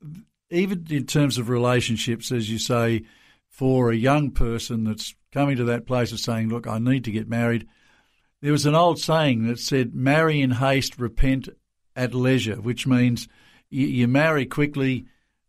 even 0.49 0.85
in 0.89 1.05
terms 1.05 1.37
of 1.37 1.47
relationships, 1.47 2.33
as 2.33 2.49
you 2.49 2.59
say, 2.59 3.03
for 3.47 3.91
a 3.91 3.95
young 3.95 4.31
person 4.31 4.83
that's 4.83 5.15
coming 5.31 5.55
to 5.55 5.63
that 5.65 5.87
place 5.87 6.11
of 6.11 6.19
saying, 6.19 6.49
look, 6.49 6.67
I 6.67 6.79
need 6.79 7.05
to 7.05 7.11
get 7.11 7.29
married. 7.29 7.65
There 8.41 8.51
was 8.51 8.65
an 8.65 8.75
old 8.75 8.99
saying 8.99 9.47
that 9.47 9.59
said, 9.59 9.93
marry 9.93 10.41
in 10.41 10.51
haste, 10.51 10.99
repent 10.99 11.47
at 11.95 12.13
leisure, 12.13 12.55
which 12.55 12.87
means 12.87 13.27
you, 13.69 13.87
you 13.87 14.07
marry 14.07 14.45
quickly 14.45 15.05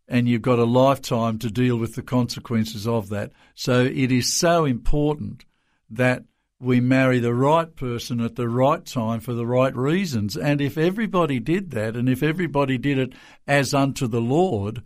and 0.08 0.28
you've 0.28 0.42
got 0.42 0.58
a 0.58 0.64
lifetime 0.64 1.38
to 1.38 1.50
deal 1.50 1.76
with 1.76 1.94
the 1.94 2.02
consequences 2.02 2.86
of 2.86 3.08
that. 3.08 3.32
So 3.54 3.84
it 3.84 4.12
is 4.12 4.32
so 4.32 4.64
important 4.64 5.44
that 5.90 6.24
we 6.60 6.80
marry 6.80 7.18
the 7.18 7.34
right 7.34 7.74
person 7.74 8.20
at 8.20 8.36
the 8.36 8.48
right 8.48 8.84
time 8.84 9.20
for 9.20 9.32
the 9.32 9.46
right 9.46 9.74
reasons. 9.74 10.36
And 10.36 10.60
if 10.60 10.78
everybody 10.78 11.40
did 11.40 11.72
that, 11.72 11.96
and 11.96 12.08
if 12.08 12.22
everybody 12.22 12.78
did 12.78 12.98
it 12.98 13.14
as 13.46 13.74
unto 13.74 14.06
the 14.06 14.20
Lord, 14.20 14.82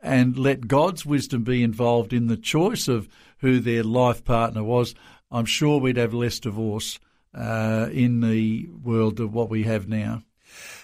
and 0.00 0.38
let 0.38 0.68
God's 0.68 1.04
wisdom 1.04 1.42
be 1.42 1.62
involved 1.62 2.12
in 2.12 2.28
the 2.28 2.36
choice 2.36 2.86
of 2.86 3.08
who 3.38 3.58
their 3.58 3.82
life 3.82 4.24
partner 4.24 4.62
was, 4.62 4.94
I'm 5.30 5.44
sure 5.44 5.80
we'd 5.80 5.96
have 5.96 6.14
less 6.14 6.38
divorce 6.38 7.00
uh, 7.34 7.88
in 7.92 8.20
the 8.20 8.68
world 8.68 9.18
of 9.18 9.34
what 9.34 9.50
we 9.50 9.64
have 9.64 9.88
now. 9.88 10.22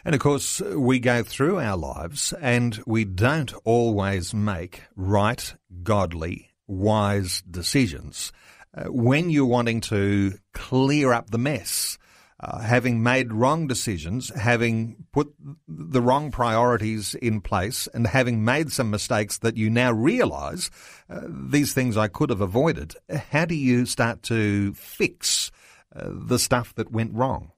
And 0.05 0.15
of 0.15 0.21
course, 0.21 0.61
we 0.61 0.99
go 0.99 1.23
through 1.23 1.61
our 1.61 1.77
lives 1.77 2.33
and 2.41 2.81
we 2.87 3.05
don't 3.05 3.53
always 3.65 4.35
make 4.35 4.83
right, 4.97 5.55
godly, 5.83 6.51
wise 6.67 7.43
decisions. 7.43 8.33
Uh, 8.77 8.85
when 8.85 9.31
you're 9.31 9.47
wanting 9.47 9.81
to 9.81 10.35
clear 10.53 11.13
up 11.13 11.31
the 11.31 11.39
mess, 11.39 11.97
uh, 12.41 12.59
having 12.59 13.03
made 13.03 13.33
wrong 13.33 13.67
decisions, 13.67 14.29
having 14.35 14.97
put 15.13 15.33
the 15.69 16.03
wrong 16.03 16.31
priorities 16.31 17.15
in 17.15 17.41
place, 17.41 17.89
and 17.95 18.07
having 18.07 18.45
made 18.45 18.71
some 18.71 18.91
mistakes 18.91 19.39
that 19.39 19.57
you 19.57 19.71
now 19.71 19.93
realise 19.93 20.71
uh, 21.09 21.21
these 21.27 21.73
things 21.73 21.97
I 21.97 22.09
could 22.09 22.31
have 22.31 22.41
avoided, 22.41 22.95
how 23.31 23.45
do 23.45 23.55
you 23.55 23.87
start 23.87 24.23
to 24.25 24.75
fix 24.75 25.51
uh, 25.95 26.09
the 26.11 26.39
stuff 26.39 26.75
that 26.75 26.91
went 26.91 27.15
wrong? 27.15 27.53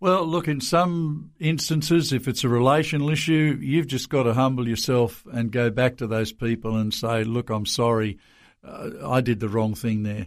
Well, 0.00 0.26
look, 0.26 0.48
in 0.48 0.60
some 0.60 1.32
instances, 1.38 2.12
if 2.12 2.28
it's 2.28 2.44
a 2.44 2.48
relational 2.48 3.10
issue, 3.10 3.58
you've 3.60 3.86
just 3.86 4.08
got 4.08 4.24
to 4.24 4.34
humble 4.34 4.68
yourself 4.68 5.24
and 5.32 5.50
go 5.50 5.70
back 5.70 5.96
to 5.98 6.06
those 6.06 6.32
people 6.32 6.76
and 6.76 6.92
say, 6.92 7.24
look, 7.24 7.50
I'm 7.50 7.66
sorry. 7.66 8.18
Uh, 8.62 8.90
I 9.06 9.20
did 9.20 9.40
the 9.40 9.48
wrong 9.48 9.74
thing 9.74 10.02
there. 10.02 10.26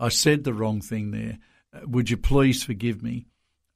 I 0.00 0.08
said 0.08 0.44
the 0.44 0.54
wrong 0.54 0.80
thing 0.80 1.10
there. 1.10 1.38
Uh, 1.72 1.86
would 1.86 2.10
you 2.10 2.16
please 2.16 2.62
forgive 2.64 3.02
me? 3.02 3.26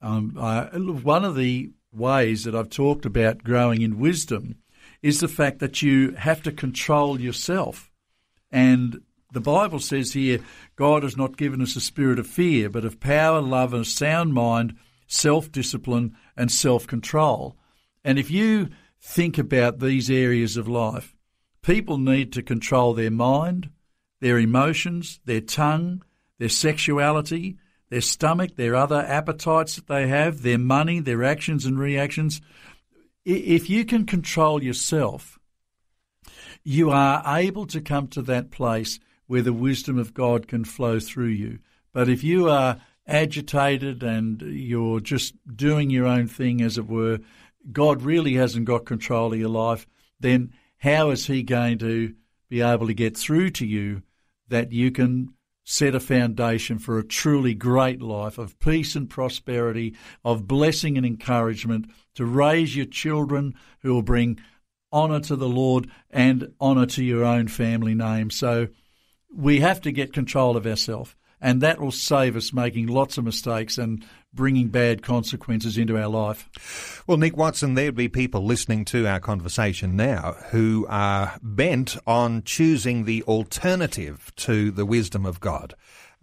Um, 0.00 0.36
I, 0.38 0.64
one 0.76 1.24
of 1.24 1.36
the 1.36 1.70
ways 1.92 2.44
that 2.44 2.54
I've 2.54 2.70
talked 2.70 3.06
about 3.06 3.44
growing 3.44 3.82
in 3.82 3.98
wisdom 3.98 4.56
is 5.02 5.20
the 5.20 5.28
fact 5.28 5.60
that 5.60 5.82
you 5.82 6.12
have 6.12 6.42
to 6.42 6.52
control 6.52 7.20
yourself. 7.20 7.90
And 8.50 9.02
the 9.32 9.40
Bible 9.40 9.80
says 9.80 10.12
here, 10.12 10.40
God 10.76 11.02
has 11.02 11.16
not 11.16 11.36
given 11.36 11.60
us 11.60 11.76
a 11.76 11.80
spirit 11.80 12.18
of 12.18 12.26
fear, 12.26 12.68
but 12.68 12.84
of 12.84 13.00
power, 13.00 13.40
love, 13.40 13.72
and 13.72 13.82
a 13.82 13.88
sound 13.88 14.34
mind 14.34 14.76
self 15.06 15.50
discipline, 15.50 16.16
and 16.36 16.50
self 16.50 16.86
control. 16.86 17.56
And 18.04 18.18
if 18.18 18.30
you 18.30 18.68
think 19.00 19.38
about 19.38 19.78
these 19.78 20.10
areas 20.10 20.56
of 20.56 20.68
life, 20.68 21.16
people 21.62 21.98
need 21.98 22.32
to 22.32 22.42
control 22.42 22.94
their 22.94 23.10
mind, 23.10 23.70
their 24.20 24.38
emotions, 24.38 25.20
their 25.24 25.40
tongue, 25.40 26.02
their 26.38 26.48
sexuality, 26.48 27.56
their 27.88 28.00
stomach, 28.00 28.56
their 28.56 28.74
other 28.74 29.04
appetites 29.06 29.76
that 29.76 29.86
they 29.86 30.08
have, 30.08 30.42
their 30.42 30.58
money, 30.58 31.00
their 31.00 31.24
actions 31.24 31.64
and 31.64 31.78
reactions. 31.78 32.40
If 33.24 33.70
you 33.70 33.84
can 33.84 34.06
control 34.06 34.62
yourself, 34.62 35.38
you 36.62 36.90
are 36.90 37.22
able 37.26 37.66
to 37.66 37.80
come 37.80 38.08
to 38.08 38.22
that 38.22 38.50
place 38.50 38.98
where 39.26 39.42
the 39.42 39.52
wisdom 39.52 39.98
of 39.98 40.14
God 40.14 40.48
can 40.48 40.64
flow 40.64 40.98
through 41.00 41.28
you. 41.28 41.58
But 41.92 42.08
if 42.08 42.22
you 42.22 42.48
are 42.48 42.78
agitated 43.06 44.02
and 44.02 44.42
you're 44.42 45.00
just 45.00 45.34
doing 45.54 45.90
your 45.90 46.06
own 46.06 46.26
thing, 46.26 46.60
as 46.60 46.78
it 46.78 46.86
were, 46.86 47.20
God 47.72 48.02
really 48.02 48.34
hasn't 48.34 48.66
got 48.66 48.84
control 48.84 49.32
of 49.32 49.38
your 49.38 49.48
life, 49.48 49.86
then 50.20 50.52
how 50.78 51.10
is 51.10 51.26
He 51.26 51.42
going 51.42 51.78
to 51.78 52.14
be 52.48 52.60
able 52.60 52.86
to 52.86 52.94
get 52.94 53.16
through 53.16 53.50
to 53.50 53.66
you 53.66 54.02
that 54.48 54.72
you 54.72 54.90
can 54.90 55.32
set 55.64 55.96
a 55.96 56.00
foundation 56.00 56.78
for 56.78 56.96
a 56.96 57.04
truly 57.04 57.52
great 57.52 58.00
life 58.00 58.38
of 58.38 58.58
peace 58.60 58.94
and 58.94 59.10
prosperity, 59.10 59.96
of 60.24 60.46
blessing 60.46 60.96
and 60.96 61.04
encouragement, 61.04 61.90
to 62.14 62.24
raise 62.24 62.76
your 62.76 62.86
children 62.86 63.52
who 63.80 63.92
will 63.92 64.02
bring 64.02 64.38
honour 64.92 65.18
to 65.18 65.34
the 65.34 65.48
Lord 65.48 65.90
and 66.08 66.52
honour 66.60 66.86
to 66.86 67.02
your 67.02 67.24
own 67.24 67.48
family 67.48 67.94
name. 67.94 68.30
So 68.30 68.68
we 69.34 69.58
have 69.60 69.80
to 69.82 69.92
get 69.92 70.12
control 70.12 70.56
of 70.56 70.66
ourselves 70.66 71.16
and 71.40 71.60
that 71.60 71.80
will 71.80 71.92
save 71.92 72.36
us 72.36 72.52
making 72.52 72.86
lots 72.86 73.18
of 73.18 73.24
mistakes 73.24 73.78
and 73.78 74.04
bringing 74.32 74.68
bad 74.68 75.02
consequences 75.02 75.78
into 75.78 75.98
our 75.98 76.08
life. 76.08 77.02
Well, 77.06 77.16
Nick 77.16 77.36
Watson, 77.36 77.74
there'd 77.74 77.94
be 77.94 78.08
people 78.08 78.44
listening 78.44 78.84
to 78.86 79.06
our 79.06 79.20
conversation 79.20 79.96
now 79.96 80.36
who 80.50 80.86
are 80.88 81.38
bent 81.42 81.96
on 82.06 82.42
choosing 82.42 83.04
the 83.04 83.22
alternative 83.24 84.32
to 84.36 84.70
the 84.70 84.86
wisdom 84.86 85.24
of 85.24 85.40
God. 85.40 85.74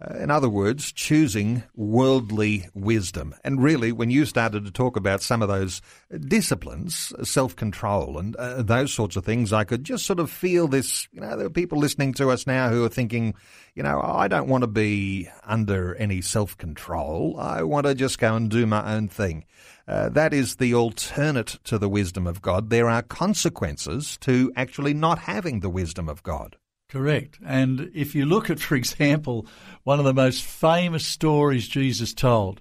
Uh, 0.04 0.18
in 0.18 0.30
other 0.30 0.48
words, 0.48 0.92
choosing 0.92 1.62
worldly 1.74 2.68
wisdom. 2.74 3.34
And 3.44 3.62
really, 3.62 3.92
when 3.92 4.10
you 4.10 4.24
started 4.26 4.64
to 4.64 4.70
talk 4.70 4.96
about 4.96 5.22
some 5.22 5.42
of 5.42 5.48
those 5.48 5.80
disciplines, 6.18 7.12
self 7.22 7.56
control, 7.56 8.18
and 8.18 8.36
uh, 8.36 8.62
those 8.62 8.92
sorts 8.92 9.16
of 9.16 9.24
things, 9.24 9.52
I 9.52 9.64
could 9.64 9.84
just 9.84 10.04
sort 10.04 10.20
of 10.20 10.30
feel 10.30 10.68
this. 10.68 11.08
You 11.12 11.20
know, 11.20 11.36
there 11.36 11.46
are 11.46 11.50
people 11.50 11.78
listening 11.78 12.12
to 12.14 12.30
us 12.30 12.46
now 12.46 12.68
who 12.68 12.84
are 12.84 12.88
thinking, 12.88 13.34
you 13.74 13.82
know, 13.82 14.00
I 14.02 14.28
don't 14.28 14.48
want 14.48 14.62
to 14.62 14.68
be 14.68 15.28
under 15.44 15.94
any 15.94 16.20
self 16.20 16.56
control. 16.58 17.36
I 17.38 17.62
want 17.62 17.86
to 17.86 17.94
just 17.94 18.18
go 18.18 18.34
and 18.34 18.50
do 18.50 18.66
my 18.66 18.94
own 18.94 19.08
thing. 19.08 19.44
Uh, 19.86 20.08
that 20.10 20.32
is 20.32 20.56
the 20.56 20.74
alternate 20.74 21.58
to 21.64 21.78
the 21.78 21.88
wisdom 21.88 22.26
of 22.26 22.40
God. 22.40 22.70
There 22.70 22.88
are 22.88 23.02
consequences 23.02 24.16
to 24.22 24.52
actually 24.56 24.94
not 24.94 25.18
having 25.18 25.60
the 25.60 25.68
wisdom 25.68 26.08
of 26.08 26.22
God. 26.22 26.56
Correct. 26.94 27.40
And 27.44 27.90
if 27.92 28.14
you 28.14 28.24
look 28.24 28.48
at, 28.48 28.60
for 28.60 28.76
example, 28.76 29.48
one 29.82 29.98
of 29.98 30.04
the 30.04 30.14
most 30.14 30.44
famous 30.44 31.04
stories 31.04 31.66
Jesus 31.66 32.14
told, 32.14 32.60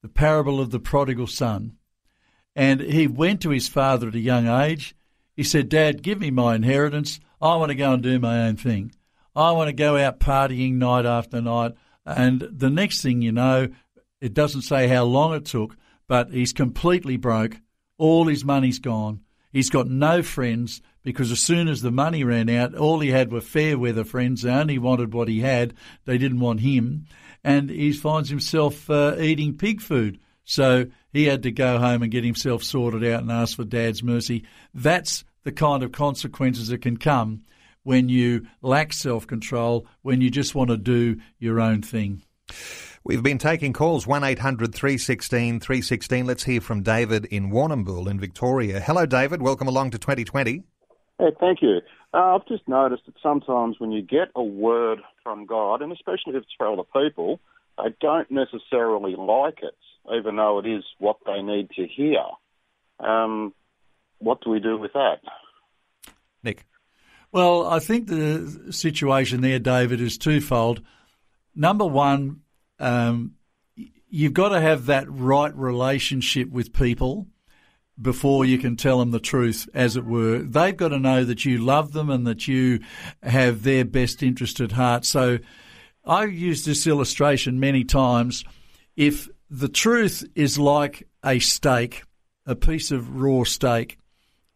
the 0.00 0.08
parable 0.08 0.60
of 0.60 0.70
the 0.70 0.78
prodigal 0.78 1.26
son, 1.26 1.76
and 2.54 2.80
he 2.80 3.08
went 3.08 3.42
to 3.42 3.50
his 3.50 3.66
father 3.66 4.06
at 4.06 4.14
a 4.14 4.20
young 4.20 4.46
age. 4.46 4.94
He 5.34 5.42
said, 5.42 5.68
Dad, 5.68 6.04
give 6.04 6.20
me 6.20 6.30
my 6.30 6.54
inheritance. 6.54 7.18
I 7.42 7.56
want 7.56 7.70
to 7.70 7.74
go 7.74 7.94
and 7.94 8.00
do 8.00 8.20
my 8.20 8.46
own 8.46 8.54
thing. 8.54 8.92
I 9.34 9.50
want 9.50 9.66
to 9.66 9.72
go 9.72 9.96
out 9.96 10.20
partying 10.20 10.74
night 10.74 11.04
after 11.04 11.40
night. 11.40 11.72
And 12.06 12.48
the 12.48 12.70
next 12.70 13.02
thing 13.02 13.22
you 13.22 13.32
know, 13.32 13.66
it 14.20 14.34
doesn't 14.34 14.62
say 14.62 14.86
how 14.86 15.02
long 15.02 15.34
it 15.34 15.46
took, 15.46 15.76
but 16.06 16.30
he's 16.30 16.52
completely 16.52 17.16
broke. 17.16 17.60
All 17.98 18.28
his 18.28 18.44
money's 18.44 18.78
gone. 18.78 19.22
He's 19.52 19.70
got 19.70 19.88
no 19.88 20.22
friends 20.22 20.80
because 21.04 21.30
as 21.30 21.38
soon 21.38 21.68
as 21.68 21.82
the 21.82 21.92
money 21.92 22.24
ran 22.24 22.48
out, 22.50 22.74
all 22.74 22.98
he 22.98 23.10
had 23.10 23.30
were 23.30 23.42
fair 23.42 23.78
weather 23.78 24.04
friends. 24.04 24.42
They 24.42 24.50
only 24.50 24.78
wanted 24.78 25.12
what 25.12 25.28
he 25.28 25.40
had. 25.40 25.74
They 26.06 26.18
didn't 26.18 26.40
want 26.40 26.60
him. 26.60 27.06
And 27.44 27.70
he 27.70 27.92
finds 27.92 28.30
himself 28.30 28.88
uh, 28.90 29.16
eating 29.20 29.56
pig 29.56 29.82
food. 29.82 30.18
So 30.44 30.86
he 31.12 31.24
had 31.24 31.42
to 31.44 31.52
go 31.52 31.78
home 31.78 32.02
and 32.02 32.10
get 32.10 32.24
himself 32.24 32.64
sorted 32.64 33.04
out 33.04 33.22
and 33.22 33.30
ask 33.30 33.56
for 33.56 33.64
dad's 33.64 34.02
mercy. 34.02 34.44
That's 34.72 35.24
the 35.44 35.52
kind 35.52 35.82
of 35.82 35.92
consequences 35.92 36.68
that 36.68 36.82
can 36.82 36.96
come 36.96 37.42
when 37.82 38.08
you 38.08 38.46
lack 38.62 38.94
self 38.94 39.26
control, 39.26 39.86
when 40.02 40.22
you 40.22 40.30
just 40.30 40.54
want 40.54 40.70
to 40.70 40.78
do 40.78 41.20
your 41.38 41.60
own 41.60 41.82
thing. 41.82 42.22
We've 43.04 43.22
been 43.22 43.36
taking 43.36 43.74
calls 43.74 44.06
1 44.06 44.24
800 44.24 44.74
316 44.74 45.60
316. 45.60 46.26
Let's 46.26 46.44
hear 46.44 46.62
from 46.62 46.82
David 46.82 47.26
in 47.26 47.50
Warrnambool 47.50 48.08
in 48.08 48.18
Victoria. 48.18 48.80
Hello, 48.80 49.04
David. 49.04 49.42
Welcome 49.42 49.68
along 49.68 49.90
to 49.90 49.98
2020. 49.98 50.62
Hey, 51.18 51.30
thank 51.38 51.62
you. 51.62 51.80
Uh, 52.12 52.36
I've 52.36 52.46
just 52.46 52.66
noticed 52.68 53.06
that 53.06 53.14
sometimes 53.22 53.76
when 53.78 53.92
you 53.92 54.02
get 54.02 54.28
a 54.34 54.42
word 54.42 55.00
from 55.22 55.46
God, 55.46 55.82
and 55.82 55.92
especially 55.92 56.34
if 56.36 56.42
it's 56.42 56.52
for 56.56 56.72
other 56.72 56.82
people, 56.94 57.40
they 57.78 57.94
don't 58.00 58.30
necessarily 58.30 59.14
like 59.16 59.60
it, 59.62 59.76
even 60.16 60.36
though 60.36 60.58
it 60.58 60.66
is 60.66 60.84
what 60.98 61.16
they 61.26 61.42
need 61.42 61.70
to 61.70 61.86
hear. 61.86 62.22
Um, 63.00 63.52
what 64.18 64.40
do 64.42 64.50
we 64.50 64.60
do 64.60 64.76
with 64.76 64.92
that? 64.92 65.20
Nick. 66.42 66.66
Well, 67.32 67.66
I 67.66 67.80
think 67.80 68.06
the 68.06 68.68
situation 68.70 69.40
there, 69.40 69.58
David, 69.58 70.00
is 70.00 70.18
twofold. 70.18 70.82
Number 71.54 71.84
one, 71.84 72.42
um, 72.78 73.34
you've 74.08 74.34
got 74.34 74.50
to 74.50 74.60
have 74.60 74.86
that 74.86 75.06
right 75.08 75.54
relationship 75.56 76.48
with 76.50 76.72
people 76.72 77.26
before 78.00 78.44
you 78.44 78.58
can 78.58 78.76
tell 78.76 78.98
them 78.98 79.10
the 79.10 79.20
truth, 79.20 79.68
as 79.72 79.96
it 79.96 80.04
were. 80.04 80.38
They've 80.38 80.76
got 80.76 80.88
to 80.88 80.98
know 80.98 81.24
that 81.24 81.44
you 81.44 81.58
love 81.58 81.92
them 81.92 82.10
and 82.10 82.26
that 82.26 82.48
you 82.48 82.80
have 83.22 83.62
their 83.62 83.84
best 83.84 84.22
interest 84.22 84.60
at 84.60 84.72
heart. 84.72 85.04
So 85.04 85.38
I've 86.04 86.32
used 86.32 86.66
this 86.66 86.86
illustration 86.86 87.60
many 87.60 87.84
times. 87.84 88.44
If 88.96 89.28
the 89.48 89.68
truth 89.68 90.24
is 90.34 90.58
like 90.58 91.06
a 91.24 91.38
steak, 91.38 92.02
a 92.46 92.56
piece 92.56 92.90
of 92.90 93.20
raw 93.20 93.44
steak, 93.44 93.98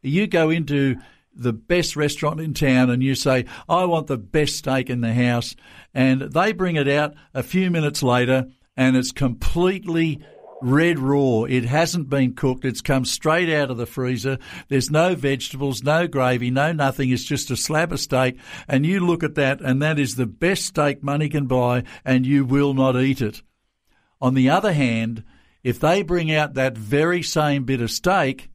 you 0.03 0.27
go 0.27 0.51
into 0.51 0.97
the 1.33 1.53
best 1.53 1.97
restaurant 1.97 2.41
in 2.41 2.53
town 2.53 2.91
and 2.91 3.03
you 3.03 3.15
say, 3.15 3.45
I 3.69 3.85
want 3.85 4.09
the 4.09 4.19
best 4.19 4.57
steak 4.57 4.91
in 4.91 5.01
the 5.01 5.15
house. 5.15 5.55
And 5.95 6.23
they 6.23 6.53
bring 6.53 6.77
it 6.77 6.89
out 6.89 7.15
a 7.33 7.43
few 7.43 7.71
minutes 7.71 8.03
later 8.03 8.49
and 8.77 8.97
it's 8.97 9.13
completely 9.13 10.21
red 10.61 10.99
raw. 10.99 11.45
It 11.45 11.65
hasn't 11.65 12.09
been 12.09 12.35
cooked. 12.35 12.65
It's 12.65 12.81
come 12.81 13.05
straight 13.05 13.49
out 13.49 13.71
of 13.71 13.77
the 13.77 13.87
freezer. 13.87 14.39
There's 14.69 14.91
no 14.91 15.15
vegetables, 15.15 15.83
no 15.83 16.07
gravy, 16.07 16.51
no 16.51 16.73
nothing. 16.73 17.11
It's 17.11 17.25
just 17.25 17.51
a 17.51 17.57
slab 17.57 17.93
of 17.93 18.01
steak. 18.01 18.39
And 18.67 18.85
you 18.85 19.01
look 19.01 19.23
at 19.23 19.37
that 19.37 19.61
and 19.61 19.81
that 19.83 19.99
is 19.99 20.17
the 20.17 20.27
best 20.27 20.65
steak 20.65 21.03
money 21.03 21.29
can 21.29 21.47
buy 21.47 21.85
and 22.05 22.27
you 22.27 22.45
will 22.45 22.75
not 22.75 22.97
eat 22.97 23.21
it. 23.21 23.43
On 24.21 24.35
the 24.35 24.51
other 24.51 24.73
hand, 24.73 25.23
if 25.63 25.79
they 25.79 26.03
bring 26.03 26.33
out 26.33 26.55
that 26.55 26.77
very 26.77 27.23
same 27.23 27.65
bit 27.65 27.81
of 27.81 27.91
steak 27.91 28.51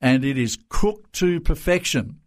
and 0.00 0.24
it 0.24 0.36
is 0.36 0.58
cooked 0.68 1.12
to 1.14 1.40
perfection, 1.40 2.20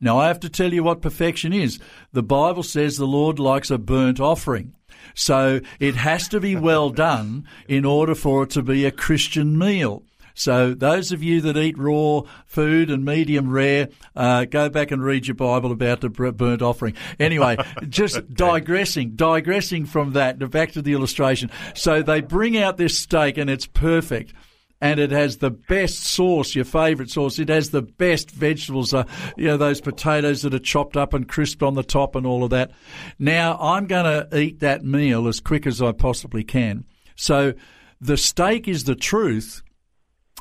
Now, 0.00 0.18
I 0.18 0.28
have 0.28 0.40
to 0.40 0.50
tell 0.50 0.72
you 0.72 0.82
what 0.82 1.00
perfection 1.00 1.52
is. 1.52 1.78
The 2.12 2.22
Bible 2.22 2.62
says 2.62 2.96
the 2.96 3.06
Lord 3.06 3.38
likes 3.38 3.70
a 3.70 3.78
burnt 3.78 4.20
offering. 4.20 4.74
So 5.14 5.60
it 5.80 5.96
has 5.96 6.28
to 6.28 6.40
be 6.40 6.56
well 6.56 6.90
done 6.90 7.46
in 7.68 7.84
order 7.84 8.14
for 8.14 8.44
it 8.44 8.50
to 8.50 8.62
be 8.62 8.84
a 8.84 8.90
Christian 8.90 9.58
meal. 9.58 10.02
So 10.36 10.74
those 10.74 11.12
of 11.12 11.22
you 11.22 11.40
that 11.40 11.56
eat 11.56 11.78
raw 11.78 12.20
food 12.44 12.90
and 12.90 13.04
medium 13.04 13.48
rare, 13.50 13.88
uh, 14.14 14.44
go 14.44 14.68
back 14.68 14.90
and 14.90 15.02
read 15.02 15.26
your 15.26 15.34
Bible 15.34 15.72
about 15.72 16.02
the 16.02 16.10
burnt 16.10 16.60
offering. 16.60 16.94
Anyway, 17.18 17.56
just 17.88 18.34
digressing, 18.34 19.12
digressing 19.16 19.86
from 19.86 20.12
that, 20.12 20.38
back 20.50 20.72
to 20.72 20.82
the 20.82 20.92
illustration. 20.92 21.50
So 21.74 22.02
they 22.02 22.20
bring 22.20 22.58
out 22.58 22.76
this 22.76 22.98
steak 22.98 23.38
and 23.38 23.48
it's 23.48 23.66
perfect 23.66 24.34
and 24.80 25.00
it 25.00 25.10
has 25.10 25.38
the 25.38 25.50
best 25.50 26.04
sauce, 26.04 26.54
your 26.54 26.64
favourite 26.64 27.10
sauce. 27.10 27.38
It 27.38 27.48
has 27.48 27.70
the 27.70 27.82
best 27.82 28.30
vegetables, 28.30 28.92
uh, 28.92 29.04
you 29.36 29.46
know, 29.46 29.56
those 29.56 29.80
potatoes 29.80 30.42
that 30.42 30.54
are 30.54 30.58
chopped 30.58 30.96
up 30.96 31.14
and 31.14 31.28
crisped 31.28 31.62
on 31.62 31.74
the 31.74 31.82
top 31.82 32.14
and 32.14 32.26
all 32.26 32.44
of 32.44 32.50
that. 32.50 32.72
Now, 33.18 33.56
I'm 33.58 33.86
going 33.86 34.04
to 34.04 34.38
eat 34.38 34.60
that 34.60 34.84
meal 34.84 35.28
as 35.28 35.40
quick 35.40 35.66
as 35.66 35.80
I 35.80 35.92
possibly 35.92 36.44
can. 36.44 36.84
So 37.16 37.54
the 38.00 38.18
steak 38.18 38.68
is 38.68 38.84
the 38.84 38.94
truth, 38.94 39.62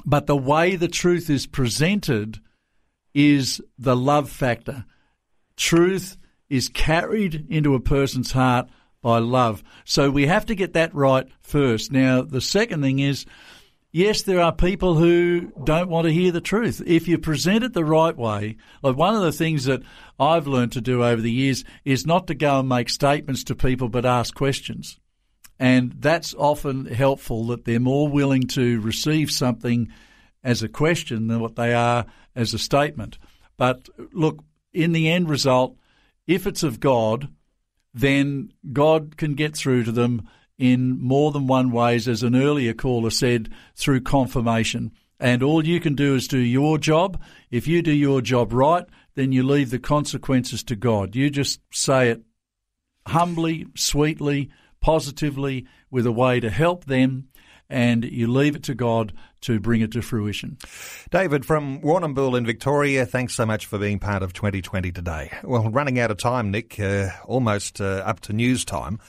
but 0.06 0.28
the 0.28 0.36
way 0.38 0.76
the 0.76 0.90
truth 0.90 1.30
is 1.30 1.48
presented 1.48 2.40
is 3.14 3.62
the 3.80 3.96
love 3.96 4.30
factor. 4.30 4.86
Truth 5.56 6.18
is 6.50 6.68
carried 6.68 7.48
into 7.50 7.74
a 7.74 7.80
person's 7.80 8.34
heart 8.34 8.68
by 9.02 9.20
love. 9.20 9.64
So 9.86 10.10
we 10.12 10.26
have 10.26 10.48
to 10.48 10.56
get 10.56 10.74
that 10.74 10.94
right 10.94 11.28
first. 11.42 11.92
Now, 11.92 12.24
the 12.24 12.42
second 12.42 12.82
thing 12.82 13.00
is, 13.00 13.26
yes, 13.96 14.24
there 14.24 14.42
are 14.42 14.52
people 14.52 14.96
who 14.96 15.54
don't 15.64 15.90
want 15.90 16.06
to 16.06 16.14
hear 16.14 16.30
the 16.30 16.42
truth. 16.42 16.82
If 16.86 17.08
you 17.08 17.18
present 17.18 17.64
it 17.64 17.72
the 17.72 17.86
right 17.86 18.16
way, 18.16 18.58
like 18.84 18.98
one 18.98 19.16
of 19.16 19.22
the 19.22 19.32
things 19.32 19.64
that 19.66 19.84
I've 20.20 20.48
learned 20.48 20.74
to 20.74 20.82
do 20.82 21.02
over 21.02 21.22
the 21.22 21.32
years 21.32 21.64
is 21.86 22.06
not 22.06 22.28
to 22.28 22.36
go 22.36 22.60
and 22.60 22.68
make 22.68 22.90
statements 22.90 23.46
to 23.46 23.56
people, 23.56 23.88
but 23.88 24.06
ask 24.06 24.36
questions. 24.36 25.00
And 25.58 25.96
that's 26.00 26.34
often 26.34 26.88
helpful 26.88 27.48
that 27.48 27.64
they're 27.64 27.80
more 27.80 28.10
willing 28.10 28.48
to 28.48 28.82
receive 28.82 29.32
something 29.32 29.88
as 30.44 30.62
a 30.62 30.68
question 30.68 31.28
than 31.28 31.40
what 31.40 31.56
they 31.56 31.74
are 31.74 32.06
as 32.36 32.54
a 32.54 32.60
statement. 32.60 33.18
But 33.56 33.88
look, 34.12 34.44
in 34.74 34.92
the 34.92 35.10
end 35.10 35.30
result, 35.30 35.78
if 36.28 36.46
it's 36.46 36.64
of 36.64 36.82
God, 36.82 37.30
then 37.94 38.52
God 38.74 39.16
can 39.16 39.36
get 39.36 39.56
through 39.56 39.86
to 39.86 39.94
them 39.94 40.28
in 40.58 41.02
more 41.02 41.32
than 41.32 41.48
one 41.48 41.72
ways, 41.72 42.08
as 42.08 42.24
an 42.24 42.36
earlier 42.36 42.74
caller 42.74 43.10
said, 43.10 43.50
through 43.76 44.02
confirmation. 44.02 44.92
And 45.20 45.44
all 45.44 45.66
you 45.66 45.80
can 45.80 45.96
do 45.96 46.16
is 46.16 46.28
do 46.28 46.38
your 46.38 46.78
job. 46.78 47.22
If 47.52 47.68
you 47.68 47.82
do 47.82 47.94
your 47.94 48.22
job 48.22 48.54
right, 48.54 48.86
then 49.16 49.32
you 49.32 49.44
leave 49.44 49.70
the 49.70 49.80
consequences 49.80 50.64
to 50.66 50.76
God. 50.76 51.16
You 51.16 51.30
just 51.30 51.62
say 51.72 52.10
it 52.10 52.22
humbly, 53.08 53.66
sweetly, 53.76 54.50
positively, 54.82 55.66
with 55.90 56.06
a 56.06 56.12
way 56.12 56.40
to 56.40 56.50
help 56.50 56.86
them, 56.86 57.30
and 57.70 58.04
you 58.04 58.28
leave 58.28 58.56
it 58.56 58.64
to 58.64 58.76
God 58.76 59.14
to 59.42 59.60
bring 59.60 59.82
it 59.82 59.92
to 59.94 60.02
fruition. 60.02 60.58
David 61.12 61.46
from 61.46 61.82
Warrnambool 61.82 62.38
in 62.38 62.46
Victoria, 62.46 63.06
thanks 63.06 63.36
so 63.36 63.46
much 63.46 63.66
for 63.66 63.80
being 63.80 64.00
part 64.00 64.24
of 64.24 64.34
2020 64.34 64.92
today. 64.92 65.32
Well, 65.44 65.70
running 65.70 66.00
out 66.00 66.12
of 66.12 66.18
time, 66.18 66.52
Nick, 66.52 66.80
uh, 66.80 67.10
almost 67.26 67.80
uh, 67.80 68.04
up 68.06 68.20
to 68.22 68.34
news 68.34 68.66
time. 68.66 69.00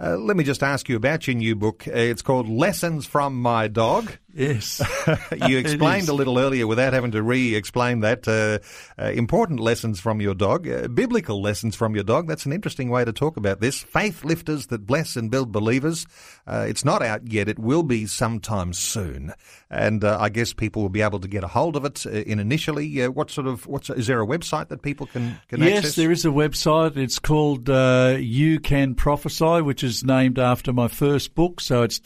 Uh, 0.00 0.16
let 0.16 0.36
me 0.36 0.44
just 0.44 0.62
ask 0.62 0.88
you 0.88 0.96
about 0.96 1.26
your 1.26 1.36
new 1.36 1.54
book. 1.54 1.86
Uh, 1.86 1.92
it's 1.92 2.22
called 2.22 2.48
Lessons 2.48 3.06
from 3.06 3.40
My 3.40 3.68
Dog. 3.68 4.18
Yes. 4.34 4.82
you 5.46 5.58
explained 5.58 6.08
a 6.08 6.12
little 6.12 6.38
earlier 6.38 6.66
without 6.66 6.92
having 6.92 7.12
to 7.12 7.22
re 7.22 7.54
explain 7.54 8.00
that. 8.00 8.26
Uh, 8.26 8.58
uh, 9.00 9.10
important 9.10 9.60
lessons 9.60 10.00
from 10.00 10.20
your 10.20 10.34
dog, 10.34 10.68
uh, 10.68 10.88
biblical 10.88 11.40
lessons 11.40 11.76
from 11.76 11.94
your 11.94 12.04
dog. 12.04 12.26
That's 12.26 12.44
an 12.44 12.52
interesting 12.52 12.90
way 12.90 13.04
to 13.04 13.12
talk 13.12 13.36
about 13.36 13.60
this. 13.60 13.82
Faith 13.82 14.24
lifters 14.24 14.66
that 14.68 14.86
bless 14.86 15.14
and 15.16 15.30
build 15.30 15.52
believers. 15.52 16.06
Uh, 16.46 16.66
it's 16.68 16.84
not 16.84 17.00
out 17.00 17.28
yet. 17.30 17.48
It 17.48 17.58
will 17.58 17.84
be 17.84 18.06
sometime 18.06 18.72
soon. 18.72 19.32
And 19.70 20.04
I 20.04 20.28
guess 20.28 20.52
people 20.52 20.82
will 20.82 20.88
be 20.88 21.02
able 21.02 21.20
to 21.20 21.28
get 21.28 21.44
a 21.44 21.48
hold 21.48 21.76
of 21.76 21.84
it 21.84 22.06
in 22.06 22.38
initially. 22.38 23.06
what 23.08 23.30
sort 23.30 23.46
of, 23.46 23.66
what's, 23.66 23.90
is 23.90 24.06
there 24.06 24.20
a 24.20 24.26
website 24.26 24.68
that 24.68 24.82
people 24.82 25.06
can, 25.06 25.38
can 25.48 25.60
yes, 25.60 25.78
access? 25.78 25.84
Yes, 25.84 25.96
there 25.96 26.12
is 26.12 26.24
a 26.24 26.28
website. 26.28 26.96
It's 26.96 27.18
called 27.18 27.68
You 27.68 28.60
Can 28.60 28.94
Prophesy, 28.94 29.62
which 29.62 29.82
is 29.82 30.04
named 30.04 30.38
after 30.38 30.72
my 30.72 30.88
first 30.88 31.34
book. 31.34 31.60
So 31.60 31.82
it's 31.82 31.98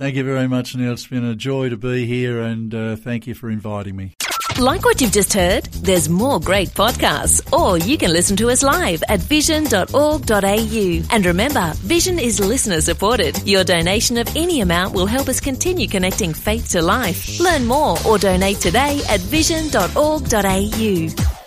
Thank 0.00 0.16
you 0.16 0.24
very 0.24 0.48
much, 0.48 0.74
Neil. 0.74 0.94
It's 0.94 1.06
been 1.06 1.26
a 1.26 1.34
joy 1.34 1.68
to 1.68 1.76
be 1.76 2.06
here 2.06 2.40
and 2.40 2.74
uh, 2.74 2.96
thank 2.96 3.26
you 3.26 3.34
for 3.34 3.50
inviting 3.50 3.96
me. 3.96 4.14
Like 4.58 4.82
what 4.82 5.02
you've 5.02 5.12
just 5.12 5.34
heard? 5.34 5.64
There's 5.64 6.08
more 6.08 6.40
great 6.40 6.70
podcasts, 6.70 7.52
or 7.52 7.76
you 7.76 7.98
can 7.98 8.10
listen 8.10 8.34
to 8.38 8.48
us 8.48 8.62
live 8.62 9.02
at 9.10 9.20
vision.org.au. 9.20 11.02
And 11.10 11.26
remember, 11.26 11.72
Vision 11.76 12.18
is 12.18 12.40
listener 12.40 12.80
supported. 12.80 13.46
Your 13.46 13.62
donation 13.62 14.16
of 14.16 14.34
any 14.34 14.62
amount 14.62 14.94
will 14.94 15.06
help 15.06 15.28
us 15.28 15.38
continue 15.38 15.86
connecting 15.86 16.32
faith 16.32 16.70
to 16.70 16.80
life. 16.80 17.38
Learn 17.38 17.66
more 17.66 17.98
or 18.06 18.16
donate 18.16 18.56
today 18.56 19.02
at 19.06 19.20
vision.org.au. 19.20 21.39